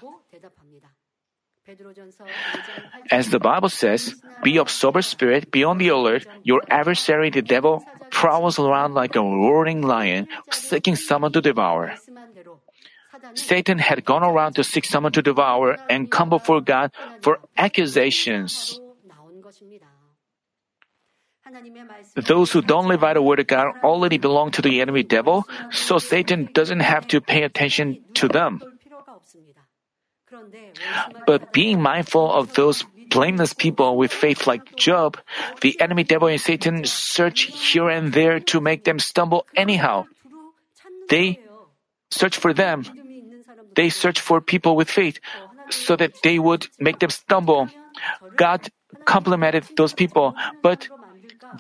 As 3.10 3.30
the 3.30 3.38
Bible 3.38 3.68
says, 3.68 4.14
be 4.42 4.58
of 4.58 4.70
sober 4.70 5.02
spirit, 5.02 5.50
be 5.50 5.62
on 5.62 5.78
the 5.78 5.88
alert. 5.88 6.26
Your 6.42 6.62
adversary, 6.68 7.30
the 7.30 7.42
devil, 7.42 7.84
prowls 8.10 8.58
around 8.58 8.94
like 8.94 9.14
a 9.14 9.20
roaring 9.20 9.82
lion, 9.82 10.26
seeking 10.50 10.96
someone 10.96 11.32
to 11.32 11.40
devour. 11.40 11.94
Satan 13.34 13.78
had 13.78 14.04
gone 14.04 14.22
around 14.22 14.54
to 14.54 14.64
seek 14.64 14.84
someone 14.84 15.12
to 15.12 15.22
devour 15.22 15.78
and 15.88 16.10
come 16.10 16.28
before 16.28 16.60
God 16.60 16.92
for 17.20 17.38
accusations. 17.56 18.80
Those 22.14 22.52
who 22.52 22.62
don't 22.62 22.88
live 22.88 23.00
by 23.00 23.14
the 23.14 23.22
word 23.22 23.40
of 23.40 23.46
God 23.46 23.74
already 23.82 24.18
belong 24.18 24.50
to 24.52 24.62
the 24.62 24.80
enemy 24.80 25.02
devil, 25.02 25.46
so 25.70 25.98
Satan 25.98 26.48
doesn't 26.52 26.80
have 26.80 27.06
to 27.08 27.20
pay 27.20 27.42
attention 27.42 27.98
to 28.14 28.28
them. 28.28 28.60
But 31.26 31.52
being 31.52 31.80
mindful 31.80 32.30
of 32.32 32.54
those 32.54 32.84
blameless 33.10 33.52
people 33.52 33.96
with 33.96 34.12
faith 34.12 34.46
like 34.46 34.76
Job, 34.76 35.18
the 35.60 35.80
enemy 35.80 36.04
devil 36.04 36.28
and 36.28 36.40
Satan 36.40 36.84
search 36.84 37.50
here 37.50 37.88
and 37.88 38.12
there 38.12 38.38
to 38.54 38.60
make 38.60 38.84
them 38.84 38.98
stumble 38.98 39.46
anyhow. 39.56 40.06
They 41.08 41.40
search 42.10 42.36
for 42.38 42.54
them 42.54 42.84
they 43.74 43.88
search 43.88 44.20
for 44.20 44.40
people 44.40 44.76
with 44.76 44.90
faith 44.90 45.20
so 45.70 45.96
that 45.96 46.12
they 46.22 46.38
would 46.38 46.68
make 46.78 46.98
them 46.98 47.10
stumble. 47.10 47.68
God 48.36 48.68
complimented 49.04 49.64
those 49.76 49.92
people, 49.94 50.34
but 50.62 50.88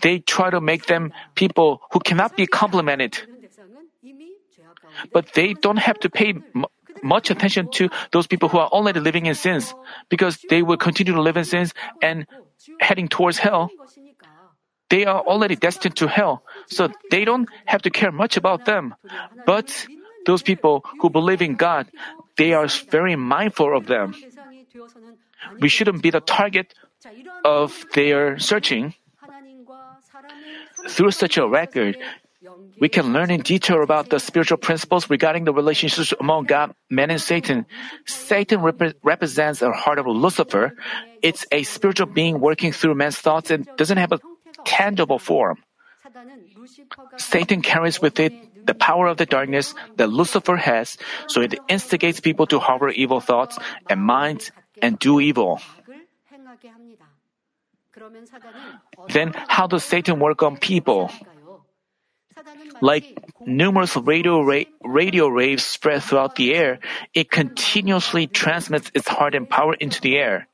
they 0.02 0.18
try 0.20 0.50
to 0.50 0.60
make 0.60 0.86
them 0.86 1.12
people 1.34 1.80
who 1.92 2.00
cannot 2.00 2.36
be 2.36 2.46
complimented. 2.46 3.18
But 5.12 5.32
they 5.34 5.54
don't 5.54 5.78
have 5.78 5.98
to 6.00 6.10
pay 6.10 6.34
m- 6.54 6.64
much 7.02 7.30
attention 7.30 7.68
to 7.68 7.88
those 8.12 8.26
people 8.26 8.48
who 8.48 8.58
are 8.58 8.68
already 8.68 9.00
living 9.00 9.26
in 9.26 9.34
sins 9.34 9.74
because 10.08 10.38
they 10.48 10.62
will 10.62 10.76
continue 10.76 11.12
to 11.14 11.22
live 11.22 11.36
in 11.36 11.44
sins 11.44 11.72
and 12.02 12.26
heading 12.80 13.08
towards 13.08 13.38
hell. 13.38 13.70
They 14.90 15.04
are 15.06 15.20
already 15.20 15.54
destined 15.54 15.96
to 15.96 16.08
hell, 16.08 16.42
so 16.66 16.88
they 17.10 17.24
don't 17.24 17.48
have 17.66 17.82
to 17.82 17.90
care 17.90 18.10
much 18.10 18.36
about 18.36 18.64
them. 18.64 18.94
But 19.46 19.86
those 20.26 20.42
people 20.42 20.84
who 21.00 21.10
believe 21.10 21.42
in 21.42 21.56
God, 21.56 21.86
they 22.36 22.52
are 22.52 22.66
very 22.90 23.16
mindful 23.16 23.76
of 23.76 23.86
them. 23.86 24.14
We 25.60 25.68
shouldn't 25.68 26.02
be 26.02 26.10
the 26.10 26.20
target 26.20 26.74
of 27.44 27.86
their 27.94 28.38
searching. 28.38 28.94
Through 30.88 31.10
such 31.12 31.38
a 31.38 31.46
record, 31.46 31.96
we 32.80 32.88
can 32.88 33.12
learn 33.12 33.30
in 33.30 33.42
detail 33.42 33.82
about 33.82 34.08
the 34.08 34.18
spiritual 34.18 34.56
principles 34.56 35.10
regarding 35.10 35.44
the 35.44 35.52
relationships 35.52 36.14
among 36.18 36.44
God, 36.44 36.74
man, 36.88 37.10
and 37.10 37.20
Satan. 37.20 37.66
Satan 38.06 38.62
rep- 38.62 38.96
represents 39.02 39.60
the 39.60 39.72
heart 39.72 39.98
of 39.98 40.06
Lucifer. 40.06 40.72
It's 41.22 41.44
a 41.52 41.62
spiritual 41.64 42.06
being 42.06 42.40
working 42.40 42.72
through 42.72 42.94
man's 42.94 43.18
thoughts 43.18 43.50
and 43.50 43.68
doesn't 43.76 43.98
have 43.98 44.12
a 44.12 44.20
tangible 44.64 45.18
form. 45.18 45.58
Satan 47.18 47.60
carries 47.62 48.00
with 48.00 48.18
it 48.18 48.32
the 48.64 48.74
power 48.74 49.06
of 49.06 49.16
the 49.16 49.26
darkness 49.26 49.74
that 49.96 50.08
Lucifer 50.08 50.56
has, 50.56 50.96
so 51.26 51.40
it 51.40 51.58
instigates 51.68 52.20
people 52.20 52.46
to 52.48 52.58
harbor 52.58 52.90
evil 52.90 53.20
thoughts 53.20 53.58
and 53.88 54.00
minds 54.02 54.52
and 54.82 54.98
do 54.98 55.20
evil. 55.20 55.60
Then, 59.08 59.34
how 59.48 59.66
does 59.66 59.84
Satan 59.84 60.20
work 60.20 60.42
on 60.42 60.56
people? 60.56 61.10
Like 62.80 63.18
numerous 63.44 63.96
radio, 63.96 64.40
ra- 64.42 64.70
radio 64.82 65.28
waves 65.28 65.64
spread 65.64 66.02
throughout 66.02 66.36
the 66.36 66.54
air, 66.54 66.78
it 67.12 67.30
continuously 67.30 68.26
transmits 68.26 68.90
its 68.94 69.08
heart 69.08 69.34
and 69.34 69.48
power 69.48 69.74
into 69.74 70.00
the 70.00 70.16
air. 70.16 70.48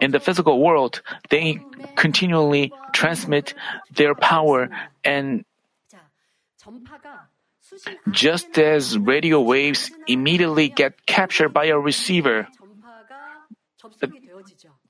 In 0.00 0.12
the 0.12 0.20
physical 0.20 0.60
world, 0.60 1.02
they 1.30 1.58
continually 1.96 2.72
transmit 2.92 3.54
their 3.94 4.14
power 4.14 4.70
and 5.04 5.44
just 8.10 8.58
as 8.58 8.98
radio 8.98 9.40
waves 9.40 9.90
immediately 10.06 10.68
get 10.68 11.06
captured 11.06 11.50
by 11.50 11.66
a 11.66 11.78
receiver, 11.78 12.48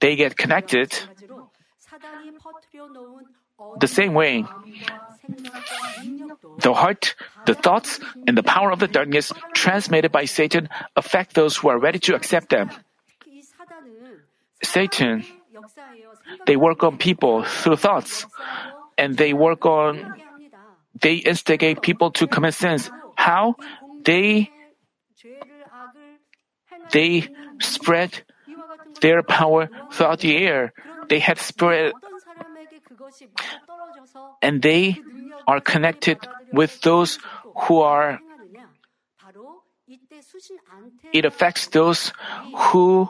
they 0.00 0.16
get 0.16 0.36
connected. 0.36 0.94
The 3.80 3.88
same 3.88 4.14
way, 4.14 4.44
the 6.60 6.74
heart, 6.74 7.16
the 7.46 7.54
thoughts, 7.54 7.98
and 8.26 8.38
the 8.38 8.42
power 8.42 8.70
of 8.70 8.78
the 8.78 8.86
darkness 8.86 9.32
transmitted 9.52 10.12
by 10.12 10.24
Satan 10.24 10.68
affect 10.94 11.34
those 11.34 11.56
who 11.56 11.68
are 11.68 11.78
ready 11.78 11.98
to 12.06 12.14
accept 12.14 12.50
them. 12.50 12.70
Satan, 14.62 15.24
they 16.46 16.56
work 16.56 16.82
on 16.82 16.98
people 16.98 17.44
through 17.44 17.76
thoughts, 17.76 18.26
and 18.96 19.16
they 19.16 19.32
work 19.32 19.66
on, 19.66 20.14
they 21.00 21.14
instigate 21.14 21.82
people 21.82 22.10
to 22.12 22.26
commit 22.26 22.54
sins. 22.54 22.90
How? 23.16 23.56
They, 24.04 24.50
they 26.92 27.28
spread 27.60 28.22
their 29.00 29.22
power 29.22 29.68
throughout 29.92 30.20
the 30.20 30.36
air. 30.36 30.72
They 31.08 31.20
have 31.20 31.40
spread, 31.40 31.92
and 34.42 34.62
they 34.62 34.98
are 35.46 35.60
connected 35.60 36.18
with 36.52 36.80
those 36.82 37.18
who 37.66 37.80
are, 37.80 38.20
it 41.12 41.24
affects 41.24 41.68
those 41.68 42.12
who 42.54 43.08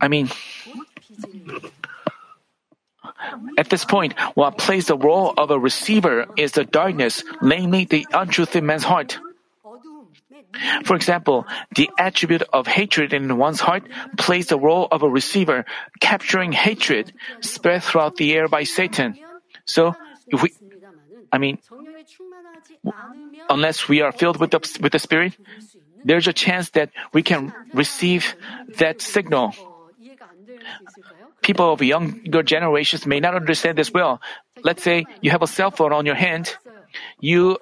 I 0.00 0.08
mean, 0.08 0.30
at 3.58 3.70
this 3.70 3.84
point, 3.84 4.14
what 4.34 4.58
plays 4.58 4.86
the 4.86 4.96
role 4.96 5.34
of 5.36 5.50
a 5.50 5.58
receiver 5.58 6.26
is 6.36 6.52
the 6.52 6.64
darkness, 6.64 7.24
namely 7.42 7.84
the 7.84 8.06
untruth 8.12 8.56
in 8.56 8.66
man's 8.66 8.84
heart. 8.84 9.18
For 10.84 10.96
example, 10.96 11.46
the 11.74 11.90
attribute 11.98 12.42
of 12.52 12.66
hatred 12.66 13.12
in 13.12 13.36
one's 13.36 13.60
heart 13.60 13.84
plays 14.16 14.46
the 14.46 14.58
role 14.58 14.88
of 14.90 15.02
a 15.02 15.08
receiver, 15.08 15.64
capturing 16.00 16.52
hatred 16.52 17.12
spread 17.40 17.82
throughout 17.82 18.16
the 18.16 18.32
air 18.34 18.48
by 18.48 18.64
Satan. 18.64 19.18
So, 19.66 19.94
if 20.28 20.42
we, 20.42 20.52
I 21.30 21.38
mean, 21.38 21.58
unless 23.50 23.88
we 23.88 24.00
are 24.00 24.12
filled 24.12 24.38
with 24.38 24.50
the, 24.50 24.60
with 24.80 24.92
the 24.92 24.98
Spirit, 24.98 25.36
there's 26.06 26.28
a 26.28 26.32
chance 26.32 26.70
that 26.70 26.90
we 27.12 27.22
can 27.22 27.52
receive 27.74 28.36
that 28.78 29.02
signal. 29.02 29.52
People 31.42 31.72
of 31.72 31.82
younger 31.82 32.42
generations 32.42 33.06
may 33.06 33.18
not 33.18 33.34
understand 33.34 33.76
this 33.76 33.92
well. 33.92 34.20
Let's 34.62 34.82
say 34.82 35.04
you 35.20 35.30
have 35.30 35.42
a 35.42 35.46
cell 35.46 35.70
phone 35.70 35.92
on 35.92 36.06
your 36.06 36.14
hand. 36.14 36.56
You 37.20 37.58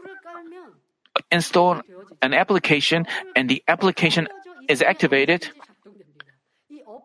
install 1.32 1.80
an 2.20 2.34
application 2.34 3.06
and 3.34 3.48
the 3.48 3.62
application 3.66 4.28
is 4.68 4.82
activated. 4.82 5.48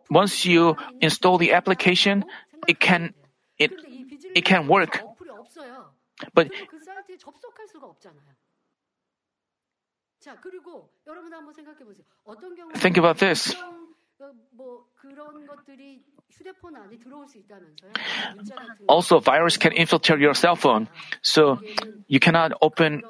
Once 0.09 0.45
you 0.45 0.75
install 1.01 1.37
the 1.37 1.53
application, 1.53 2.25
it 2.67 2.79
can 2.79 3.13
it 3.57 3.71
it 4.35 4.43
can 4.43 4.67
work. 4.67 5.01
But 6.33 6.51
Think 12.75 12.97
about 12.97 13.17
this. 13.17 13.55
Also, 18.87 19.19
virus 19.19 19.57
can 19.57 19.71
infiltrate 19.71 20.19
your 20.19 20.33
cell 20.33 20.55
phone, 20.55 20.89
so 21.21 21.59
you 22.07 22.19
cannot 22.19 22.51
open 22.61 23.01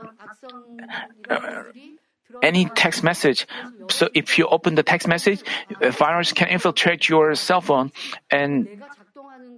uh, 1.30 1.64
any 2.44 2.66
text 2.76 3.04
message. 3.04 3.48
So 3.90 4.10
if 4.14 4.38
you 4.38 4.48
open 4.48 4.76
the 4.76 4.84
text 4.84 5.08
message, 5.08 5.42
a 5.82 5.92
virus 5.92 6.32
can 6.32 6.48
infiltrate 6.48 7.10
your 7.10 7.34
cell 7.36 7.62
phone 7.62 7.92
and 8.30 8.68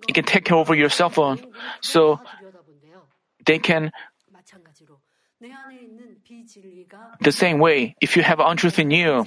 it 0.07 0.13
can 0.13 0.23
take 0.23 0.51
over 0.51 0.73
your 0.73 0.89
cell 0.89 1.09
phone. 1.09 1.43
So 1.81 2.21
they 3.45 3.59
can 3.59 3.91
the 7.19 7.31
same 7.31 7.59
way, 7.59 7.95
if 8.01 8.17
you 8.17 8.23
have 8.23 8.39
untruth 8.39 8.79
in 8.79 8.91
you, 8.91 9.25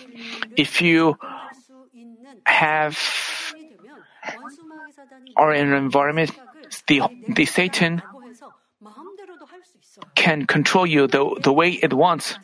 if 0.56 0.82
you 0.82 1.16
have 2.46 2.98
or 5.36 5.52
in 5.52 5.68
an 5.68 5.74
environment, 5.74 6.32
the, 6.86 7.02
the 7.28 7.44
Satan 7.44 8.02
can 10.14 10.46
control 10.46 10.86
you 10.86 11.06
the, 11.06 11.38
the 11.42 11.52
way 11.52 11.70
it 11.70 11.92
wants. 11.92 12.38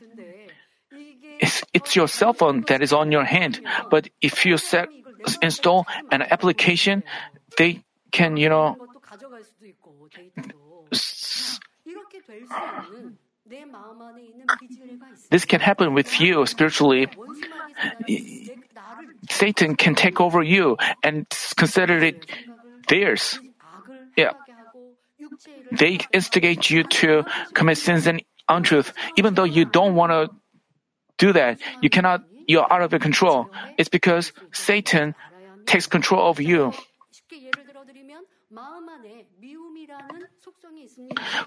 It's, 1.40 1.62
it's 1.72 1.96
your 1.96 2.08
cell 2.08 2.32
phone 2.32 2.64
that 2.68 2.82
is 2.82 2.92
on 2.92 3.12
your 3.12 3.24
hand. 3.24 3.60
But 3.90 4.08
if 4.20 4.44
you 4.44 4.58
set, 4.58 4.88
install 5.42 5.86
an 6.10 6.22
application, 6.22 7.02
they 7.56 7.84
can, 8.12 8.36
you 8.36 8.48
know, 8.48 8.76
this 15.30 15.44
can 15.44 15.60
happen 15.60 15.94
with 15.94 16.20
you 16.20 16.46
spiritually. 16.46 17.08
Satan 19.28 19.76
can 19.76 19.94
take 19.94 20.20
over 20.20 20.42
you 20.42 20.76
and 21.02 21.26
consider 21.56 21.98
it 21.98 22.26
theirs. 22.88 23.40
Yeah. 24.16 24.32
They 25.72 26.00
instigate 26.12 26.70
you 26.70 26.84
to 27.02 27.24
commit 27.54 27.78
sins 27.78 28.06
and 28.06 28.22
untruth, 28.48 28.92
even 29.16 29.34
though 29.34 29.44
you 29.44 29.64
don't 29.64 29.94
want 29.94 30.12
to 30.12 30.30
do 31.18 31.32
that. 31.32 31.60
You 31.80 31.90
cannot, 31.90 32.24
you're 32.48 32.70
out 32.72 32.82
of 32.82 32.92
your 32.92 32.98
control. 32.98 33.50
It's 33.78 33.88
because 33.88 34.32
Satan 34.52 35.14
takes 35.66 35.86
control 35.86 36.28
of 36.28 36.40
you. 36.40 36.72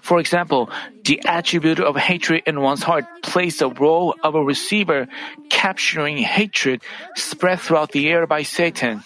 For 0.00 0.18
example, 0.18 0.70
the 1.04 1.20
attribute 1.24 1.80
of 1.80 1.96
hatred 1.96 2.42
in 2.46 2.60
one's 2.60 2.82
heart 2.82 3.04
plays 3.22 3.58
the 3.58 3.70
role 3.70 4.14
of 4.22 4.34
a 4.34 4.42
receiver 4.42 5.08
capturing 5.50 6.18
hatred 6.18 6.82
spread 7.16 7.60
throughout 7.60 7.92
the 7.92 8.08
air 8.08 8.26
by 8.26 8.42
Satan. 8.42 9.02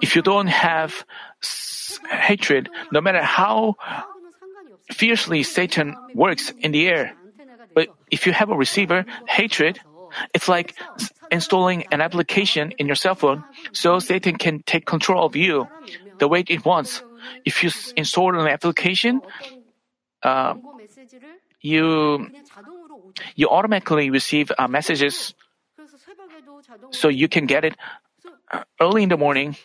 If 0.00 0.16
you 0.16 0.22
don't 0.22 0.48
have 0.48 1.04
hatred, 2.10 2.68
no 2.92 3.00
matter 3.00 3.22
how 3.22 3.76
fiercely 4.92 5.42
Satan 5.42 5.96
works 6.14 6.52
in 6.60 6.72
the 6.72 6.88
air, 6.88 7.14
but 7.74 7.88
if 8.10 8.26
you 8.26 8.32
have 8.32 8.50
a 8.50 8.56
receiver, 8.56 9.04
hatred, 9.28 9.80
it's 10.32 10.48
like 10.48 10.74
installing 11.30 11.84
an 11.90 12.00
application 12.00 12.72
in 12.78 12.86
your 12.86 12.96
cell 12.96 13.14
phone 13.14 13.44
so 13.72 13.98
Satan 13.98 14.36
can 14.36 14.62
take 14.62 14.86
control 14.86 15.24
of 15.26 15.36
you 15.36 15.68
the 16.18 16.28
way 16.28 16.44
it 16.46 16.64
wants. 16.64 17.02
If 17.44 17.62
you 17.62 17.70
install 17.96 18.38
an 18.38 18.46
application, 18.48 19.20
uh, 20.22 20.54
you 21.60 22.28
you 23.34 23.48
automatically 23.48 24.10
receive 24.10 24.52
uh, 24.58 24.68
messages, 24.68 25.34
so 26.90 27.08
you 27.08 27.28
can 27.28 27.46
get 27.46 27.64
it 27.64 27.76
uh, 28.52 28.62
early 28.80 29.02
in 29.02 29.08
the 29.08 29.16
morning. 29.16 29.56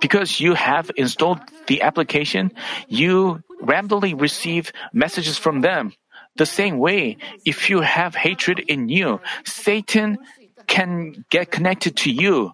Because 0.00 0.40
you 0.40 0.54
have 0.54 0.90
installed 0.96 1.40
the 1.66 1.82
application, 1.82 2.52
you 2.88 3.42
randomly 3.60 4.14
receive 4.14 4.72
messages 4.92 5.38
from 5.38 5.60
them. 5.60 5.92
The 6.36 6.46
same 6.46 6.78
way, 6.78 7.18
if 7.44 7.68
you 7.68 7.80
have 7.80 8.14
hatred 8.14 8.60
in 8.60 8.88
you, 8.88 9.20
Satan 9.44 10.18
can 10.66 11.24
get 11.30 11.50
connected 11.50 11.96
to 12.06 12.10
you 12.12 12.52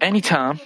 anytime 0.00 0.58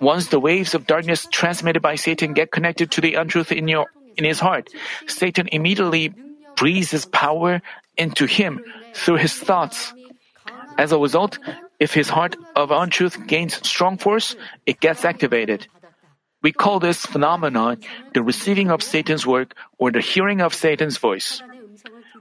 once 0.00 0.28
the 0.28 0.38
waves 0.38 0.74
of 0.74 0.86
darkness 0.86 1.26
transmitted 1.30 1.82
by 1.82 1.96
Satan 1.96 2.32
get 2.32 2.52
connected 2.52 2.90
to 2.92 3.00
the 3.00 3.14
untruth 3.14 3.50
in 3.50 3.66
your 3.66 3.86
in 4.16 4.24
his 4.24 4.40
heart, 4.40 4.70
Satan 5.06 5.48
immediately 5.50 6.12
breathes 6.56 6.90
his 6.90 7.06
power 7.06 7.62
into 7.96 8.26
him 8.26 8.62
through 8.94 9.16
his 9.16 9.34
thoughts. 9.34 9.94
As 10.76 10.92
a 10.92 10.98
result, 10.98 11.38
if 11.78 11.94
his 11.94 12.08
heart 12.08 12.36
of 12.54 12.70
untruth 12.70 13.26
gains 13.26 13.54
strong 13.66 13.98
force, 13.98 14.36
it 14.66 14.80
gets 14.80 15.04
activated. 15.04 15.66
We 16.42 16.52
call 16.52 16.78
this 16.78 17.04
phenomenon 17.06 17.82
the 18.14 18.22
receiving 18.22 18.70
of 18.70 18.82
Satan's 18.82 19.26
work 19.26 19.54
or 19.78 19.90
the 19.90 20.00
hearing 20.00 20.40
of 20.40 20.54
Satan's 20.54 20.98
voice. 20.98 21.42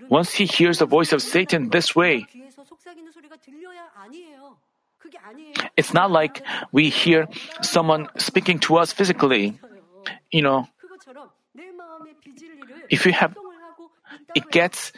Once 0.10 0.34
he 0.34 0.46
hears 0.46 0.80
the 0.80 0.86
voice 0.86 1.14
of 1.14 1.22
Satan 1.22 1.70
this 1.70 1.96
way, 1.96 2.26
it's 5.76 5.94
not 5.94 6.12
like 6.12 6.42
we 6.72 6.90
hear 6.90 7.28
someone 7.62 8.08
speaking 8.18 8.60
to 8.60 8.78
us 8.78 8.92
physically. 8.92 9.60
You 10.32 10.42
know, 10.42 10.68
if 12.90 13.06
you 13.06 13.14
have, 13.14 13.36
it 14.36 14.50
gets, 14.52 14.92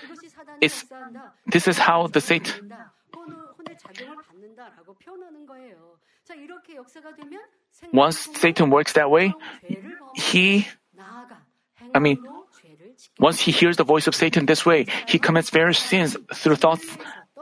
it's, 0.62 0.86
this 1.47 1.68
is 1.68 1.78
how 1.78 2.07
the 2.07 2.22
Satan, 2.22 2.74
once 7.91 8.28
Satan 8.36 8.70
works 8.70 8.93
that 8.93 9.10
way, 9.10 9.34
he, 10.16 10.68
I 11.93 11.99
mean, 11.99 12.18
once 13.20 13.39
he 13.39 13.51
hears 13.51 13.78
the 13.78 13.84
voice 13.84 14.07
of 14.07 14.16
Satan 14.16 14.45
this 14.45 14.66
way, 14.66 14.86
he 15.07 15.20
commits 15.20 15.49
various 15.49 15.80
sins 15.80 16.18
through 16.36 16.55
thoughts 16.55 16.86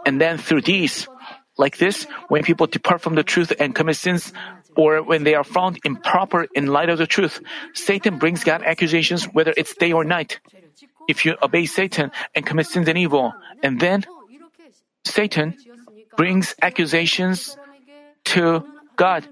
and 0.06 0.22
then 0.22 0.38
through 0.38 0.62
deeds. 0.62 1.08
Like 1.58 1.78
this, 1.78 2.06
when 2.30 2.44
people 2.44 2.68
depart 2.68 3.02
from 3.02 3.16
the 3.16 3.24
truth 3.24 3.52
and 3.60 3.74
commit 3.74 3.98
sins, 3.98 4.32
or 4.76 5.02
when 5.02 5.24
they 5.24 5.34
are 5.34 5.44
found 5.44 5.80
improper 5.84 6.46
in 6.54 6.68
light 6.68 6.90
of 6.90 6.98
the 6.98 7.08
truth, 7.08 7.42
Satan 7.74 8.18
brings 8.18 8.44
God 8.44 8.62
accusations 8.64 9.26
whether 9.26 9.54
it's 9.58 9.76
day 9.76 9.92
or 9.92 10.04
night. 10.04 10.40
If 11.08 11.26
you 11.26 11.36
obey 11.42 11.66
Satan 11.66 12.12
and 12.36 12.46
commit 12.46 12.68
sins 12.68 12.88
and 12.88 12.98
evil, 12.98 13.34
and 13.64 13.80
then 13.80 14.06
Satan 15.06 15.56
brings 16.16 16.54
accusations 16.62 17.58
to 18.26 18.64
God. 18.96 19.28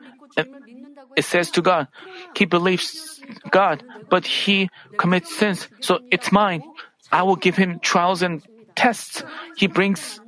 It 1.16 1.24
says 1.24 1.52
to 1.52 1.62
God, 1.62 1.88
he 2.36 2.46
believes 2.46 3.22
God, 3.52 3.84
but 4.10 4.26
he 4.26 4.70
commits 4.98 5.36
sins. 5.36 5.68
So 5.82 6.00
it's 6.12 6.32
mine. 6.32 6.64
I 7.12 7.24
will 7.24 7.36
give 7.36 7.56
him 7.56 7.80
trials 7.80 8.22
and 8.22 8.42
tests. 8.76 9.24
He 9.56 9.68
brings 9.68 10.20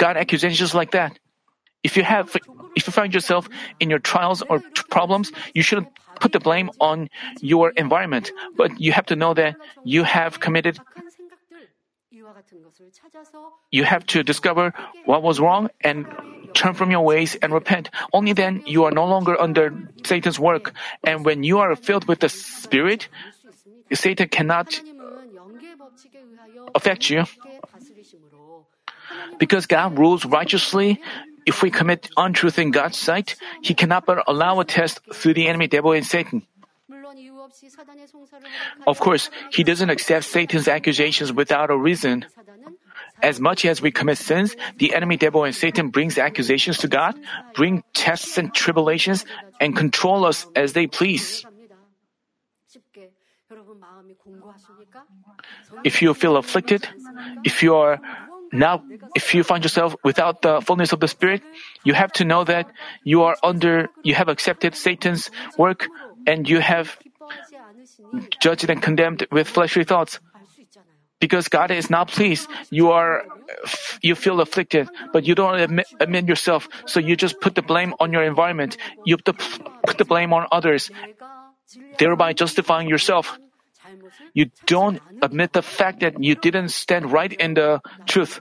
God 0.00 0.16
accusations 0.16 0.72
like 0.74 0.96
that. 0.96 1.20
If 1.84 1.96
you 1.96 2.02
have, 2.02 2.32
if 2.74 2.88
you 2.88 2.92
find 2.92 3.12
yourself 3.12 3.48
in 3.78 3.92
your 3.92 4.00
trials 4.00 4.40
or 4.40 4.64
problems, 4.88 5.30
you 5.52 5.60
shouldn't 5.60 5.88
put 6.20 6.32
the 6.32 6.40
blame 6.40 6.72
on 6.80 7.08
your 7.40 7.70
environment, 7.76 8.32
but 8.56 8.80
you 8.80 8.92
have 8.92 9.06
to 9.12 9.16
know 9.16 9.36
that 9.36 9.56
you 9.84 10.04
have 10.04 10.40
committed. 10.40 10.80
You 13.70 13.84
have 13.84 14.04
to 14.16 14.22
discover 14.24 14.72
what 15.04 15.22
was 15.22 15.40
wrong 15.40 15.68
and 15.80 16.06
turn 16.54 16.72
from 16.74 16.90
your 16.90 17.04
ways 17.04 17.36
and 17.36 17.52
repent. 17.52 17.90
Only 18.12 18.32
then 18.32 18.62
you 18.66 18.84
are 18.84 18.90
no 18.90 19.04
longer 19.04 19.36
under 19.40 19.72
Satan's 20.04 20.40
work. 20.40 20.72
And 21.04 21.24
when 21.24 21.44
you 21.44 21.60
are 21.60 21.76
filled 21.76 22.08
with 22.08 22.20
the 22.20 22.28
Spirit, 22.28 23.08
Satan 23.92 24.28
cannot 24.28 24.80
affect 26.74 27.10
you. 27.10 27.24
Because 29.38 29.66
God 29.66 29.98
rules 29.98 30.24
righteously, 30.24 31.00
if 31.46 31.62
we 31.62 31.70
commit 31.70 32.10
untruth 32.16 32.58
in 32.58 32.70
God's 32.70 32.98
sight, 32.98 33.36
He 33.62 33.74
cannot 33.74 34.06
but 34.06 34.22
allow 34.28 34.60
a 34.60 34.64
test 34.64 35.00
through 35.12 35.34
the 35.34 35.48
enemy 35.48 35.66
devil 35.66 35.92
and 35.92 36.06
Satan. 36.06 36.46
Of 38.86 39.00
course, 39.00 39.30
He 39.50 39.64
doesn't 39.64 39.90
accept 39.90 40.24
Satan's 40.24 40.68
accusations 40.68 41.32
without 41.32 41.70
a 41.70 41.76
reason. 41.76 42.26
As 43.22 43.40
much 43.40 43.64
as 43.64 43.82
we 43.82 43.90
commit 43.90 44.18
sins, 44.18 44.56
the 44.78 44.94
enemy 44.94 45.16
devil 45.16 45.44
and 45.44 45.54
Satan 45.54 45.88
brings 45.90 46.18
accusations 46.18 46.78
to 46.78 46.88
God, 46.88 47.18
bring 47.54 47.82
tests 47.92 48.38
and 48.38 48.52
tribulations, 48.52 49.24
and 49.60 49.76
control 49.76 50.24
us 50.24 50.46
as 50.56 50.72
they 50.72 50.86
please. 50.86 51.44
If 55.84 56.02
you 56.02 56.14
feel 56.14 56.36
afflicted, 56.36 56.88
if 57.44 57.62
you 57.62 57.74
are 57.74 58.00
now, 58.52 58.82
if 59.14 59.34
you 59.34 59.44
find 59.44 59.64
yourself 59.64 59.94
without 60.04 60.42
the 60.42 60.60
fullness 60.60 60.92
of 60.92 61.00
the 61.00 61.08
Spirit, 61.08 61.42
you 61.84 61.94
have 61.94 62.12
to 62.18 62.24
know 62.24 62.44
that 62.44 62.70
you 63.04 63.22
are 63.22 63.36
under, 63.42 63.88
you 64.02 64.14
have 64.14 64.28
accepted 64.28 64.74
Satan's 64.74 65.30
work 65.56 65.88
and 66.26 66.48
you 66.48 66.60
have 66.60 66.98
judged 68.40 68.68
and 68.68 68.82
condemned 68.82 69.26
with 69.30 69.48
fleshly 69.48 69.84
thoughts. 69.84 70.18
Because 71.20 71.48
God 71.48 71.70
is 71.70 71.90
not 71.90 72.08
pleased, 72.08 72.48
you 72.70 72.90
are, 72.90 73.24
you 74.00 74.14
feel 74.14 74.40
afflicted, 74.40 74.88
but 75.12 75.26
you 75.26 75.34
don't 75.34 75.60
admit, 75.60 75.86
admit 76.00 76.26
yourself. 76.26 76.66
So 76.86 76.98
you 76.98 77.14
just 77.14 77.40
put 77.40 77.54
the 77.54 77.62
blame 77.62 77.92
on 78.00 78.10
your 78.10 78.24
environment. 78.24 78.78
You 79.04 79.18
put 79.18 79.98
the 79.98 80.04
blame 80.06 80.32
on 80.32 80.46
others, 80.50 80.90
thereby 81.98 82.32
justifying 82.32 82.88
yourself. 82.88 83.38
You 84.34 84.50
don't 84.66 85.00
admit 85.22 85.52
the 85.52 85.62
fact 85.62 86.00
that 86.00 86.22
you 86.22 86.34
didn't 86.34 86.70
stand 86.70 87.12
right 87.12 87.32
in 87.32 87.54
the 87.54 87.80
truth. 88.06 88.40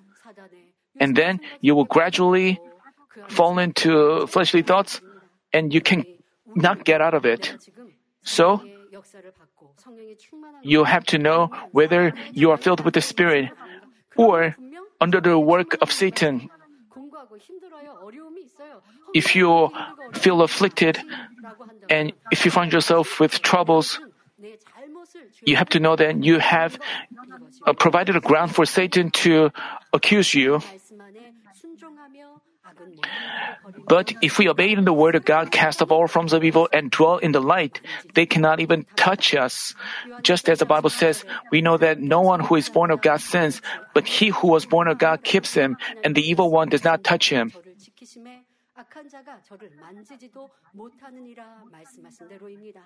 And 0.99 1.15
then 1.15 1.39
you 1.61 1.75
will 1.75 1.85
gradually 1.85 2.59
fall 3.27 3.59
into 3.59 4.27
fleshly 4.27 4.61
thoughts 4.61 5.01
and 5.53 5.73
you 5.73 5.81
can 5.81 6.05
not 6.55 6.83
get 6.83 7.01
out 7.01 7.13
of 7.13 7.25
it. 7.25 7.55
So, 8.23 8.61
you 10.61 10.83
have 10.83 11.05
to 11.05 11.17
know 11.17 11.49
whether 11.71 12.13
you 12.33 12.51
are 12.51 12.57
filled 12.57 12.83
with 12.83 12.93
the 12.93 13.01
Spirit 13.01 13.49
or 14.15 14.55
under 14.99 15.21
the 15.21 15.39
work 15.39 15.77
of 15.81 15.91
Satan. 15.91 16.49
If 19.13 19.35
you 19.35 19.71
feel 20.13 20.41
afflicted 20.41 20.99
and 21.89 22.13
if 22.31 22.45
you 22.45 22.51
find 22.51 22.71
yourself 22.71 23.19
with 23.19 23.41
troubles, 23.41 23.99
you 25.45 25.55
have 25.55 25.69
to 25.69 25.79
know 25.79 25.95
that 25.95 26.23
you 26.23 26.39
have 26.39 26.79
uh, 27.65 27.73
provided 27.73 28.15
a 28.15 28.19
ground 28.19 28.53
for 28.53 28.65
Satan 28.65 29.11
to 29.11 29.51
accuse 29.93 30.33
you. 30.33 30.61
But 33.87 34.13
if 34.21 34.37
we 34.37 34.47
obey 34.47 34.71
in 34.71 34.85
the 34.85 34.93
word 34.93 35.15
of 35.15 35.25
God, 35.25 35.51
cast 35.51 35.81
off 35.81 35.91
all 35.91 36.07
forms 36.07 36.33
of 36.33 36.43
evil, 36.43 36.69
and 36.71 36.91
dwell 36.91 37.17
in 37.17 37.31
the 37.31 37.41
light, 37.41 37.81
they 38.13 38.25
cannot 38.25 38.59
even 38.59 38.85
touch 38.95 39.33
us. 39.33 39.73
Just 40.21 40.49
as 40.49 40.59
the 40.59 40.65
Bible 40.65 40.89
says, 40.89 41.25
we 41.51 41.61
know 41.61 41.77
that 41.77 41.99
no 41.99 42.21
one 42.21 42.41
who 42.41 42.55
is 42.55 42.69
born 42.69 42.91
of 42.91 43.01
God 43.01 43.21
sins, 43.21 43.61
but 43.93 44.07
he 44.07 44.29
who 44.29 44.47
was 44.47 44.65
born 44.65 44.87
of 44.87 44.97
God 44.97 45.23
keeps 45.23 45.53
him, 45.53 45.77
and 46.03 46.15
the 46.15 46.21
evil 46.21 46.51
one 46.51 46.69
does 46.69 46.83
not 46.83 47.03
touch 47.03 47.29
him. 47.29 47.51
저를 48.98 48.98
지키심에 48.98 48.98
악한 48.98 49.08
자가 49.08 49.40
저를 49.42 49.70
만지지도 49.80 50.50
못하느니라 50.72 51.62
말씀하신 51.70 52.28
대로입니다. 52.28 52.80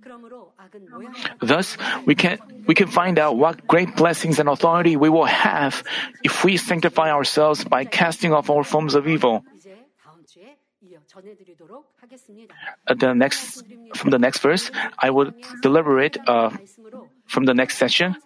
그러므로 0.00 0.52
악은 0.56 0.90
모양 0.90 1.12
Thus, 1.40 1.78
we 2.06 2.14
can, 2.18 2.38
we 2.68 2.74
can 2.74 2.88
find 2.88 3.18
out 3.20 3.36
what 3.36 3.66
great 3.68 3.94
blessings 3.96 4.40
and 4.40 4.50
authority 4.50 4.96
we 4.96 5.08
will 5.08 5.28
have 5.28 5.82
if 6.24 6.44
we 6.44 6.56
sanctify 6.56 7.10
ourselves 7.10 7.64
by 7.64 7.84
casting 7.84 8.34
off 8.34 8.50
all 8.50 8.64
forms 8.64 8.96
of 8.96 9.08
evil. 9.08 9.40
이제 9.54 9.86
다음 10.02 10.24
주에 10.26 10.58
이어 10.82 10.98
전해드리도록 11.06 11.94
하겠습니다. 12.00 12.54
Uh, 12.88 12.94
the 12.98 13.14
next, 13.14 13.64
from 13.94 14.10
the 14.10 14.18
next 14.18 14.42
verse, 14.42 14.70
I 14.98 15.10
will 15.10 15.32
deliver 15.62 16.00
it 16.02 16.18
uh, 16.26 16.50
말씀으로 16.50 17.08
from 17.28 17.46
the 17.46 17.54
next 17.54 17.78
session. 17.78 18.16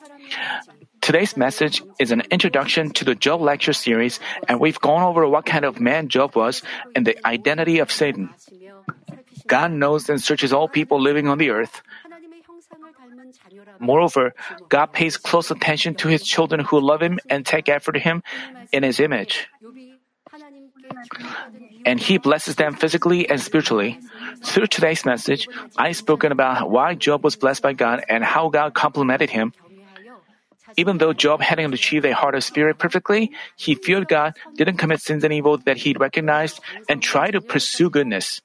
Today's 1.02 1.38
message 1.38 1.84
is 2.00 2.12
an 2.12 2.24
introduction 2.32 2.91
to 2.91 3.06
the 3.06 3.16
Job 3.16 3.41
lecture 3.41 3.74
series, 3.74 4.20
and 4.47 4.60
we've 4.60 4.80
gone 4.80 5.04
over 5.04 5.28
what 5.28 5.45
kind 5.45 5.66
of 5.66 5.80
man 5.80 6.10
Job 6.10 6.36
was 6.36 6.62
and 6.95 7.06
the 7.06 7.16
identity 7.26 7.80
of 7.80 7.91
Satan. 7.91 8.30
God 9.47 9.72
knows 9.72 10.10
and 10.10 10.22
searches 10.22 10.54
all 10.54 10.68
people 10.68 11.02
living 11.02 11.28
on 11.28 11.38
the 11.38 11.50
earth. 11.50 11.82
Moreover, 13.80 14.34
God 14.68 14.93
pays 14.93 15.18
close 15.18 15.52
attention 15.52 15.95
to 15.95 16.08
his 16.08 16.24
children 16.24 16.62
who 16.62 16.80
love 16.80 17.02
him 17.02 17.20
and 17.30 17.45
take 17.45 17.70
after 17.70 17.97
him 17.97 18.24
in 18.72 18.84
his 18.84 19.00
image. 19.00 19.47
And 21.86 22.00
he 22.00 22.18
blesses 22.18 22.56
them 22.56 22.76
physically 22.76 23.30
and 23.30 23.41
spiritually. 23.41 24.00
Through 24.43 24.68
today's 24.68 25.06
message, 25.06 25.47
I've 25.78 25.97
spoken 25.97 26.32
about 26.32 26.70
why 26.70 26.93
Job 26.93 27.24
was 27.24 27.36
blessed 27.36 27.64
by 27.64 27.74
God 27.74 28.04
and 28.10 28.24
how 28.24 28.50
God 28.50 28.74
complimented 28.74 29.30
him. 29.30 29.54
Even 30.78 30.97
though 30.97 31.13
Job 31.13 31.41
hadn't 31.41 31.74
achieved 31.74 32.05
a 32.05 32.13
heart 32.13 32.36
of 32.36 32.43
spirit 32.43 32.78
perfectly, 32.78 33.32
he 33.55 33.76
feared 33.76 34.07
God, 34.07 34.36
didn't 34.55 34.78
commit 34.78 35.01
sins 35.01 35.24
and 35.24 35.34
evil 35.34 35.57
that 35.65 35.78
he 35.78 35.93
recognized, 35.93 36.59
and 36.88 37.01
tried 37.01 37.32
to 37.32 37.41
pursue 37.41 37.89
goodness. 37.89 38.41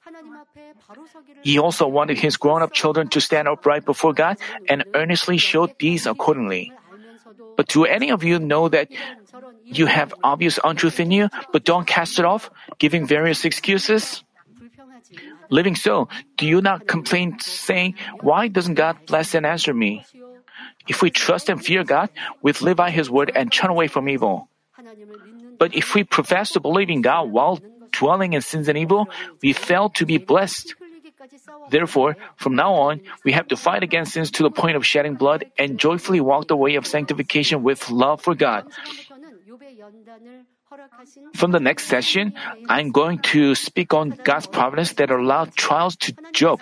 He 1.41 1.59
also 1.59 1.87
wanted 1.87 2.17
his 2.17 2.37
grown 2.37 2.61
up 2.61 2.73
children 2.73 3.07
to 3.09 3.21
stand 3.21 3.47
upright 3.47 3.85
before 3.85 4.13
God 4.13 4.37
and 4.67 4.83
earnestly 4.93 5.37
showed 5.37 5.77
these 5.79 6.05
accordingly. 6.05 6.73
But 7.55 7.67
do 7.67 7.85
any 7.85 8.11
of 8.11 8.23
you 8.23 8.39
know 8.39 8.69
that 8.69 8.89
you 9.63 9.85
have 9.85 10.13
obvious 10.23 10.59
untruth 10.63 10.99
in 10.99 11.11
you, 11.11 11.29
but 11.51 11.63
don't 11.63 11.87
cast 11.87 12.19
it 12.19 12.25
off, 12.25 12.49
giving 12.79 13.05
various 13.05 13.45
excuses? 13.45 14.23
Living 15.49 15.75
so, 15.75 16.09
do 16.37 16.45
you 16.45 16.61
not 16.61 16.87
complain, 16.87 17.37
saying, 17.39 17.95
Why 18.21 18.47
doesn't 18.47 18.75
God 18.75 18.97
bless 19.05 19.35
and 19.35 19.45
answer 19.45 19.73
me? 19.73 20.03
If 20.87 21.01
we 21.01 21.09
trust 21.09 21.49
and 21.49 21.63
fear 21.63 21.83
God, 21.83 22.09
we 22.41 22.51
live 22.61 22.77
by 22.77 22.91
His 22.91 23.09
word 23.09 23.31
and 23.35 23.51
turn 23.51 23.69
away 23.69 23.87
from 23.87 24.09
evil. 24.09 24.49
But 25.57 25.73
if 25.73 25.95
we 25.95 26.03
profess 26.03 26.51
to 26.51 26.59
believe 26.59 26.89
in 26.89 27.01
God 27.01 27.31
while 27.31 27.59
dwelling 27.91 28.33
in 28.33 28.41
sins 28.41 28.67
and 28.67 28.77
evil, 28.77 29.07
we 29.41 29.53
fail 29.53 29.89
to 29.95 30.05
be 30.05 30.17
blessed. 30.17 30.75
Therefore, 31.69 32.17
from 32.35 32.55
now 32.55 32.73
on, 32.73 33.01
we 33.23 33.31
have 33.31 33.47
to 33.49 33.57
fight 33.57 33.83
against 33.83 34.13
sins 34.13 34.31
to 34.31 34.43
the 34.43 34.51
point 34.51 34.75
of 34.75 34.85
shedding 34.85 35.15
blood 35.15 35.45
and 35.57 35.79
joyfully 35.79 36.19
walk 36.19 36.47
the 36.47 36.55
way 36.55 36.75
of 36.75 36.85
sanctification 36.85 37.63
with 37.63 37.89
love 37.89 38.21
for 38.21 38.35
God. 38.35 38.67
From 41.35 41.51
the 41.51 41.59
next 41.59 41.85
session, 41.85 42.33
I'm 42.67 42.91
going 42.91 43.19
to 43.33 43.55
speak 43.55 43.93
on 43.93 44.17
God's 44.23 44.47
providence 44.47 44.93
that 44.93 45.09
allowed 45.09 45.55
trials 45.55 45.95
to 45.97 46.13
Job. 46.33 46.61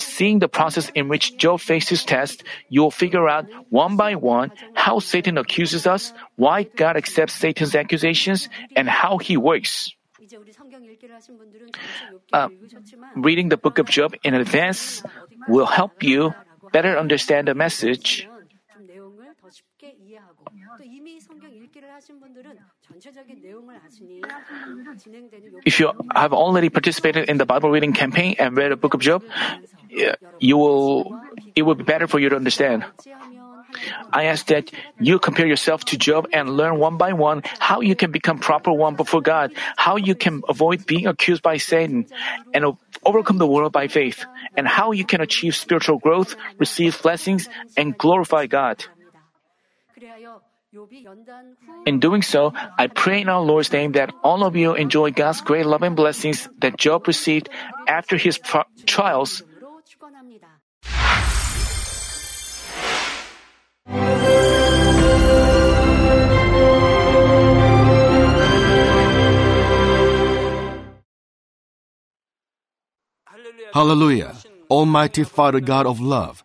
Seeing 0.00 0.38
the 0.38 0.48
process 0.48 0.90
in 0.94 1.08
which 1.08 1.36
Job 1.36 1.60
faced 1.60 1.88
his 1.88 2.04
test, 2.04 2.42
you'll 2.68 2.90
figure 2.90 3.28
out 3.28 3.46
one 3.70 3.96
by 3.96 4.14
one 4.14 4.52
how 4.74 4.98
Satan 4.98 5.38
accuses 5.38 5.86
us, 5.86 6.12
why 6.36 6.64
God 6.64 6.96
accepts 6.96 7.34
Satan's 7.34 7.74
accusations, 7.74 8.48
and 8.74 8.88
how 8.88 9.18
he 9.18 9.36
works. 9.36 9.94
Uh, 12.32 12.48
reading 13.16 13.48
the 13.48 13.56
book 13.56 13.78
of 13.78 13.86
Job 13.86 14.14
in 14.24 14.34
advance 14.34 15.02
will 15.46 15.66
help 15.66 16.02
you 16.02 16.34
better 16.72 16.98
understand 16.98 17.48
the 17.48 17.54
message. 17.54 18.28
If 25.64 25.80
you 25.80 25.92
have 26.14 26.32
already 26.32 26.68
participated 26.68 27.28
in 27.28 27.38
the 27.38 27.46
Bible 27.46 27.70
reading 27.70 27.92
campaign 27.92 28.36
and 28.38 28.56
read 28.56 28.72
the 28.72 28.76
book 28.76 28.94
of 28.94 29.00
Job, 29.00 29.22
you 30.38 30.56
will 30.56 31.20
it 31.54 31.62
will 31.62 31.74
be 31.74 31.84
better 31.84 32.06
for 32.06 32.18
you 32.18 32.28
to 32.28 32.36
understand. 32.36 32.84
I 34.12 34.24
ask 34.24 34.46
that 34.46 34.70
you 34.98 35.18
compare 35.18 35.46
yourself 35.46 35.84
to 35.86 35.98
Job 35.98 36.28
and 36.32 36.56
learn 36.56 36.78
one 36.78 36.96
by 36.96 37.12
one 37.12 37.42
how 37.58 37.80
you 37.80 37.94
can 37.94 38.10
become 38.10 38.38
proper 38.38 38.72
one 38.72 38.96
before 38.96 39.20
God, 39.20 39.52
how 39.76 39.96
you 39.96 40.14
can 40.14 40.42
avoid 40.48 40.86
being 40.86 41.06
accused 41.06 41.42
by 41.42 41.58
Satan, 41.58 42.06
and 42.54 42.76
overcome 43.04 43.38
the 43.38 43.46
world 43.46 43.72
by 43.72 43.88
faith, 43.88 44.24
and 44.56 44.66
how 44.66 44.92
you 44.92 45.04
can 45.04 45.20
achieve 45.20 45.54
spiritual 45.54 45.98
growth, 45.98 46.34
receive 46.58 47.00
blessings, 47.02 47.48
and 47.76 47.96
glorify 47.96 48.46
God. 48.46 48.84
In 51.86 51.98
doing 51.98 52.20
so, 52.20 52.52
I 52.76 52.88
pray 52.88 53.22
in 53.22 53.28
our 53.28 53.40
Lord's 53.40 53.72
name 53.72 53.92
that 53.92 54.12
all 54.22 54.44
of 54.44 54.54
you 54.54 54.74
enjoy 54.74 55.10
God's 55.12 55.40
great 55.40 55.64
love 55.64 55.82
and 55.82 55.96
blessings 55.96 56.48
that 56.58 56.76
Job 56.76 57.06
received 57.06 57.48
after 57.86 58.16
his 58.18 58.38
trials. 58.84 59.42
Hallelujah. 73.72 74.34
Almighty 74.70 75.24
Father 75.24 75.60
God 75.60 75.86
of 75.86 76.00
love. 76.00 76.44